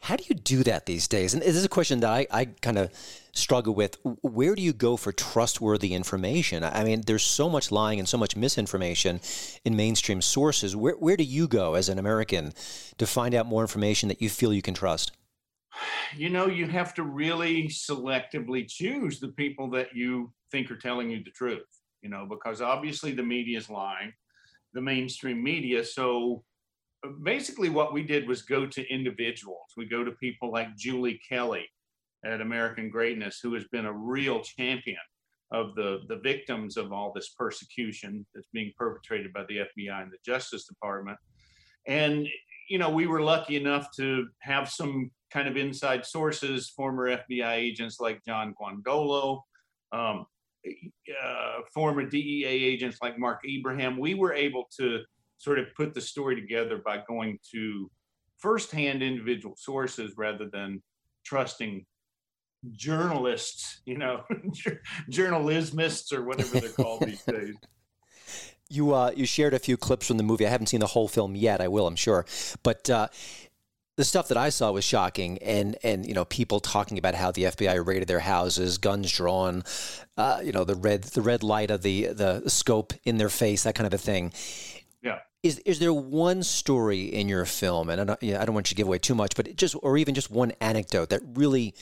How 0.00 0.16
do 0.16 0.24
you 0.28 0.34
do 0.34 0.62
that 0.64 0.84
these 0.84 1.08
days? 1.08 1.32
And 1.32 1.42
this 1.42 1.56
is 1.56 1.64
a 1.64 1.70
question 1.70 2.00
that 2.00 2.10
I, 2.10 2.26
I 2.30 2.44
kind 2.44 2.76
of 2.76 2.92
struggle 3.32 3.74
with. 3.74 3.96
Where 4.20 4.54
do 4.54 4.60
you 4.60 4.74
go 4.74 4.98
for 4.98 5.10
trustworthy 5.10 5.94
information? 5.94 6.62
I 6.62 6.84
mean, 6.84 7.00
there's 7.06 7.22
so 7.22 7.48
much 7.48 7.72
lying 7.72 7.98
and 7.98 8.06
so 8.06 8.18
much 8.18 8.36
misinformation 8.36 9.20
in 9.64 9.74
mainstream 9.74 10.20
sources. 10.20 10.76
Where, 10.76 10.94
where 10.94 11.16
do 11.16 11.24
you 11.24 11.48
go 11.48 11.74
as 11.74 11.88
an 11.88 11.98
American 11.98 12.52
to 12.98 13.06
find 13.06 13.34
out 13.34 13.46
more 13.46 13.62
information 13.62 14.10
that 14.10 14.20
you 14.20 14.28
feel 14.28 14.52
you 14.52 14.62
can 14.62 14.74
trust? 14.74 15.12
You 16.16 16.30
know, 16.30 16.46
you 16.46 16.66
have 16.66 16.94
to 16.94 17.02
really 17.02 17.68
selectively 17.68 18.66
choose 18.68 19.20
the 19.20 19.28
people 19.28 19.70
that 19.70 19.94
you 19.94 20.32
think 20.50 20.70
are 20.70 20.76
telling 20.76 21.10
you 21.10 21.22
the 21.22 21.30
truth, 21.30 21.66
you 22.02 22.08
know, 22.08 22.26
because 22.28 22.60
obviously 22.60 23.12
the 23.12 23.22
media 23.22 23.58
is 23.58 23.70
lying, 23.70 24.12
the 24.72 24.80
mainstream 24.80 25.42
media. 25.42 25.84
So 25.84 26.42
uh, 27.04 27.10
basically, 27.22 27.68
what 27.68 27.92
we 27.92 28.02
did 28.02 28.28
was 28.28 28.42
go 28.42 28.66
to 28.66 28.92
individuals. 28.92 29.72
We 29.76 29.86
go 29.86 30.04
to 30.04 30.12
people 30.12 30.50
like 30.50 30.76
Julie 30.76 31.20
Kelly 31.28 31.66
at 32.24 32.40
American 32.40 32.90
Greatness, 32.90 33.40
who 33.42 33.54
has 33.54 33.64
been 33.64 33.86
a 33.86 33.92
real 33.92 34.40
champion 34.40 34.96
of 35.52 35.74
the, 35.74 36.00
the 36.08 36.16
victims 36.16 36.76
of 36.76 36.92
all 36.92 37.12
this 37.14 37.30
persecution 37.30 38.26
that's 38.34 38.48
being 38.52 38.72
perpetrated 38.76 39.32
by 39.32 39.44
the 39.48 39.58
FBI 39.58 40.02
and 40.02 40.10
the 40.10 40.18
Justice 40.24 40.66
Department. 40.66 41.18
And, 41.86 42.26
you 42.68 42.78
know, 42.78 42.90
we 42.90 43.06
were 43.06 43.22
lucky 43.22 43.56
enough 43.56 43.88
to 43.96 44.26
have 44.40 44.68
some 44.68 45.10
kind 45.32 45.48
of 45.48 45.56
inside 45.56 46.06
sources, 46.06 46.68
former 46.68 47.08
FBI 47.08 47.54
agents 47.54 48.00
like 48.00 48.24
John 48.24 48.54
Guandolo, 48.60 49.40
um, 49.92 50.26
uh, 50.66 51.58
former 51.72 52.04
DEA 52.04 52.44
agents 52.46 52.98
like 53.02 53.18
Mark 53.18 53.42
Ibrahim, 53.46 53.98
we 53.98 54.14
were 54.14 54.32
able 54.32 54.68
to 54.78 55.00
sort 55.38 55.58
of 55.58 55.66
put 55.76 55.94
the 55.94 56.00
story 56.00 56.40
together 56.40 56.80
by 56.84 57.02
going 57.08 57.38
to 57.52 57.90
firsthand 58.38 59.02
individual 59.02 59.54
sources 59.56 60.12
rather 60.16 60.48
than 60.52 60.82
trusting 61.24 61.84
journalists, 62.72 63.80
you 63.86 63.98
know, 63.98 64.22
journalismists 65.10 66.12
or 66.12 66.24
whatever 66.24 66.60
they're 66.60 66.70
called 66.70 67.02
these 67.02 67.22
days. 67.26 67.54
You 68.68 68.94
uh, 68.94 69.12
you 69.14 69.26
shared 69.26 69.54
a 69.54 69.60
few 69.60 69.76
clips 69.76 70.08
from 70.08 70.16
the 70.16 70.24
movie. 70.24 70.44
I 70.44 70.50
haven't 70.50 70.66
seen 70.66 70.80
the 70.80 70.88
whole 70.88 71.06
film 71.06 71.36
yet. 71.36 71.60
I 71.60 71.68
will, 71.68 71.86
I'm 71.86 71.94
sure. 71.94 72.26
But 72.64 72.90
uh, 72.90 73.08
the 73.96 74.04
stuff 74.04 74.28
that 74.28 74.36
I 74.36 74.50
saw 74.50 74.70
was 74.72 74.84
shocking, 74.84 75.38
and 75.38 75.76
and 75.82 76.06
you 76.06 76.14
know 76.14 76.26
people 76.26 76.60
talking 76.60 76.98
about 76.98 77.14
how 77.14 77.30
the 77.30 77.44
FBI 77.44 77.84
raided 77.84 78.08
their 78.08 78.20
houses, 78.20 78.78
guns 78.78 79.10
drawn, 79.10 79.64
uh, 80.16 80.40
you 80.44 80.52
know 80.52 80.64
the 80.64 80.74
red 80.74 81.04
the 81.04 81.22
red 81.22 81.42
light 81.42 81.70
of 81.70 81.82
the 81.82 82.06
the 82.08 82.48
scope 82.48 82.92
in 83.04 83.16
their 83.16 83.30
face, 83.30 83.62
that 83.62 83.74
kind 83.74 83.86
of 83.86 83.94
a 83.94 83.98
thing. 83.98 84.32
Yeah. 85.02 85.20
Is 85.42 85.58
is 85.60 85.78
there 85.78 85.94
one 85.94 86.42
story 86.42 87.04
in 87.04 87.28
your 87.28 87.46
film, 87.46 87.88
and 87.88 88.00
I 88.00 88.04
don't, 88.04 88.22
yeah, 88.22 88.42
I 88.42 88.44
don't 88.44 88.54
want 88.54 88.68
you 88.68 88.74
to 88.74 88.74
give 88.74 88.86
away 88.86 88.98
too 88.98 89.14
much, 89.14 89.34
but 89.34 89.56
just 89.56 89.74
or 89.82 89.96
even 89.96 90.14
just 90.14 90.30
one 90.30 90.52
anecdote 90.60 91.08
that 91.08 91.22
really 91.34 91.74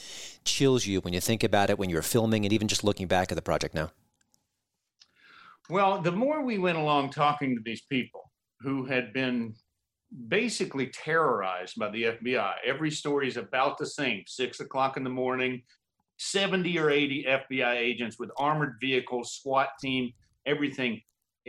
chills 0.45 0.87
you 0.87 1.01
when 1.01 1.15
you 1.15 1.21
think 1.21 1.43
about 1.43 1.69
it 1.71 1.79
when 1.79 1.91
you're 1.91 2.03
filming, 2.03 2.45
and 2.45 2.53
even 2.53 2.69
just 2.69 2.85
looking 2.85 3.09
back 3.09 3.33
at 3.33 3.35
the 3.35 3.43
project 3.43 3.75
now? 3.75 3.91
Well, 5.69 6.01
the 6.01 6.13
more 6.13 6.43
we 6.43 6.59
went 6.59 6.79
along 6.79 7.11
talking 7.11 7.57
to 7.57 7.63
these 7.65 7.81
people 7.81 8.31
who 8.61 8.85
had 8.85 9.13
been 9.13 9.55
basically 10.29 10.89
terrorized 10.89 11.79
by 11.79 11.91
the 11.91 12.05
FBI. 12.05 12.55
Every 12.65 12.91
story 12.91 13.29
is 13.29 13.37
about 13.37 13.79
the 13.79 13.87
same. 13.87 14.23
Six 14.27 14.61
o'clock 14.61 14.97
in 14.97 15.05
the 15.05 15.11
morning, 15.11 15.63
70 16.19 16.79
or 16.79 16.91
80 16.91 17.27
FBI 17.29 17.77
agents 17.77 18.19
with 18.19 18.31
armored 18.39 18.77
vehicles, 18.81 19.35
SWAT 19.35 19.71
team, 19.81 20.13
everything, 20.47 21.01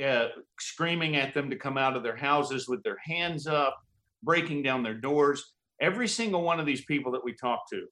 uh, 0.03 0.27
screaming 0.59 1.15
at 1.15 1.33
them 1.33 1.49
to 1.49 1.55
come 1.55 1.77
out 1.77 1.95
of 1.95 2.03
their 2.03 2.15
houses 2.15 2.67
with 2.67 2.81
their 2.83 2.97
hands 3.03 3.47
up, 3.47 3.77
breaking 4.23 4.63
down 4.63 4.83
their 4.83 4.95
doors. 4.95 5.53
Every 5.79 6.07
single 6.07 6.41
one 6.41 6.59
of 6.59 6.65
these 6.65 6.85
people 6.85 7.11
that 7.11 7.23
we 7.23 7.33
talked 7.33 7.69
to 7.69 7.85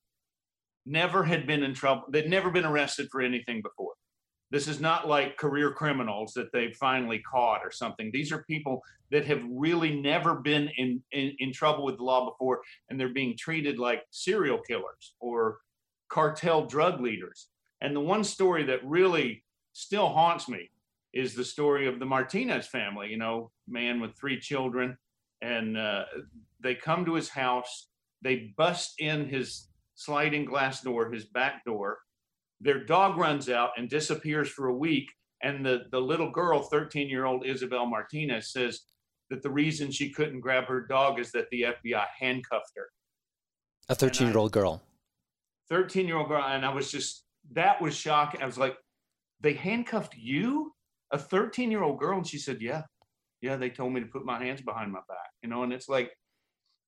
never 0.85 1.23
had 1.23 1.45
been 1.45 1.63
in 1.63 1.73
trouble. 1.73 2.03
They'd 2.09 2.29
never 2.29 2.49
been 2.49 2.65
arrested 2.65 3.07
for 3.11 3.21
anything 3.21 3.61
before. 3.61 3.93
This 4.53 4.67
is 4.67 4.79
not 4.79 5.07
like 5.07 5.35
career 5.35 5.71
criminals 5.71 6.31
that 6.35 6.51
they've 6.51 6.75
finally 6.75 7.17
caught 7.17 7.61
or 7.63 7.71
something. 7.71 8.11
These 8.13 8.31
are 8.31 8.43
people 8.43 8.83
that 9.09 9.25
have 9.25 9.43
really 9.49 9.99
never 9.99 10.35
been 10.35 10.69
in, 10.77 11.01
in, 11.11 11.35
in 11.39 11.51
trouble 11.51 11.83
with 11.83 11.97
the 11.97 12.03
law 12.03 12.29
before, 12.29 12.61
and 12.87 12.99
they're 12.99 13.09
being 13.09 13.35
treated 13.35 13.79
like 13.79 14.03
serial 14.11 14.59
killers 14.59 15.15
or 15.19 15.57
cartel 16.07 16.67
drug 16.67 17.01
leaders. 17.01 17.47
And 17.81 17.95
the 17.95 17.99
one 17.99 18.23
story 18.23 18.63
that 18.65 18.85
really 18.85 19.43
still 19.71 20.09
haunts 20.09 20.47
me 20.47 20.69
is 21.13 21.33
the 21.33 21.43
story 21.43 21.87
of 21.87 21.97
the 21.97 22.05
Martinez 22.05 22.67
family, 22.67 23.09
you 23.09 23.17
know, 23.17 23.49
man 23.67 23.99
with 23.99 24.15
three 24.15 24.39
children. 24.39 24.95
And 25.41 25.75
uh, 25.75 26.03
they 26.59 26.75
come 26.75 27.05
to 27.05 27.15
his 27.15 27.29
house, 27.29 27.87
they 28.21 28.53
bust 28.55 28.93
in 28.99 29.27
his 29.27 29.69
sliding 29.95 30.45
glass 30.45 30.81
door, 30.81 31.11
his 31.11 31.25
back 31.25 31.65
door, 31.65 31.97
their 32.63 32.83
dog 32.83 33.17
runs 33.17 33.49
out 33.49 33.71
and 33.77 33.89
disappears 33.89 34.49
for 34.49 34.67
a 34.67 34.73
week. 34.73 35.11
And 35.41 35.65
the, 35.65 35.83
the 35.91 35.99
little 35.99 36.31
girl, 36.31 36.63
13 36.63 37.09
year 37.09 37.25
old 37.25 37.45
Isabel 37.45 37.85
Martinez, 37.85 38.51
says 38.51 38.81
that 39.29 39.43
the 39.43 39.49
reason 39.49 39.91
she 39.91 40.09
couldn't 40.09 40.39
grab 40.39 40.65
her 40.65 40.87
dog 40.87 41.19
is 41.19 41.31
that 41.33 41.49
the 41.51 41.65
FBI 41.83 42.05
handcuffed 42.17 42.71
her. 42.75 42.87
A 43.89 43.95
13 43.95 44.29
year 44.29 44.37
old 44.37 44.53
girl. 44.53 44.81
13 45.69 46.07
year 46.07 46.17
old 46.17 46.29
girl. 46.29 46.43
And 46.43 46.65
I 46.65 46.73
was 46.73 46.89
just, 46.89 47.25
that 47.51 47.81
was 47.81 47.95
shocking. 47.95 48.41
I 48.41 48.45
was 48.45 48.57
like, 48.57 48.77
they 49.41 49.53
handcuffed 49.53 50.15
you, 50.15 50.71
a 51.11 51.19
13 51.19 51.69
year 51.69 51.83
old 51.83 51.99
girl? 51.99 52.17
And 52.17 52.27
she 52.27 52.37
said, 52.37 52.61
yeah, 52.61 52.83
yeah, 53.41 53.57
they 53.57 53.69
told 53.69 53.91
me 53.91 53.99
to 53.99 54.07
put 54.07 54.23
my 54.25 54.41
hands 54.41 54.61
behind 54.61 54.91
my 54.91 55.01
back, 55.09 55.29
you 55.41 55.49
know, 55.49 55.63
and 55.63 55.73
it's 55.73 55.89
like, 55.89 56.11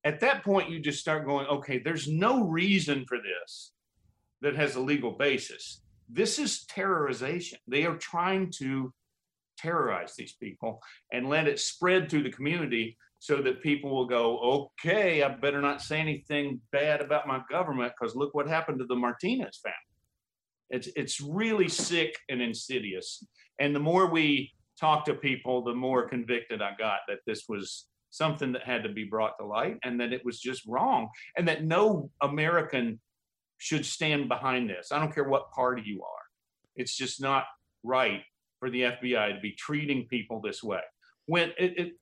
at 0.05 0.19
that 0.21 0.43
point, 0.43 0.69
you 0.69 0.80
just 0.80 0.99
start 0.99 1.26
going, 1.26 1.47
okay, 1.47 1.80
there's 1.80 2.07
no 2.07 2.47
reason 2.47 3.05
for 3.07 3.17
this 3.17 3.71
that 4.41 4.55
has 4.55 4.75
a 4.75 4.79
legal 4.81 5.11
basis. 5.11 5.81
This 6.09 6.39
is 6.39 6.65
terrorization. 6.69 7.55
They 7.67 7.86
are 7.86 7.97
trying 7.97 8.51
to 8.57 8.93
terrorize 9.57 10.13
these 10.15 10.33
people 10.33 10.81
and 11.11 11.29
let 11.29 11.47
it 11.47 11.59
spread 11.59 12.09
through 12.09 12.23
the 12.23 12.31
community 12.31 12.97
so 13.19 13.41
that 13.41 13.63
people 13.63 13.89
will 13.89 14.05
go, 14.05 14.38
okay, 14.39 15.23
I 15.23 15.29
better 15.29 15.61
not 15.61 15.81
say 15.81 15.99
anything 15.99 16.61
bad 16.71 17.01
about 17.01 17.27
my 17.27 17.41
government 17.49 17.93
because 17.99 18.15
look 18.15 18.36
what 18.36 18.47
happened 18.47 18.79
to 18.79 18.86
the 18.86 18.95
Martinez 18.95 19.59
family. 19.63 19.75
It's 20.69 20.89
it's 20.95 21.21
really 21.21 21.69
sick 21.69 22.17
and 22.29 22.41
insidious. 22.41 23.25
And 23.59 23.75
the 23.75 23.79
more 23.79 24.11
we 24.11 24.51
talk 24.79 25.05
to 25.05 25.13
people, 25.13 25.63
the 25.63 25.73
more 25.73 26.07
convicted 26.07 26.61
I 26.61 26.71
got 26.77 26.99
that 27.07 27.19
this 27.25 27.45
was 27.47 27.88
something 28.11 28.51
that 28.53 28.63
had 28.63 28.83
to 28.83 28.89
be 28.89 29.03
brought 29.03 29.38
to 29.39 29.45
light 29.45 29.77
and 29.83 29.99
that 29.99 30.13
it 30.13 30.23
was 30.23 30.39
just 30.39 30.63
wrong 30.67 31.09
and 31.38 31.47
that 31.47 31.65
no 31.65 32.09
American 32.21 32.99
should 33.58 33.86
stand 33.86 34.28
behind 34.28 34.70
this. 34.70 34.91
I 34.91 34.99
don't 34.99 35.14
care 35.14 35.24
what 35.24 35.51
party 35.51 35.84
you 35.86 36.03
are. 36.03 36.22
It's 36.76 36.95
just 36.95 37.22
not 37.22 37.45
right 37.84 38.22
for 38.60 38.70
the 38.70 38.82
FBI 38.82 39.36
to 39.36 39.39
be 39.41 39.51
treating 39.53 40.08
people 40.08 40.41
this 40.41 40.64
way. 40.64 40.82
When 41.26 41.49
it, 41.58 41.80
it 41.80 41.93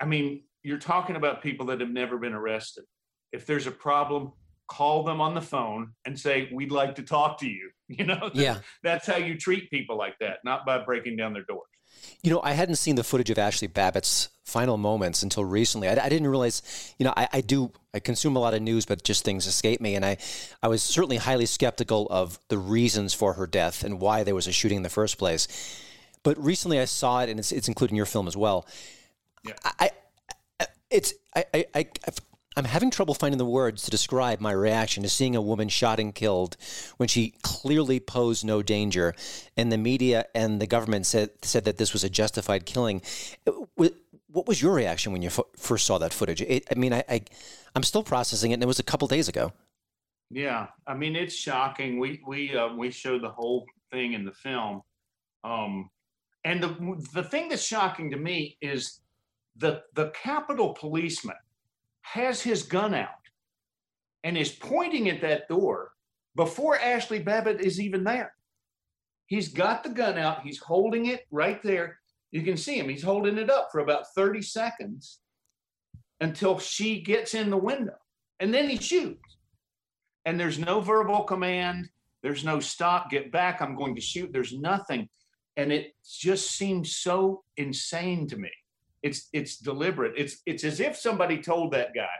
I 0.00 0.04
mean, 0.04 0.42
you're 0.62 0.78
talking 0.78 1.16
about 1.16 1.42
people 1.42 1.66
that 1.66 1.80
have 1.80 1.90
never 1.90 2.18
been 2.18 2.34
arrested. 2.34 2.84
If 3.32 3.46
there's 3.46 3.66
a 3.66 3.70
problem, 3.70 4.32
call 4.68 5.04
them 5.04 5.20
on 5.20 5.34
the 5.34 5.40
phone 5.40 5.92
and 6.04 6.18
say, 6.18 6.48
"We'd 6.52 6.72
like 6.72 6.96
to 6.96 7.02
talk 7.02 7.38
to 7.40 7.48
you." 7.48 7.70
You 7.88 8.04
know, 8.04 8.30
Yeah. 8.34 8.58
that's 8.82 9.06
how 9.06 9.16
you 9.16 9.38
treat 9.38 9.70
people 9.70 9.96
like 9.96 10.16
that, 10.18 10.38
not 10.44 10.66
by 10.66 10.82
breaking 10.84 11.16
down 11.16 11.32
their 11.34 11.44
doors. 11.44 11.68
You 12.22 12.30
know, 12.30 12.40
I 12.42 12.52
hadn't 12.52 12.76
seen 12.76 12.96
the 12.96 13.04
footage 13.04 13.30
of 13.30 13.36
Ashli 13.36 13.72
Babbitt's 13.72 14.28
final 14.44 14.76
moments 14.76 15.22
until 15.22 15.44
recently. 15.44 15.88
I, 15.88 15.92
I 15.92 16.08
didn't 16.08 16.28
realize, 16.28 16.94
you 16.98 17.04
know, 17.04 17.12
I, 17.16 17.28
I, 17.32 17.40
do, 17.40 17.72
I 17.92 18.00
consume 18.00 18.36
a 18.36 18.38
lot 18.38 18.54
of 18.54 18.62
news, 18.62 18.86
but 18.86 19.02
just 19.02 19.24
things 19.24 19.46
escape 19.46 19.80
me. 19.80 19.94
And 19.94 20.04
I, 20.04 20.16
I 20.62 20.68
was 20.68 20.82
certainly 20.82 21.16
highly 21.16 21.46
skeptical 21.46 22.06
of 22.10 22.38
the 22.48 22.58
reasons 22.58 23.12
for 23.12 23.34
her 23.34 23.46
death 23.46 23.84
and 23.84 24.00
why 24.00 24.24
there 24.24 24.34
was 24.34 24.46
a 24.46 24.52
shooting 24.52 24.78
in 24.78 24.82
the 24.82 24.88
first 24.88 25.18
place. 25.18 25.48
But 26.22 26.42
recently 26.42 26.80
I 26.80 26.86
saw 26.86 27.22
it, 27.22 27.28
and 27.28 27.38
it's, 27.38 27.52
it's 27.52 27.68
included 27.68 27.92
in 27.92 27.96
your 27.96 28.06
film 28.06 28.26
as 28.26 28.36
well. 28.36 28.66
Yeah. 29.44 29.54
I, 29.64 29.90
I, 30.58 30.66
it's, 30.90 31.14
I, 31.34 31.44
I, 31.54 31.64
I, 31.74 31.86
I'm 32.56 32.64
having 32.64 32.90
trouble 32.90 33.12
finding 33.12 33.36
the 33.36 33.44
words 33.44 33.82
to 33.82 33.90
describe 33.90 34.40
my 34.40 34.52
reaction 34.52 35.02
to 35.02 35.10
seeing 35.10 35.36
a 35.36 35.42
woman 35.42 35.68
shot 35.68 36.00
and 36.00 36.14
killed 36.14 36.56
when 36.96 37.06
she 37.06 37.34
clearly 37.42 38.00
posed 38.00 38.46
no 38.46 38.62
danger, 38.62 39.14
and 39.58 39.70
the 39.70 39.76
media 39.76 40.24
and 40.34 40.58
the 40.60 40.66
government 40.66 41.04
said 41.04 41.30
said 41.42 41.64
that 41.64 41.76
this 41.76 41.92
was 41.92 42.02
a 42.02 42.08
justified 42.08 42.64
killing. 42.64 43.02
What 43.74 44.48
was 44.48 44.62
your 44.62 44.74
reaction 44.74 45.12
when 45.12 45.20
you 45.20 45.28
f- 45.28 45.40
first 45.56 45.86
saw 45.86 45.98
that 45.98 46.14
footage? 46.14 46.40
It, 46.40 46.66
I 46.70 46.74
mean, 46.74 46.94
I, 46.94 47.04
I 47.08 47.20
I'm 47.74 47.82
still 47.82 48.02
processing 48.02 48.52
it, 48.52 48.54
and 48.54 48.62
it 48.62 48.66
was 48.66 48.78
a 48.78 48.84
couple 48.84 49.06
days 49.06 49.28
ago. 49.28 49.52
Yeah, 50.30 50.68
I 50.86 50.94
mean 50.94 51.14
it's 51.14 51.34
shocking. 51.34 51.98
We 51.98 52.22
we 52.26 52.56
uh, 52.56 52.72
we 52.74 52.90
showed 52.90 53.22
the 53.22 53.30
whole 53.30 53.66
thing 53.92 54.14
in 54.14 54.24
the 54.24 54.32
film, 54.32 54.80
um, 55.44 55.90
and 56.44 56.62
the 56.62 57.04
the 57.12 57.22
thing 57.22 57.50
that's 57.50 57.62
shocking 57.62 58.10
to 58.12 58.16
me 58.16 58.56
is 58.62 59.00
the 59.56 59.82
the 59.94 60.08
Capitol 60.10 60.72
policeman 60.72 61.36
has 62.12 62.40
his 62.40 62.62
gun 62.62 62.94
out 62.94 63.08
and 64.22 64.38
is 64.38 64.52
pointing 64.52 65.08
at 65.08 65.20
that 65.20 65.48
door 65.48 65.90
before 66.36 66.78
Ashli 66.78 67.24
Babbitt 67.24 67.60
is 67.60 67.80
even 67.80 68.04
there. 68.04 68.32
He's 69.26 69.48
got 69.48 69.82
the 69.82 69.90
gun 69.90 70.16
out, 70.16 70.42
he's 70.42 70.60
holding 70.60 71.06
it 71.06 71.26
right 71.32 71.60
there. 71.64 71.98
You 72.30 72.42
can 72.42 72.56
see 72.56 72.78
him, 72.78 72.88
he's 72.88 73.02
holding 73.02 73.38
it 73.38 73.50
up 73.50 73.70
for 73.72 73.80
about 73.80 74.14
30 74.14 74.40
seconds 74.42 75.18
until 76.20 76.60
she 76.60 77.02
gets 77.02 77.34
in 77.34 77.50
the 77.50 77.56
window. 77.56 77.96
And 78.38 78.54
then 78.54 78.68
he 78.68 78.76
shoots. 78.76 79.38
And 80.26 80.38
there's 80.38 80.60
no 80.60 80.80
verbal 80.80 81.24
command, 81.24 81.88
there's 82.22 82.44
no 82.44 82.60
stop, 82.60 83.10
get 83.10 83.32
back, 83.32 83.60
I'm 83.60 83.74
going 83.74 83.96
to 83.96 84.00
shoot. 84.00 84.32
There's 84.32 84.56
nothing. 84.56 85.08
And 85.56 85.72
it 85.72 85.94
just 86.08 86.52
seems 86.52 86.96
so 86.96 87.42
insane 87.56 88.28
to 88.28 88.36
me. 88.36 88.50
It's 89.06 89.28
it's 89.32 89.58
deliberate. 89.58 90.14
It's 90.16 90.42
it's 90.46 90.64
as 90.64 90.80
if 90.80 90.96
somebody 90.96 91.40
told 91.40 91.72
that 91.72 91.94
guy, 91.94 92.16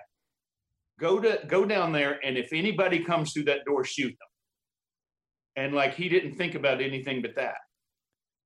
go 1.00 1.18
to 1.18 1.40
go 1.48 1.64
down 1.64 1.90
there, 1.90 2.20
and 2.24 2.38
if 2.38 2.52
anybody 2.52 3.02
comes 3.02 3.32
through 3.32 3.44
that 3.44 3.64
door, 3.66 3.84
shoot 3.84 4.10
them. 4.10 5.64
And 5.64 5.74
like 5.74 5.94
he 5.94 6.08
didn't 6.08 6.36
think 6.36 6.54
about 6.54 6.80
anything 6.80 7.22
but 7.22 7.34
that. 7.34 7.56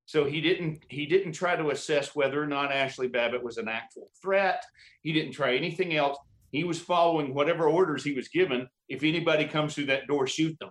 So 0.07 0.25
he 0.25 0.41
didn't 0.41 0.87
he 0.89 1.05
didn't 1.05 1.33
try 1.33 1.55
to 1.55 1.69
assess 1.69 2.17
whether 2.17 2.43
or 2.43 2.47
not 2.47 2.71
Ashli 2.71 3.13
Babbitt 3.13 3.45
was 3.45 3.59
an 3.59 3.69
actual 3.69 4.11
threat. 4.23 4.65
He 5.03 5.13
didn't 5.13 5.33
try 5.33 5.55
anything 5.55 5.95
else. 5.95 6.17
He 6.51 6.65
was 6.65 6.81
following 6.81 7.35
whatever 7.35 7.69
orders 7.69 8.03
he 8.03 8.15
was 8.15 8.29
given. 8.29 8.69
If 8.89 9.05
anybody 9.05 9.45
comes 9.45 9.75
through 9.75 9.87
that 9.87 10.07
door, 10.07 10.27
shoot 10.27 10.57
them. 10.61 10.71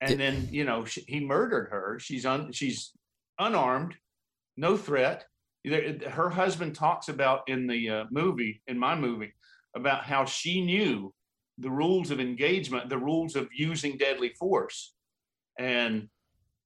And 0.00 0.18
then 0.18 0.48
you 0.50 0.64
know 0.64 0.84
she, 0.84 1.04
he 1.06 1.20
murdered 1.20 1.68
her. 1.70 2.00
She's 2.00 2.26
un 2.26 2.50
she's 2.50 2.90
unarmed, 3.38 3.94
no 4.56 4.76
threat 4.76 5.24
her 5.66 6.30
husband 6.30 6.74
talks 6.74 7.08
about 7.08 7.48
in 7.48 7.66
the 7.66 7.90
uh, 7.90 8.04
movie, 8.10 8.62
in 8.66 8.78
my 8.78 8.94
movie, 8.94 9.32
about 9.74 10.04
how 10.04 10.24
she 10.24 10.64
knew 10.64 11.12
the 11.58 11.70
rules 11.70 12.10
of 12.10 12.20
engagement, 12.20 12.88
the 12.88 12.98
rules 12.98 13.34
of 13.34 13.48
using 13.54 13.96
deadly 13.96 14.30
force, 14.38 14.94
and 15.58 16.08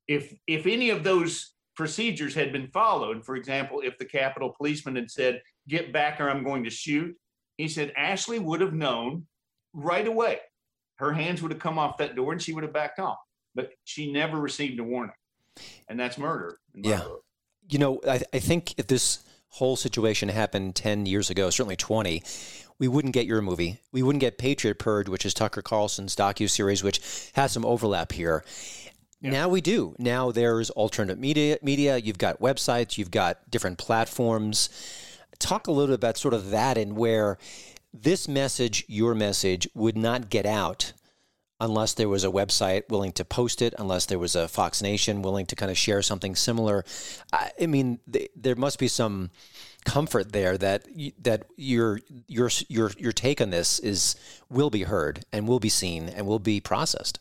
if 0.09 0.35
if 0.47 0.67
any 0.67 0.91
of 0.91 1.05
those 1.05 1.55
procedures 1.77 2.35
had 2.35 2.53
been 2.53 2.69
followed, 2.69 3.25
for 3.25 3.37
example, 3.37 3.81
if 3.83 3.97
the 3.99 4.05
Capitol 4.05 4.55
policeman 4.57 4.97
had 4.97 5.11
said, 5.11 5.41
"Get 5.69 5.93
back, 5.93 6.21
or 6.21 6.29
I'm 6.29 6.45
going 6.45 6.65
to 6.65 6.71
shoot," 6.71 7.17
he 7.57 7.69
said 7.69 7.95
Ashli 7.99 8.41
would 8.41 8.61
have 8.61 8.75
known 8.75 9.27
right 9.73 10.07
away. 10.07 10.41
Her 10.97 11.13
hands 11.13 11.41
would 11.41 11.53
have 11.53 11.61
come 11.61 11.79
off 11.79 11.97
that 11.99 12.17
door, 12.17 12.33
and 12.33 12.43
she 12.43 12.53
would 12.53 12.65
have 12.65 12.73
backed 12.75 12.99
off. 12.99 13.19
But 13.55 13.71
she 13.85 14.13
never 14.13 14.39
received 14.39 14.79
a 14.79 14.85
warning, 14.85 15.17
and 15.89 15.99
that's 15.99 16.19
murder. 16.19 16.59
Yeah. 16.75 16.99
Book 16.99 17.25
you 17.71 17.79
know, 17.79 18.01
I, 18.07 18.23
I 18.33 18.39
think 18.39 18.79
if 18.79 18.87
this 18.87 19.21
whole 19.49 19.77
situation 19.77 20.29
happened 20.29 20.77
10 20.77 21.07
years 21.07 21.31
ago, 21.31 21.51
certainly 21.51 21.77
20, 21.77 22.23
we 22.79 22.89
wouldn't 22.89 23.15
get 23.15 23.27
your 23.27 23.43
movie. 23.43 23.81
We 23.93 24.03
wouldn't 24.03 24.21
get 24.21 24.39
Patriot 24.39 24.79
Purge, 24.79 25.09
which 25.09 25.27
is 25.27 25.35
Tucker 25.35 25.63
Carlson's 25.63 26.17
docu-series, 26.17 26.83
which 26.83 27.31
has 27.35 27.53
some 27.53 27.65
overlap 27.65 28.13
here. 28.13 28.45
Yeah. 29.21 29.31
Now 29.31 29.49
we 29.49 29.61
do. 29.61 29.95
Now 29.99 30.31
there's 30.31 30.71
alternative 30.71 31.19
media. 31.19 31.59
Media. 31.63 31.99
You've 31.99 32.19
got 32.19 32.41
websites. 32.41 32.97
You've 32.97 33.11
got 33.11 33.51
different 33.51 33.77
platforms. 33.77 34.71
Talk 35.39 35.67
a 35.67 35.73
little 35.73 35.89
bit 35.89 35.97
about 35.97 36.17
sort 36.17 36.33
of 36.33 36.51
that 36.51 36.79
and 36.79 36.97
where 36.97 37.37
this 37.93 38.29
message, 38.29 38.85
your 38.89 39.15
message, 39.15 39.69
would 39.75 39.97
not 39.97 40.31
get 40.31 40.47
out 40.47 40.93
unless 41.61 41.95
there 41.95 42.09
was 42.09 42.25
a 42.25 42.29
website 42.29 42.89
willing 42.89 43.13
to 43.13 43.25
post 43.25 43.63
it, 43.63 43.75
unless 43.79 44.07
there 44.07 44.19
was 44.19 44.35
a 44.35 44.49
Fox 44.49 44.83
Nation 44.83 45.23
willing 45.23 45.47
to 45.47 45.57
kind 45.57 45.71
of 45.71 45.79
share 45.79 46.03
something 46.03 46.35
similar. 46.35 46.85
I, 47.33 47.51
I 47.61 47.67
mean, 47.67 48.01
th- 48.11 48.31
there 48.35 48.57
must 48.57 48.79
be 48.79 48.89
some 48.89 49.31
comfort 49.85 50.33
there 50.33 50.59
that 50.59 50.87
that 51.23 51.47
your 51.57 52.01
your 52.27 52.51
your 52.69 52.91
your 52.99 53.13
take 53.13 53.41
on 53.41 53.51
this 53.51 53.79
is 53.79 54.17
will 54.51 54.71
be 54.71 54.83
heard 54.83 55.25
and 55.33 55.49
will 55.49 55.61
be 55.61 55.69
seen 55.69 56.09
and 56.09 56.27
will 56.27 56.39
be 56.39 56.61
processed. 56.61 57.19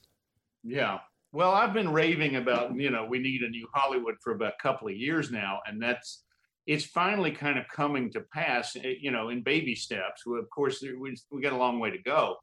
Yeah. 0.63 0.99
Well, 1.31 1.51
I've 1.51 1.73
been 1.73 1.93
raving 1.93 2.37
about, 2.37 2.75
you 2.75 2.89
know, 2.89 3.05
we 3.05 3.19
need 3.19 3.43
a 3.43 3.49
new 3.49 3.67
Hollywood 3.71 4.15
for 4.19 4.33
about 4.33 4.53
a 4.59 4.61
couple 4.61 4.87
of 4.87 4.95
years 4.95 5.31
now 5.31 5.59
and 5.67 5.81
that's 5.81 6.23
it's 6.69 6.85
finally 6.85 7.31
kind 7.31 7.57
of 7.57 7.67
coming 7.67 8.11
to 8.11 8.21
pass, 8.21 8.75
eh, 8.75 8.93
you 8.99 9.09
know, 9.09 9.29
in 9.29 9.41
baby 9.41 9.73
steps. 9.73 10.23
Of 10.27 10.49
course, 10.51 10.83
we, 10.83 11.15
we 11.31 11.41
got 11.41 11.53
a 11.53 11.57
long 11.57 11.79
way 11.79 11.89
to 11.89 11.97
go. 11.97 12.35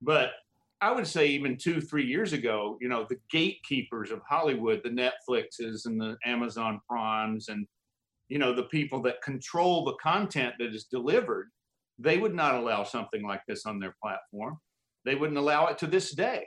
But 0.00 0.30
I 0.82 0.92
would 0.92 1.06
say 1.06 1.26
even 1.26 1.58
two, 1.58 1.80
three 1.80 2.06
years 2.06 2.32
ago, 2.32 2.78
you 2.80 2.88
know, 2.88 3.06
the 3.08 3.18
gatekeepers 3.30 4.10
of 4.10 4.22
Hollywood, 4.26 4.80
the 4.82 4.90
Netflixes 4.90 5.84
and 5.84 6.00
the 6.00 6.16
Amazon 6.24 6.80
Primes 6.88 7.48
and, 7.48 7.66
you 8.28 8.38
know, 8.38 8.54
the 8.54 8.64
people 8.64 9.02
that 9.02 9.22
control 9.22 9.84
the 9.84 9.96
content 10.02 10.54
that 10.58 10.74
is 10.74 10.84
delivered, 10.84 11.50
they 11.98 12.16
would 12.16 12.34
not 12.34 12.54
allow 12.54 12.82
something 12.82 13.22
like 13.22 13.42
this 13.46 13.66
on 13.66 13.78
their 13.78 13.94
platform. 14.02 14.58
They 15.04 15.16
wouldn't 15.16 15.38
allow 15.38 15.66
it 15.66 15.76
to 15.78 15.86
this 15.86 16.12
day. 16.12 16.46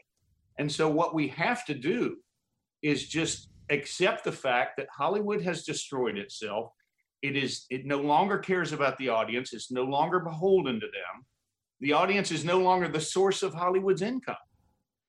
And 0.58 0.72
so 0.72 0.90
what 0.90 1.14
we 1.14 1.28
have 1.30 1.64
to 1.66 1.76
do 1.76 2.18
is 2.82 3.08
just 3.08 3.50
accept 3.70 4.24
the 4.24 4.32
fact 4.32 4.78
that 4.78 4.88
Hollywood 4.96 5.42
has 5.44 5.64
destroyed 5.64 6.18
itself. 6.18 6.72
It 7.22 7.38
is 7.38 7.66
it 7.70 7.86
no 7.86 8.02
longer 8.02 8.38
cares 8.38 8.74
about 8.74 8.98
the 8.98 9.10
audience. 9.10 9.54
It's 9.54 9.72
no 9.72 9.84
longer 9.84 10.20
beholden 10.20 10.80
to 10.80 10.88
them 10.88 11.26
the 11.84 11.92
audience 11.92 12.32
is 12.32 12.46
no 12.46 12.60
longer 12.60 12.88
the 12.88 13.02
source 13.02 13.44
of 13.44 13.54
Hollywood's 13.54 14.02
income. 14.02 14.38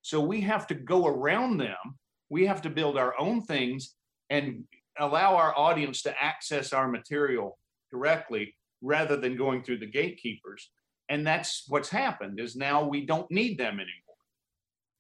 So 0.03 0.21
we 0.21 0.41
have 0.41 0.67
to 0.67 0.75
go 0.75 1.07
around 1.07 1.59
them. 1.59 1.77
We 2.31 2.47
have 2.47 2.63
to 2.63 2.69
build 2.69 2.99
our 2.99 3.15
own 3.17 3.43
things 3.43 3.95
and 4.29 4.65
allow 4.99 5.37
our 5.37 5.57
audience 5.57 6.03
to 6.03 6.15
access 6.21 6.73
our 6.73 6.89
material 6.89 7.59
directly 7.93 8.57
rather 8.83 9.17
than 9.17 9.37
going 9.37 9.63
through 9.63 9.79
the 9.79 9.87
gatekeepers. 9.87 10.69
And 11.09 11.25
that's 11.25 11.65
what's 11.69 11.89
happened 11.89 12.41
is 12.41 12.57
now 12.57 12.85
we 12.85 13.07
don't 13.07 13.31
need 13.31 13.57
them 13.57 13.75
anymore. 13.75 13.93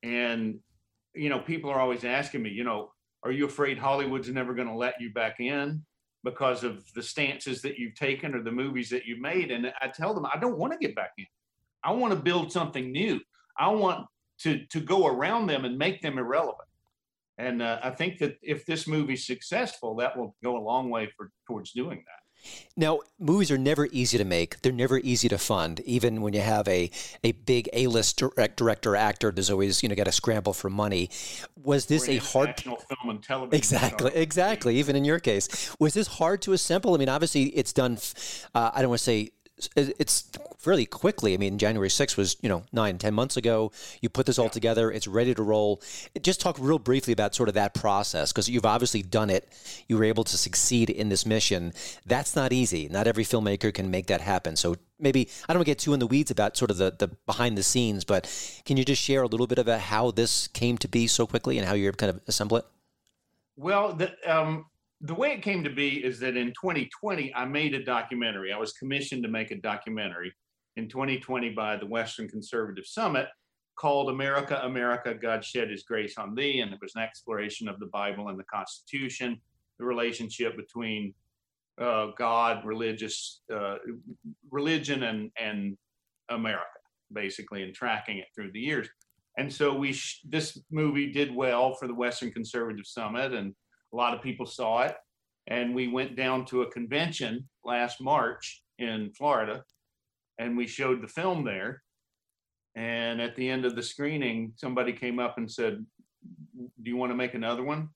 And, 0.04 0.60
you 1.12 1.28
know, 1.28 1.40
people 1.40 1.70
are 1.70 1.80
always 1.80 2.04
asking 2.04 2.42
me, 2.42 2.50
you 2.50 2.62
know, 2.62 2.92
are 3.24 3.32
you 3.32 3.46
afraid 3.46 3.78
Hollywood's 3.78 4.28
never 4.28 4.54
going 4.54 4.68
to 4.68 4.76
let 4.76 5.00
you 5.00 5.12
back 5.12 5.40
in 5.40 5.82
because 6.22 6.62
of 6.62 6.84
the 6.94 7.02
stances 7.02 7.62
that 7.62 7.78
you've 7.78 7.96
taken 7.96 8.32
or 8.32 8.44
the 8.44 8.52
movies 8.52 8.90
that 8.90 9.06
you've 9.06 9.20
made? 9.20 9.50
And 9.50 9.72
I 9.80 9.88
tell 9.88 10.14
them, 10.14 10.24
I 10.24 10.38
don't 10.38 10.56
want 10.56 10.72
to 10.72 10.78
get 10.78 10.94
back 10.94 11.10
in. 11.18 11.26
I 11.85 11.93
want 11.93 12.12
to 12.12 12.18
build 12.18 12.51
something 12.51 12.91
new. 12.91 13.20
I 13.59 13.68
want 13.68 14.07
to 14.41 14.64
to 14.66 14.80
go 14.80 15.07
around 15.07 15.47
them 15.47 15.64
and 15.64 15.78
make 15.78 16.03
them 16.03 16.18
irrelevant. 16.18 16.68
And 17.39 17.62
uh, 17.62 17.80
I 17.82 17.91
think 17.91 18.18
that 18.18 18.37
if 18.43 18.64
this 18.64 18.87
movie's 18.87 19.26
successful, 19.26 19.97
that 19.97 20.16
will 20.16 20.37
go 20.43 20.57
a 20.57 20.62
long 20.62 20.89
way 20.89 21.11
for 21.16 21.30
towards 21.47 21.72
doing 21.72 22.05
that. 22.07 22.24
Now, 22.76 23.01
movies 23.18 23.51
are 23.51 23.59
never 23.59 23.87
easy 23.87 24.18
to 24.18 24.24
make. 24.24 24.61
They're 24.61 24.72
never 24.72 24.99
easy 24.99 25.28
to 25.28 25.39
fund. 25.39 25.80
Even 25.80 26.20
when 26.20 26.35
you 26.35 26.43
have 26.43 26.68
a, 26.68 26.91
a 27.22 27.32
big 27.32 27.68
A-list 27.72 28.18
direct, 28.18 28.57
director 28.57 28.97
actor, 28.97 29.32
there's 29.32 29.51
always 29.51 29.82
you 29.82 29.89
know 29.89 29.95
got 29.95 30.05
to 30.05 30.12
scramble 30.12 30.53
for 30.53 30.70
money. 30.70 31.11
Was 31.62 31.87
this 31.87 32.09
a 32.09 32.18
hard 32.18 32.61
film 32.61 32.76
and 33.09 33.22
television? 33.22 33.57
Exactly, 33.57 34.11
star. 34.11 34.22
exactly. 34.22 34.76
Even 34.76 34.97
in 34.97 35.05
your 35.05 35.20
case, 35.20 35.74
was 35.80 35.95
this 35.95 36.07
hard 36.07 36.43
to 36.43 36.53
assemble? 36.53 36.95
I 36.95 36.99
mean, 36.99 37.09
obviously, 37.09 37.45
it's 37.45 37.72
done. 37.72 37.99
Uh, 38.55 38.70
I 38.74 38.82
don't 38.82 38.91
want 38.91 38.99
to 38.99 39.05
say 39.05 39.30
it's 39.76 40.30
fairly 40.58 40.86
quickly. 40.86 41.34
I 41.34 41.36
mean, 41.36 41.58
January 41.58 41.88
6th 41.88 42.16
was, 42.16 42.36
you 42.40 42.48
know, 42.48 42.64
nine, 42.72 42.98
ten 42.98 43.14
months 43.14 43.36
ago. 43.36 43.70
You 44.00 44.08
put 44.08 44.26
this 44.26 44.38
all 44.38 44.48
together, 44.48 44.90
it's 44.90 45.06
ready 45.06 45.34
to 45.34 45.42
roll. 45.42 45.82
Just 46.22 46.40
talk 46.40 46.56
real 46.58 46.78
briefly 46.78 47.12
about 47.12 47.34
sort 47.34 47.48
of 47.48 47.54
that 47.54 47.74
process 47.74 48.32
because 48.32 48.48
you've 48.48 48.64
obviously 48.64 49.02
done 49.02 49.30
it. 49.30 49.48
You 49.88 49.98
were 49.98 50.04
able 50.04 50.24
to 50.24 50.36
succeed 50.36 50.88
in 50.90 51.08
this 51.10 51.26
mission. 51.26 51.72
That's 52.06 52.34
not 52.34 52.52
easy. 52.52 52.88
Not 52.88 53.06
every 53.06 53.24
filmmaker 53.24 53.72
can 53.72 53.90
make 53.90 54.06
that 54.06 54.20
happen. 54.20 54.56
So 54.56 54.76
maybe, 54.98 55.28
I 55.48 55.52
don't 55.52 55.60
want 55.60 55.66
to 55.66 55.70
get 55.70 55.78
too 55.78 55.92
in 55.92 56.00
the 56.00 56.06
weeds 56.06 56.30
about 56.30 56.56
sort 56.56 56.70
of 56.70 56.78
the, 56.78 56.94
the 56.98 57.08
behind 57.26 57.58
the 57.58 57.62
scenes, 57.62 58.04
but 58.04 58.26
can 58.64 58.76
you 58.76 58.84
just 58.84 59.02
share 59.02 59.22
a 59.22 59.26
little 59.26 59.46
bit 59.46 59.58
about 59.58 59.80
how 59.80 60.10
this 60.10 60.48
came 60.48 60.78
to 60.78 60.88
be 60.88 61.06
so 61.06 61.26
quickly 61.26 61.58
and 61.58 61.66
how 61.68 61.74
you're 61.74 61.92
kind 61.92 62.10
of 62.10 62.20
assemble 62.26 62.56
it? 62.56 62.64
Well, 63.56 63.92
the, 63.92 64.12
um, 64.26 64.66
the 65.05 65.14
way 65.14 65.32
it 65.32 65.42
came 65.42 65.62
to 65.62 65.70
be 65.70 66.02
is 66.02 66.18
that 66.20 66.34
in 66.34 66.48
2020, 66.48 67.34
I 67.34 67.44
made 67.44 67.74
a 67.74 67.84
documentary. 67.84 68.52
I 68.55 68.59
was 68.59 68.72
commissioned 68.72 69.22
to 69.24 69.28
make 69.28 69.50
a 69.50 69.57
documentary 69.57 70.32
in 70.76 70.88
2020 70.88 71.50
by 71.50 71.76
the 71.76 71.84
Western 71.84 72.26
Conservative 72.26 72.86
Summit 72.86 73.26
called 73.76 74.09
America, 74.09 74.62
America, 74.64 75.14
God 75.14 75.44
Shed 75.44 75.68
His 75.68 75.82
Grace 75.82 76.16
on 76.16 76.34
Thee. 76.34 76.61
And 76.61 76.72
it 76.72 76.78
was 76.80 76.94
an 76.96 77.02
exploration 77.02 77.68
of 77.68 77.78
the 77.80 77.86
Bible 77.86 78.28
and 78.28 78.38
the 78.38 78.44
Constitution, 78.44 79.38
the 79.78 79.84
relationship 79.84 80.57
between 80.57 81.12
uh, 81.78 82.09
God, 82.16 82.64
religious, 82.64 83.42
uh, 83.55 83.76
religion, 84.50 85.02
and, 85.02 85.30
and 85.38 85.76
America, 86.30 86.64
basically, 87.12 87.62
and 87.62 87.74
tracking 87.74 88.18
it 88.18 88.28
through 88.34 88.52
the 88.52 88.61
years. 88.61 88.88
And 89.36 89.52
so 89.52 89.74
we, 89.74 89.92
sh- 89.92 90.22
this 90.26 90.59
movie 90.70 91.12
did 91.12 91.34
well 91.34 91.74
for 91.74 91.88
the 91.88 91.94
Western 91.94 92.30
Conservative 92.30 92.86
Summit, 92.86 93.34
and 93.34 93.55
a 93.95 93.97
lot 93.97 94.12
of 94.12 94.22
people 94.22 94.45
saw 94.45 94.82
it. 94.82 94.97
And 95.47 95.74
we 95.74 95.88
went 95.88 96.16
down 96.16 96.45
to 96.47 96.62
a 96.62 96.70
convention 96.70 97.49
last 97.64 98.01
March 98.01 98.62
in 98.78 99.12
Florida 99.16 99.62
and 100.38 100.57
we 100.57 100.66
showed 100.66 101.01
the 101.01 101.09
film 101.09 101.45
there. 101.45 101.82
And 102.74 103.20
at 103.20 103.36
the 103.36 103.49
end 103.49 103.64
of 103.64 103.76
the 103.76 103.82
screening, 103.82 104.53
somebody 104.57 104.92
came 104.92 105.20
up 105.20 105.38
and 105.38 105.51
said, 105.51 105.84
Do 106.82 106.90
you 106.90 106.97
want 106.97 107.12
to 107.12 107.16
make 107.16 107.34
another 107.34 107.62
one? 107.62 107.90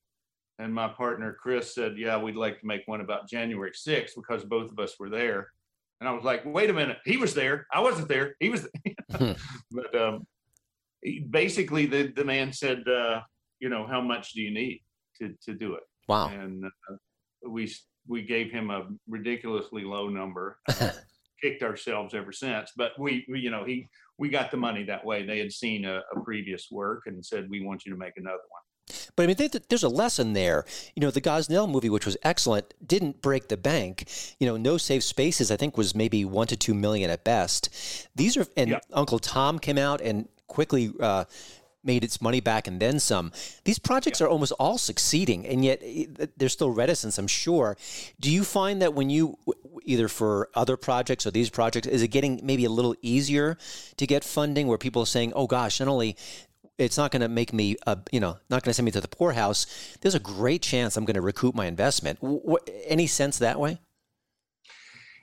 And 0.60 0.72
my 0.72 0.88
partner, 0.88 1.36
Chris, 1.40 1.74
said, 1.74 1.98
Yeah, 1.98 2.20
we'd 2.22 2.36
like 2.36 2.60
to 2.60 2.66
make 2.66 2.82
one 2.86 3.00
about 3.00 3.28
January 3.28 3.72
6th 3.72 4.12
because 4.14 4.44
both 4.44 4.70
of 4.70 4.78
us 4.78 4.94
were 5.00 5.10
there. 5.10 5.48
And 6.00 6.08
I 6.08 6.12
was 6.12 6.22
like, 6.22 6.44
Wait 6.44 6.70
a 6.70 6.74
minute. 6.74 6.98
He 7.04 7.16
was 7.16 7.34
there. 7.34 7.66
I 7.72 7.80
wasn't 7.80 8.08
there. 8.08 8.36
He 8.38 8.50
was 8.50 8.68
there. 8.84 9.34
but 9.72 10.00
um, 10.00 10.26
basically, 11.30 11.86
the, 11.86 12.12
the 12.14 12.24
man 12.24 12.52
said, 12.52 12.86
uh, 12.86 13.22
You 13.58 13.68
know, 13.68 13.84
how 13.84 14.00
much 14.00 14.32
do 14.32 14.42
you 14.42 14.52
need 14.52 14.82
to, 15.18 15.34
to 15.44 15.54
do 15.54 15.74
it? 15.74 15.82
Wow. 16.08 16.28
And 16.28 16.64
uh, 16.64 16.96
we 17.48 17.72
we 18.06 18.22
gave 18.22 18.50
him 18.50 18.70
a 18.70 18.88
ridiculously 19.06 19.84
low 19.84 20.08
number. 20.08 20.58
kicked 21.40 21.62
ourselves 21.62 22.14
ever 22.14 22.32
since. 22.32 22.72
But 22.76 22.98
we, 22.98 23.24
we, 23.28 23.40
you 23.40 23.50
know, 23.50 23.64
he 23.64 23.88
we 24.18 24.28
got 24.28 24.50
the 24.50 24.56
money 24.56 24.84
that 24.84 25.04
way. 25.04 25.24
They 25.24 25.38
had 25.38 25.52
seen 25.52 25.84
a, 25.84 26.02
a 26.14 26.20
previous 26.20 26.68
work 26.70 27.04
and 27.06 27.24
said, 27.24 27.48
"We 27.48 27.60
want 27.64 27.84
you 27.86 27.92
to 27.92 27.98
make 27.98 28.14
another 28.16 28.38
one." 28.50 28.62
But 29.16 29.24
I 29.24 29.26
mean, 29.26 29.50
there's 29.68 29.82
a 29.82 29.88
lesson 29.88 30.32
there. 30.32 30.64
You 30.94 31.00
know, 31.00 31.10
the 31.10 31.20
Gosnell 31.20 31.70
movie, 31.70 31.90
which 31.90 32.06
was 32.06 32.16
excellent, 32.22 32.72
didn't 32.84 33.20
break 33.20 33.48
the 33.48 33.56
bank. 33.56 34.08
You 34.38 34.46
know, 34.46 34.56
No 34.56 34.78
Safe 34.78 35.02
Spaces, 35.02 35.50
I 35.50 35.56
think, 35.56 35.76
was 35.76 35.94
maybe 35.94 36.24
one 36.24 36.46
to 36.46 36.56
two 36.56 36.74
million 36.74 37.10
at 37.10 37.24
best. 37.24 37.68
These 38.14 38.36
are, 38.36 38.46
and 38.56 38.70
yeah. 38.70 38.78
Uncle 38.92 39.18
Tom 39.18 39.58
came 39.58 39.78
out 39.78 40.00
and 40.00 40.28
quickly 40.46 40.92
uh, 41.00 41.24
made 41.88 42.04
its 42.04 42.20
money 42.20 42.40
back 42.40 42.68
and 42.68 42.78
then 42.78 43.00
some. 43.00 43.32
These 43.64 43.80
projects 43.80 44.20
yeah. 44.20 44.26
are 44.26 44.30
almost 44.30 44.52
all 44.60 44.78
succeeding, 44.78 45.46
and 45.46 45.64
yet 45.64 45.80
eh, 45.82 46.26
there's 46.36 46.52
still 46.52 46.70
reticence, 46.70 47.18
I'm 47.18 47.26
sure. 47.26 47.76
Do 48.20 48.30
you 48.30 48.44
find 48.44 48.80
that 48.82 48.94
when 48.94 49.10
you, 49.10 49.38
either 49.82 50.06
for 50.06 50.50
other 50.54 50.76
projects 50.76 51.26
or 51.26 51.32
these 51.32 51.50
projects, 51.50 51.88
is 51.88 52.02
it 52.02 52.08
getting 52.08 52.40
maybe 52.44 52.64
a 52.64 52.70
little 52.70 52.94
easier 53.02 53.56
to 53.96 54.06
get 54.06 54.22
funding 54.22 54.68
where 54.68 54.78
people 54.78 55.02
are 55.02 55.12
saying, 55.16 55.32
oh 55.34 55.46
gosh, 55.46 55.80
not 55.80 55.88
only 55.88 56.16
it's 56.76 56.96
not 56.96 57.10
going 57.10 57.22
to 57.22 57.28
make 57.28 57.52
me, 57.52 57.76
uh, 57.86 57.96
you 58.12 58.20
know, 58.20 58.38
not 58.50 58.62
going 58.62 58.70
to 58.70 58.74
send 58.74 58.84
me 58.84 58.92
to 58.92 59.00
the 59.00 59.08
poorhouse. 59.08 59.66
There's 60.00 60.14
a 60.14 60.20
great 60.20 60.62
chance 60.62 60.96
I'm 60.96 61.04
going 61.04 61.16
to 61.16 61.20
recoup 61.32 61.54
my 61.54 61.66
investment. 61.66 62.20
W- 62.20 62.58
any 62.86 63.08
sense 63.08 63.38
that 63.38 63.58
way? 63.58 63.78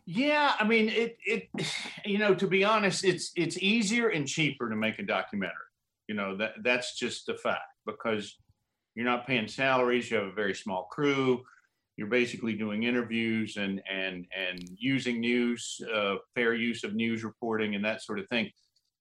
Yeah, 0.06 0.54
I 0.60 0.64
mean, 0.66 0.90
it, 0.90 1.18
it, 1.26 1.50
you 2.06 2.18
know, 2.18 2.36
to 2.36 2.48
be 2.48 2.64
honest, 2.64 3.04
it's 3.04 3.32
it's 3.36 3.58
easier 3.58 4.10
and 4.10 4.28
cheaper 4.28 4.70
to 4.70 4.76
make 4.76 5.00
a 5.00 5.04
documentary. 5.04 5.65
You 6.08 6.16
know 6.16 6.38
that 6.38 6.54
that's 6.64 6.98
just 6.98 7.30
a 7.30 7.38
fact 7.38 7.62
because 7.86 8.38
you're 8.96 9.06
not 9.06 9.28
paying 9.28 9.48
salaries. 9.48 10.10
You 10.10 10.18
have 10.18 10.28
a 10.28 10.32
very 10.34 10.54
small 10.54 10.88
crew. 10.92 11.44
You're 11.98 12.08
basically 12.08 12.54
doing 12.54 12.84
interviews 12.84 13.58
and 13.58 13.82
and 13.90 14.26
and 14.36 14.60
using 14.78 15.20
news, 15.20 15.80
uh, 15.94 16.16
fair 16.34 16.54
use 16.54 16.84
of 16.84 16.96
news 16.96 17.24
reporting 17.24 17.76
and 17.76 17.86
that 17.86 18.02
sort 18.02 18.20
of 18.20 18.28
thing. 18.28 18.50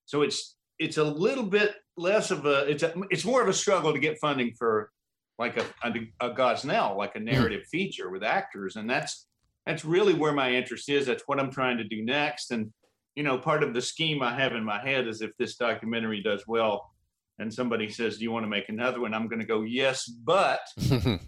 So 0.07 0.23
it's 0.23 0.57
it's 0.79 0.99
a 0.99 1.05
little 1.05 1.45
bit 1.45 1.75
less 1.97 2.31
of 2.31 2.47
a 2.47 2.69
it's 2.69 2.83
a, 2.83 2.95
it's 3.11 3.25
more 3.25 3.43
of 3.43 3.49
a 3.49 3.53
struggle 3.53 3.93
to 3.93 3.99
get 3.99 4.19
funding 4.21 4.55
for 4.55 4.91
like 5.39 5.57
a 5.57 5.65
a, 5.83 6.29
a 6.29 6.35
Gosnell, 6.35 6.97
like 6.97 7.15
a 7.17 7.19
hmm. 7.19 7.27
narrative 7.27 7.65
feature 7.71 8.11
with 8.11 8.23
actors, 8.23 8.77
and 8.77 8.89
that's 8.89 9.27
that's 9.67 9.85
really 9.85 10.15
where 10.15 10.33
my 10.33 10.53
interest 10.53 10.89
is. 10.89 11.07
That's 11.07 11.25
what 11.27 11.41
I'm 11.41 11.51
trying 11.51 11.79
to 11.79 11.85
do 11.85 12.05
next. 12.05 12.51
And 12.51 12.73
you 13.15 13.23
know, 13.23 13.39
part 13.39 13.63
of 13.63 13.75
the 13.75 13.81
scheme 13.81 14.23
I 14.23 14.35
have 14.35 14.53
in 14.53 14.65
my 14.65 14.81
head 14.81 15.07
is 15.07 15.23
if 15.23 15.37
this 15.37 15.57
documentary 15.57 16.21
does 16.23 16.45
well, 16.47 16.91
and 17.39 17.53
somebody 17.53 17.89
says, 17.89 18.19
Do 18.19 18.25
you 18.25 18.33
want 18.33 18.45
to 18.45 18.51
make 18.51 18.69
another 18.69 19.01
one? 19.01 19.15
I'm 19.15 19.29
going 19.29 19.41
to 19.41 19.47
go, 19.47 19.63
Yes, 19.63 20.07
but 20.09 20.61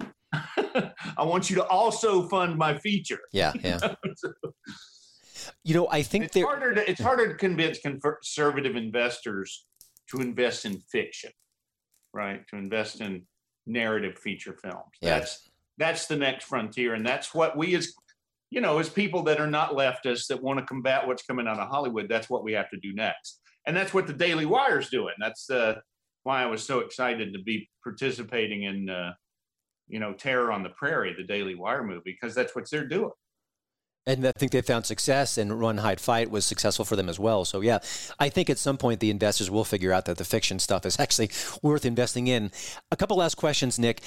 I 1.16 1.24
want 1.24 1.50
you 1.50 1.56
to 1.56 1.64
also 1.64 2.28
fund 2.28 2.56
my 2.56 2.78
feature. 2.78 3.20
Yeah, 3.32 3.52
yeah. 3.62 3.78
you 5.64 5.74
know, 5.74 5.88
I 5.90 6.02
think 6.02 6.24
it's 6.24 6.40
harder 6.40 6.74
to 6.74 6.90
it's 6.90 7.00
harder 7.00 7.28
to 7.28 7.34
convince 7.34 7.78
conservative 7.78 8.76
investors 8.76 9.66
to 10.10 10.20
invest 10.20 10.64
in 10.64 10.78
fiction, 10.90 11.30
right? 12.12 12.46
To 12.48 12.56
invest 12.56 13.00
in 13.00 13.26
narrative 13.66 14.18
feature 14.18 14.56
films. 14.62 14.92
Yeah. 15.00 15.18
That's 15.18 15.50
that's 15.78 16.06
the 16.06 16.16
next 16.16 16.44
frontier, 16.44 16.94
and 16.94 17.06
that's 17.06 17.34
what 17.34 17.56
we 17.56 17.74
as 17.74 17.92
you 18.50 18.60
know, 18.60 18.78
as 18.78 18.88
people 18.88 19.22
that 19.24 19.40
are 19.40 19.50
not 19.50 19.72
leftists 19.72 20.28
that 20.28 20.42
want 20.42 20.58
to 20.58 20.64
combat 20.64 21.06
what's 21.06 21.24
coming 21.24 21.48
out 21.48 21.58
of 21.58 21.68
Hollywood, 21.68 22.08
that's 22.08 22.30
what 22.30 22.44
we 22.44 22.52
have 22.52 22.70
to 22.70 22.78
do 22.78 22.94
next. 22.94 23.40
And 23.66 23.76
that's 23.76 23.92
what 23.92 24.06
the 24.06 24.12
Daily 24.12 24.46
Wire's 24.46 24.88
doing. 24.88 25.14
That's 25.18 25.50
uh, 25.50 25.80
why 26.26 26.42
I 26.42 26.46
was 26.46 26.62
so 26.64 26.80
excited 26.80 27.32
to 27.32 27.38
be 27.38 27.68
participating 27.84 28.64
in, 28.64 28.90
uh, 28.90 29.12
you 29.86 30.00
know, 30.00 30.12
Terror 30.12 30.50
on 30.50 30.64
the 30.64 30.70
Prairie, 30.70 31.14
the 31.16 31.22
Daily 31.22 31.54
Wire 31.54 31.84
movie, 31.84 32.00
because 32.20 32.34
that's 32.34 32.54
what 32.56 32.68
they're 32.68 32.88
doing. 32.88 33.12
And 34.08 34.26
I 34.26 34.32
think 34.36 34.50
they 34.50 34.60
found 34.60 34.86
success, 34.86 35.38
and 35.38 35.58
Run, 35.58 35.78
Hide, 35.78 36.00
Fight 36.00 36.30
was 36.30 36.44
successful 36.44 36.84
for 36.84 36.96
them 36.96 37.08
as 37.08 37.18
well. 37.18 37.44
So, 37.44 37.60
yeah, 37.60 37.78
I 38.18 38.28
think 38.28 38.50
at 38.50 38.58
some 38.58 38.76
point 38.76 38.98
the 38.98 39.10
investors 39.10 39.50
will 39.50 39.64
figure 39.64 39.92
out 39.92 40.04
that 40.06 40.18
the 40.18 40.24
fiction 40.24 40.58
stuff 40.58 40.84
is 40.84 40.98
actually 41.00 41.30
worth 41.62 41.84
investing 41.84 42.26
in. 42.26 42.50
A 42.90 42.96
couple 42.96 43.16
last 43.16 43.36
questions, 43.36 43.78
Nick. 43.78 44.00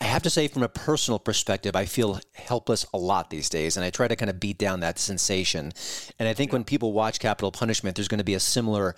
I 0.00 0.04
have 0.04 0.22
to 0.22 0.30
say, 0.30 0.48
from 0.48 0.64
a 0.64 0.68
personal 0.68 1.20
perspective, 1.20 1.76
I 1.76 1.84
feel 1.84 2.18
helpless 2.34 2.84
a 2.92 2.98
lot 2.98 3.30
these 3.30 3.48
days, 3.48 3.76
and 3.76 3.84
I 3.84 3.90
try 3.90 4.08
to 4.08 4.16
kind 4.16 4.30
of 4.30 4.40
beat 4.40 4.58
down 4.58 4.80
that 4.80 4.98
sensation. 4.98 5.72
And 6.18 6.28
I 6.28 6.34
think 6.34 6.52
when 6.52 6.64
people 6.64 6.92
watch 6.92 7.20
Capitol 7.20 7.52
Punishment, 7.52 7.94
there's 7.94 8.08
going 8.08 8.18
to 8.18 8.24
be 8.24 8.34
a 8.34 8.40
similar 8.40 8.96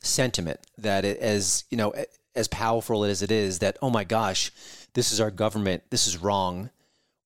sentiment 0.00 0.60
that, 0.78 1.04
it, 1.04 1.18
as 1.18 1.64
you 1.70 1.76
know, 1.76 1.92
as 2.36 2.48
powerful 2.48 3.04
as 3.04 3.22
it 3.22 3.30
is, 3.30 3.60
that 3.60 3.78
oh 3.82 3.90
my 3.90 4.04
gosh, 4.04 4.52
this 4.94 5.12
is 5.12 5.20
our 5.20 5.30
government, 5.30 5.82
this 5.90 6.06
is 6.06 6.18
wrong. 6.18 6.70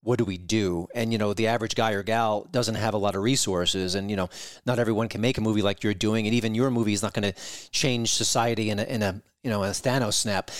What 0.02 0.18
do 0.18 0.24
we 0.24 0.38
do? 0.38 0.88
And 0.94 1.12
you 1.12 1.18
know, 1.18 1.34
the 1.34 1.48
average 1.48 1.74
guy 1.74 1.92
or 1.92 2.02
gal 2.02 2.46
doesn't 2.50 2.76
have 2.76 2.94
a 2.94 2.98
lot 2.98 3.14
of 3.14 3.22
resources, 3.22 3.94
and 3.94 4.10
you 4.10 4.16
know, 4.16 4.30
not 4.64 4.78
everyone 4.78 5.08
can 5.08 5.20
make 5.20 5.36
a 5.36 5.42
movie 5.42 5.60
like 5.60 5.82
you're 5.82 5.92
doing, 5.92 6.26
and 6.26 6.34
even 6.34 6.54
your 6.54 6.70
movie 6.70 6.92
is 6.94 7.02
not 7.02 7.12
going 7.12 7.30
to 7.30 7.40
change 7.72 8.12
society 8.12 8.70
in 8.70 8.78
a, 8.78 8.84
in 8.84 9.02
a 9.02 9.20
you 9.42 9.50
know 9.50 9.64
a 9.64 9.68
Thanos 9.68 10.14
snap. 10.14 10.50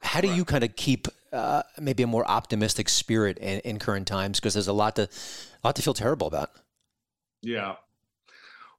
How 0.00 0.20
do 0.20 0.32
you 0.32 0.44
kind 0.44 0.62
of 0.62 0.76
keep 0.76 1.08
uh, 1.36 1.62
maybe 1.78 2.02
a 2.02 2.06
more 2.06 2.28
optimistic 2.28 2.88
spirit 2.88 3.38
in, 3.38 3.60
in 3.60 3.78
current 3.78 4.06
times 4.06 4.40
because 4.40 4.54
there's 4.54 4.68
a 4.68 4.72
lot 4.72 4.96
to 4.96 5.02
a 5.02 5.60
lot 5.62 5.76
to 5.76 5.82
feel 5.82 5.94
terrible 5.94 6.26
about. 6.26 6.50
Yeah. 7.42 7.74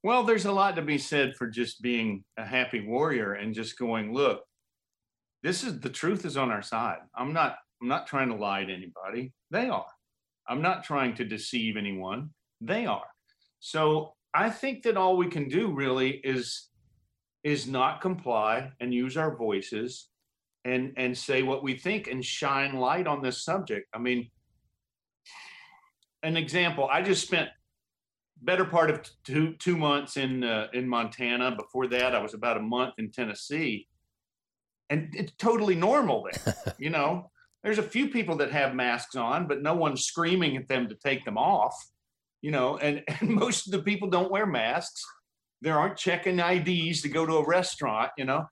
Well, 0.03 0.23
there's 0.23 0.45
a 0.45 0.51
lot 0.51 0.75
to 0.75 0.81
be 0.81 0.97
said 0.97 1.35
for 1.35 1.47
just 1.47 1.81
being 1.81 2.23
a 2.37 2.45
happy 2.45 2.85
warrior 2.85 3.33
and 3.33 3.53
just 3.53 3.77
going, 3.77 4.13
look, 4.13 4.41
this 5.43 5.63
is 5.63 5.79
the 5.79 5.89
truth 5.89 6.25
is 6.25 6.37
on 6.37 6.51
our 6.51 6.61
side. 6.61 6.99
I'm 7.15 7.33
not 7.33 7.57
I'm 7.81 7.87
not 7.87 8.07
trying 8.07 8.29
to 8.29 8.35
lie 8.35 8.63
to 8.63 8.73
anybody. 8.73 9.33
They 9.51 9.69
are. 9.69 9.85
I'm 10.49 10.61
not 10.61 10.83
trying 10.83 11.13
to 11.15 11.25
deceive 11.25 11.77
anyone. 11.77 12.31
They 12.61 12.85
are. 12.85 13.05
So 13.59 14.13
I 14.33 14.49
think 14.49 14.83
that 14.83 14.97
all 14.97 15.17
we 15.17 15.29
can 15.29 15.47
do 15.47 15.71
really 15.71 16.21
is 16.23 16.69
is 17.43 17.67
not 17.67 18.01
comply 18.01 18.71
and 18.79 18.93
use 18.93 19.15
our 19.15 19.35
voices 19.35 20.09
and 20.68 20.93
and 20.97 21.18
say 21.18 21.41
what 21.43 21.63
we 21.63 21.76
think 21.76 22.07
and 22.07 22.24
shine 22.24 22.76
light 22.76 23.07
on 23.07 23.22
this 23.22 23.43
subject. 23.43 23.88
I 23.93 23.99
mean, 23.99 24.30
an 26.24 26.38
example, 26.38 26.89
I 26.91 27.01
just 27.01 27.26
spent 27.26 27.49
better 28.41 28.65
part 28.65 28.89
of 28.89 29.09
two 29.24 29.53
two 29.53 29.78
months 29.78 30.18
in 30.18 30.43
uh, 30.43 30.68
in 30.74 30.88
Montana. 30.88 31.55
Before 31.55 31.88
that, 31.88 32.13
I 32.13 32.22
was 32.22 32.34
about 32.34 32.57
a 32.57 32.61
month 32.61 32.95
in 32.97 33.11
Tennessee, 33.11 33.88
and 34.89 35.09
it's 35.13 35.34
totally 35.38 35.76
normal 35.76 36.28
there. 36.32 36.55
you 36.78 36.89
know, 36.89 37.32
there's 37.63 37.80
a 37.80 37.84
few 37.84 38.09
people 38.09 38.36
that 38.38 38.51
have 38.51 38.76
masks 38.76 39.15
on, 39.15 39.47
but 39.47 39.61
no 39.61 39.74
one's 39.74 40.03
screaming 40.03 40.57
at 40.57 40.68
them 40.68 40.89
to 40.89 40.95
take 40.95 41.24
them 41.26 41.38
off. 41.38 41.76
You 42.41 42.51
know, 42.51 42.78
and, 42.78 43.03
and 43.20 43.30
most 43.30 43.68
of 43.68 43.72
the 43.72 43.84
people 43.84 44.09
don't 44.09 44.32
wear 44.32 44.45
masks. 44.45 45.03
They 45.61 45.72
aren't 45.72 45.97
checking 45.97 46.39
IDs 46.39 47.01
to 47.01 47.09
go 47.09 47.26
to 47.26 47.38
a 47.38 47.47
restaurant. 47.47 48.11
You 48.18 48.26
know, 48.26 48.45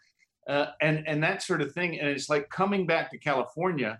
uh, 0.48 0.68
and 0.82 1.08
and 1.08 1.24
that 1.24 1.42
sort 1.42 1.62
of 1.62 1.72
thing. 1.74 2.00
And 2.00 2.10
it's 2.10 2.30
like 2.30 2.50
coming 2.50 2.86
back 2.86 3.12
to 3.12 3.18
California, 3.18 4.00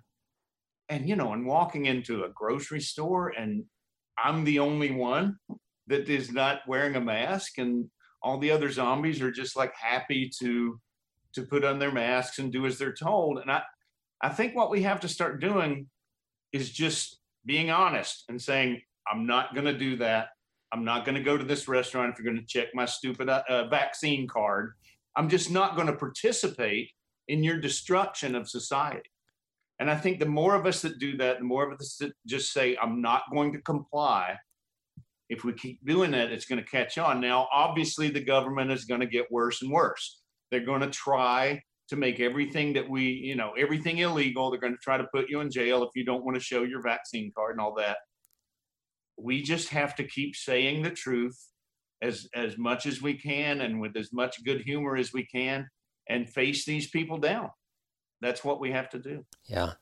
and 0.88 1.08
you 1.08 1.16
know, 1.16 1.32
and 1.32 1.46
walking 1.46 1.86
into 1.86 2.24
a 2.24 2.30
grocery 2.30 2.80
store, 2.80 3.28
and 3.28 3.64
I'm 4.18 4.44
the 4.44 4.58
only 4.58 4.90
one 4.90 5.38
that 5.86 6.08
is 6.08 6.32
not 6.32 6.60
wearing 6.66 6.96
a 6.96 7.00
mask, 7.00 7.58
and 7.58 7.88
all 8.22 8.38
the 8.38 8.50
other 8.50 8.70
zombies 8.70 9.22
are 9.22 9.30
just 9.30 9.56
like 9.56 9.74
happy 9.74 10.30
to 10.40 10.80
to 11.34 11.42
put 11.42 11.64
on 11.64 11.78
their 11.78 11.92
masks 11.92 12.38
and 12.38 12.52
do 12.52 12.66
as 12.66 12.78
they're 12.78 12.94
told. 12.94 13.38
And 13.38 13.50
I 13.50 13.62
I 14.22 14.30
think 14.30 14.56
what 14.56 14.70
we 14.70 14.82
have 14.82 15.00
to 15.00 15.08
start 15.08 15.40
doing 15.40 15.88
is 16.52 16.70
just 16.70 17.20
being 17.44 17.70
honest 17.70 18.24
and 18.28 18.40
saying, 18.40 18.80
I'm 19.10 19.26
not 19.26 19.54
going 19.54 19.66
to 19.66 19.78
do 19.78 19.96
that. 19.98 20.28
I'm 20.72 20.84
not 20.84 21.04
going 21.04 21.14
to 21.14 21.22
go 21.22 21.36
to 21.36 21.44
this 21.44 21.68
restaurant 21.68 22.12
if 22.12 22.18
you're 22.18 22.32
going 22.32 22.44
to 22.44 22.46
check 22.46 22.68
my 22.74 22.86
stupid 22.86 23.28
uh, 23.28 23.42
uh 23.48 23.68
vaccine 23.68 24.26
card. 24.26 24.72
I'm 25.16 25.28
just 25.28 25.50
not 25.50 25.74
going 25.74 25.86
to 25.86 25.94
participate 25.94 26.90
in 27.28 27.42
your 27.42 27.58
destruction 27.58 28.34
of 28.34 28.48
society. 28.48 29.10
And 29.78 29.90
I 29.90 29.96
think 29.96 30.18
the 30.18 30.26
more 30.26 30.54
of 30.54 30.66
us 30.66 30.82
that 30.82 30.98
do 30.98 31.16
that, 31.18 31.38
the 31.38 31.44
more 31.44 31.70
of 31.70 31.78
us 31.78 31.96
that 32.00 32.12
just 32.26 32.52
say, 32.52 32.76
I'm 32.80 33.02
not 33.02 33.22
going 33.32 33.52
to 33.52 33.60
comply. 33.60 34.38
If 35.28 35.44
we 35.44 35.52
keep 35.52 35.84
doing 35.84 36.12
that, 36.12 36.30
it's 36.30 36.46
going 36.46 36.62
to 36.62 36.70
catch 36.70 36.98
on. 36.98 37.20
Now, 37.20 37.48
obviously, 37.52 38.08
the 38.10 38.20
government 38.20 38.70
is 38.70 38.84
going 38.84 39.00
to 39.00 39.06
get 39.06 39.30
worse 39.30 39.62
and 39.62 39.70
worse. 39.70 40.20
They're 40.50 40.64
going 40.64 40.82
to 40.82 40.90
try 40.90 41.62
to 41.88 41.96
make 41.96 42.20
everything 42.20 42.72
that 42.74 42.88
we, 42.88 43.04
you 43.04 43.36
know, 43.36 43.52
everything 43.58 43.98
illegal. 43.98 44.50
They're 44.50 44.60
going 44.60 44.74
to 44.74 44.82
try 44.82 44.96
to 44.96 45.08
put 45.12 45.28
you 45.28 45.40
in 45.40 45.50
jail 45.50 45.82
if 45.82 45.90
you 45.94 46.04
don't 46.04 46.24
want 46.24 46.36
to 46.36 46.42
show 46.42 46.62
your 46.62 46.82
vaccine 46.82 47.32
card 47.36 47.52
and 47.52 47.60
all 47.60 47.74
that. 47.74 47.98
We 49.18 49.42
just 49.42 49.68
have 49.70 49.94
to 49.96 50.04
keep 50.04 50.36
saying 50.36 50.82
the 50.82 50.90
truth 50.90 51.38
as 52.02 52.26
as 52.34 52.58
much 52.58 52.86
as 52.86 53.00
we 53.00 53.14
can 53.14 53.60
and 53.60 53.80
with 53.80 53.96
as 53.96 54.12
much 54.12 54.44
good 54.44 54.60
humor 54.62 54.96
as 54.96 55.12
we 55.12 55.24
can 55.26 55.66
and 56.08 56.28
face 56.28 56.64
these 56.64 56.88
people 56.88 57.18
down. 57.18 57.50
That's 58.20 58.44
what 58.44 58.60
we 58.60 58.70
have 58.72 58.88
to 58.90 58.98
do. 58.98 59.24
Yeah. 59.44 59.72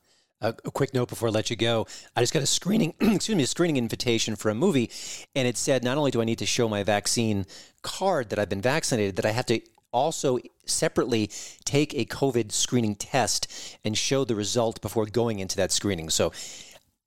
a 0.41 0.53
quick 0.53 0.93
note 0.93 1.09
before 1.09 1.29
I 1.29 1.33
let 1.33 1.49
you 1.49 1.57
go. 1.57 1.87
I 2.17 2.21
just 2.21 2.33
got 2.33 2.43
a 2.43 2.47
screening, 2.47 2.95
excuse 3.01 3.37
me, 3.37 3.45
a 3.45 3.47
screening 3.47 3.77
invitation 3.77 4.37
for 4.37 4.51
a 4.51 4.55
movie, 4.55 4.91
and 5.35 5.49
it 5.49 5.57
said 5.57 5.85
not 5.85 5.97
only 5.97 6.11
do 6.11 6.21
I 6.21 6.25
need 6.25 6.39
to 6.39 6.47
show 6.47 6.69
my 6.69 6.83
vaccine 6.83 7.47
card 7.83 8.31
that 8.31 8.39
I've 8.39 8.49
been 8.49 8.61
vaccinated, 8.61 9.17
that 9.17 9.25
I 9.25 9.31
have 9.31 9.47
to 9.47 9.61
also 9.93 10.39
separately 10.67 11.31
take 11.65 11.95
a 11.95 12.05
COVID 12.05 12.51
screening 12.53 12.97
test 12.97 13.79
and 13.85 13.97
show 13.97 14.25
the 14.25 14.35
result 14.35 14.83
before 14.83 15.07
going 15.07 15.39
into 15.39 15.57
that 15.57 15.71
screening. 15.71 16.11
So 16.11 16.33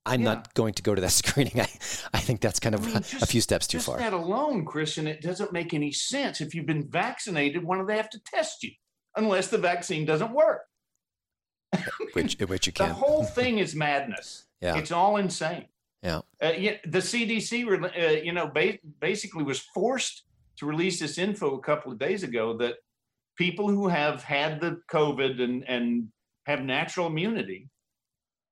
I'm 0.08 0.20
yeah. 0.20 0.34
not 0.34 0.54
going 0.54 0.74
to 0.74 0.82
go 0.82 0.94
to 0.94 1.00
that 1.00 1.10
screening. 1.22 1.60
I, 1.60 1.68
I 2.12 2.18
think 2.18 2.40
that's 2.40 2.58
kind 2.58 2.74
of 2.74 2.82
I 2.82 2.86
mean, 2.86 2.94
just, 3.02 3.22
a 3.22 3.26
few 3.26 3.40
steps 3.40 3.66
too 3.66 3.80
far. 3.80 3.98
That 3.98 4.12
alone, 4.12 4.64
Christian, 4.64 5.06
it 5.06 5.20
doesn't 5.20 5.52
make 5.52 5.74
any 5.74 5.92
sense. 5.92 6.40
If 6.40 6.54
you've 6.54 6.66
been 6.66 6.88
vaccinated, 6.88 7.64
why 7.64 7.78
do 7.78 7.86
they 7.86 7.96
have 7.96 8.10
to 8.10 8.20
test 8.20 8.62
you? 8.62 8.72
Unless 9.16 9.48
the 9.48 9.58
vaccine 9.58 10.04
doesn't 10.04 10.32
work. 10.32 10.62
which, 12.14 12.38
which 12.40 12.66
you 12.66 12.72
can. 12.72 12.88
the 12.88 12.94
whole 12.94 13.24
thing 13.24 13.58
is 13.58 13.74
madness. 13.74 14.46
Yeah. 14.60 14.76
It's 14.76 14.90
all 14.90 15.16
insane. 15.16 15.66
Yeah. 16.02 16.18
Uh, 16.40 16.52
the 16.84 17.00
CDC, 17.00 17.66
uh, 17.66 18.22
you 18.22 18.32
know, 18.32 18.48
ba- 18.48 18.78
basically 19.00 19.44
was 19.44 19.60
forced 19.74 20.24
to 20.58 20.66
release 20.66 20.98
this 20.98 21.18
info 21.18 21.56
a 21.56 21.60
couple 21.60 21.92
of 21.92 21.98
days 21.98 22.22
ago 22.22 22.56
that 22.58 22.76
people 23.36 23.68
who 23.68 23.88
have 23.88 24.22
had 24.22 24.60
the 24.60 24.80
COVID 24.90 25.42
and, 25.42 25.64
and 25.68 26.08
have 26.46 26.62
natural 26.62 27.06
immunity, 27.06 27.68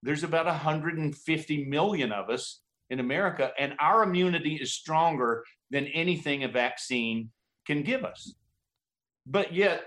there's 0.06 0.24
about 0.24 0.46
150 0.46 1.64
million 1.66 2.12
of 2.12 2.30
us 2.30 2.60
in 2.90 3.00
America, 3.00 3.50
and 3.58 3.74
our 3.80 4.02
immunity 4.02 4.54
is 4.54 4.72
stronger 4.72 5.44
than 5.70 5.86
anything 5.88 6.44
a 6.44 6.48
vaccine 6.48 7.30
can 7.66 7.82
give 7.82 8.04
us. 8.04 8.34
But 9.26 9.52
yet, 9.52 9.82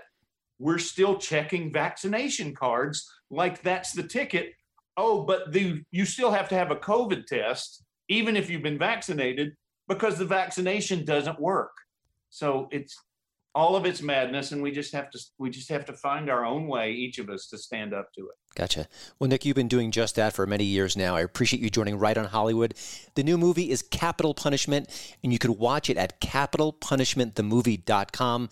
we're 0.58 0.78
still 0.78 1.16
checking 1.16 1.72
vaccination 1.72 2.54
cards 2.54 3.10
like 3.30 3.62
that's 3.62 3.92
the 3.92 4.02
ticket. 4.02 4.52
Oh, 4.96 5.22
but 5.24 5.52
the, 5.52 5.82
you 5.90 6.04
still 6.04 6.30
have 6.30 6.50
to 6.50 6.54
have 6.54 6.70
a 6.70 6.76
COVID 6.76 7.24
test, 7.24 7.82
even 8.08 8.36
if 8.36 8.50
you've 8.50 8.62
been 8.62 8.78
vaccinated, 8.78 9.54
because 9.88 10.18
the 10.18 10.26
vaccination 10.26 11.06
doesn't 11.06 11.40
work. 11.40 11.72
So 12.28 12.68
it's 12.70 12.94
all 13.54 13.76
of 13.76 13.84
it's 13.84 14.02
madness 14.02 14.50
and 14.52 14.62
we 14.62 14.70
just 14.70 14.92
have 14.92 15.10
to 15.10 15.18
we 15.38 15.50
just 15.50 15.68
have 15.68 15.84
to 15.84 15.92
find 15.92 16.30
our 16.30 16.44
own 16.44 16.68
way 16.68 16.92
each 16.92 17.18
of 17.18 17.28
us 17.28 17.48
to 17.48 17.58
stand 17.58 17.92
up 17.92 18.12
to 18.14 18.20
it. 18.22 18.36
Gotcha. 18.54 18.86
Well 19.18 19.28
nick 19.28 19.44
you've 19.44 19.56
been 19.56 19.66
doing 19.68 19.90
just 19.90 20.16
that 20.16 20.32
for 20.34 20.46
many 20.46 20.64
years 20.64 20.96
now. 20.96 21.16
I 21.16 21.20
appreciate 21.22 21.60
you 21.60 21.70
joining 21.70 21.98
right 21.98 22.16
on 22.16 22.26
hollywood. 22.26 22.74
The 23.14 23.24
new 23.24 23.36
movie 23.36 23.70
is 23.70 23.82
capitol 23.82 24.34
punishment 24.34 24.88
and 25.24 25.32
you 25.32 25.38
can 25.38 25.58
watch 25.58 25.90
it 25.90 25.96
at 25.96 26.20
capitolpunishmentthemovie.com 26.20 28.48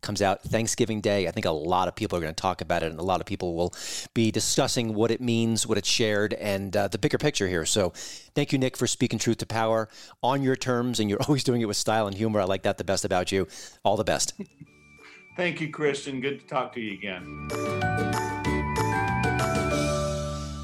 comes 0.00 0.22
out 0.22 0.42
Thanksgiving 0.42 1.00
Day. 1.00 1.28
I 1.28 1.30
think 1.30 1.46
a 1.46 1.50
lot 1.50 1.88
of 1.88 1.94
people 1.94 2.18
are 2.18 2.20
going 2.20 2.34
to 2.34 2.40
talk 2.40 2.60
about 2.60 2.82
it, 2.82 2.90
and 2.90 2.98
a 2.98 3.04
lot 3.04 3.20
of 3.20 3.26
people 3.26 3.54
will 3.54 3.74
be 4.14 4.30
discussing 4.30 4.94
what 4.94 5.10
it 5.10 5.20
means, 5.20 5.66
what 5.66 5.78
it's 5.78 5.88
shared, 5.88 6.34
and 6.34 6.76
uh, 6.76 6.88
the 6.88 6.98
bigger 6.98 7.18
picture 7.18 7.48
here. 7.48 7.64
So, 7.66 7.92
thank 8.34 8.52
you, 8.52 8.58
Nick, 8.58 8.76
for 8.76 8.86
speaking 8.86 9.18
truth 9.18 9.38
to 9.38 9.46
power 9.46 9.88
on 10.22 10.42
your 10.42 10.56
terms, 10.56 11.00
and 11.00 11.08
you're 11.08 11.22
always 11.28 11.44
doing 11.44 11.60
it 11.60 11.66
with 11.66 11.76
style 11.76 12.06
and 12.06 12.16
humor. 12.16 12.40
I 12.40 12.44
like 12.44 12.62
that 12.62 12.78
the 12.78 12.84
best 12.84 13.04
about 13.04 13.32
you. 13.32 13.46
All 13.84 13.96
the 13.96 14.04
best. 14.04 14.34
Thank 15.36 15.60
you, 15.60 15.70
Christian. 15.70 16.20
Good 16.20 16.40
to 16.40 16.46
talk 16.46 16.74
to 16.74 16.80
you 16.80 16.94
again. 16.94 17.48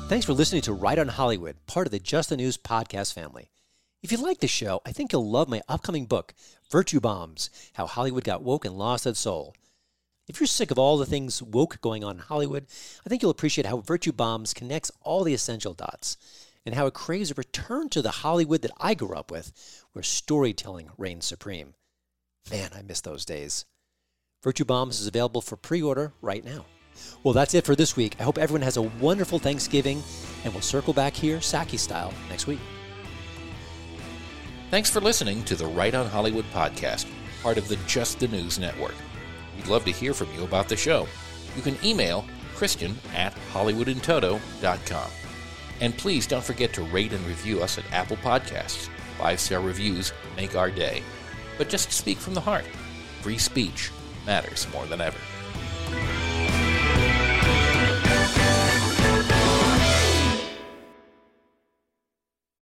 Thanks 0.08 0.24
for 0.24 0.34
listening 0.34 0.62
to 0.62 0.72
Right 0.72 0.98
on 0.98 1.08
Hollywood, 1.08 1.56
part 1.66 1.86
of 1.86 1.90
the 1.90 1.98
Just 1.98 2.28
the 2.28 2.36
News 2.36 2.56
podcast 2.56 3.12
family. 3.12 3.50
If 4.06 4.12
you 4.12 4.18
like 4.18 4.38
the 4.38 4.46
show, 4.46 4.82
I 4.86 4.92
think 4.92 5.10
you'll 5.10 5.28
love 5.28 5.48
my 5.48 5.62
upcoming 5.68 6.06
book, 6.06 6.32
Virtue 6.70 7.00
Bombs 7.00 7.50
How 7.72 7.88
Hollywood 7.88 8.22
Got 8.22 8.40
Woke 8.40 8.64
and 8.64 8.78
Lost 8.78 9.04
Its 9.04 9.18
Soul. 9.18 9.52
If 10.28 10.38
you're 10.38 10.46
sick 10.46 10.70
of 10.70 10.78
all 10.78 10.96
the 10.96 11.04
things 11.04 11.42
woke 11.42 11.80
going 11.80 12.04
on 12.04 12.14
in 12.14 12.22
Hollywood, 12.22 12.66
I 13.04 13.08
think 13.08 13.20
you'll 13.20 13.32
appreciate 13.32 13.66
how 13.66 13.78
Virtue 13.78 14.12
Bombs 14.12 14.54
connects 14.54 14.92
all 15.00 15.24
the 15.24 15.34
essential 15.34 15.74
dots 15.74 16.16
and 16.64 16.76
how 16.76 16.86
it 16.86 16.94
craves 16.94 17.32
a 17.32 17.34
return 17.34 17.88
to 17.88 18.00
the 18.00 18.12
Hollywood 18.22 18.62
that 18.62 18.70
I 18.78 18.94
grew 18.94 19.16
up 19.16 19.32
with, 19.32 19.82
where 19.90 20.04
storytelling 20.04 20.90
reigns 20.96 21.26
supreme. 21.26 21.74
Man, 22.48 22.70
I 22.76 22.82
miss 22.82 23.00
those 23.00 23.24
days. 23.24 23.64
Virtue 24.40 24.64
Bombs 24.64 25.00
is 25.00 25.08
available 25.08 25.40
for 25.40 25.56
pre 25.56 25.82
order 25.82 26.12
right 26.22 26.44
now. 26.44 26.64
Well, 27.24 27.34
that's 27.34 27.54
it 27.54 27.64
for 27.64 27.74
this 27.74 27.96
week. 27.96 28.14
I 28.20 28.22
hope 28.22 28.38
everyone 28.38 28.62
has 28.62 28.76
a 28.76 28.82
wonderful 28.82 29.40
Thanksgiving, 29.40 30.00
and 30.44 30.52
we'll 30.52 30.62
circle 30.62 30.92
back 30.92 31.12
here, 31.12 31.38
Psaki 31.38 31.76
style, 31.76 32.14
next 32.30 32.46
week. 32.46 32.60
Thanks 34.70 34.90
for 34.90 35.00
listening 35.00 35.44
to 35.44 35.54
the 35.54 35.66
Right 35.66 35.94
on 35.94 36.06
Hollywood 36.06 36.44
podcast, 36.52 37.06
part 37.40 37.56
of 37.56 37.68
the 37.68 37.76
Just 37.86 38.18
the 38.18 38.26
News 38.26 38.58
Network. 38.58 38.96
We'd 39.56 39.68
love 39.68 39.84
to 39.84 39.92
hear 39.92 40.12
from 40.12 40.32
you 40.34 40.42
about 40.42 40.68
the 40.68 40.76
show. 40.76 41.06
You 41.54 41.62
can 41.62 41.78
email 41.84 42.24
Christian 42.54 42.98
at 43.14 43.32
HollywoodInToto.com. 43.52 45.10
And 45.80 45.96
please 45.96 46.26
don't 46.26 46.42
forget 46.44 46.72
to 46.72 46.82
rate 46.82 47.12
and 47.12 47.24
review 47.26 47.62
us 47.62 47.78
at 47.78 47.90
Apple 47.92 48.16
Podcasts. 48.16 48.88
Five 49.18 49.38
star 49.38 49.60
reviews 49.60 50.12
make 50.36 50.56
our 50.56 50.70
day. 50.70 51.02
But 51.58 51.68
just 51.68 51.92
speak 51.92 52.18
from 52.18 52.34
the 52.34 52.40
heart. 52.40 52.64
Free 53.22 53.38
speech 53.38 53.92
matters 54.26 54.66
more 54.72 54.86
than 54.86 55.00
ever. 55.00 55.18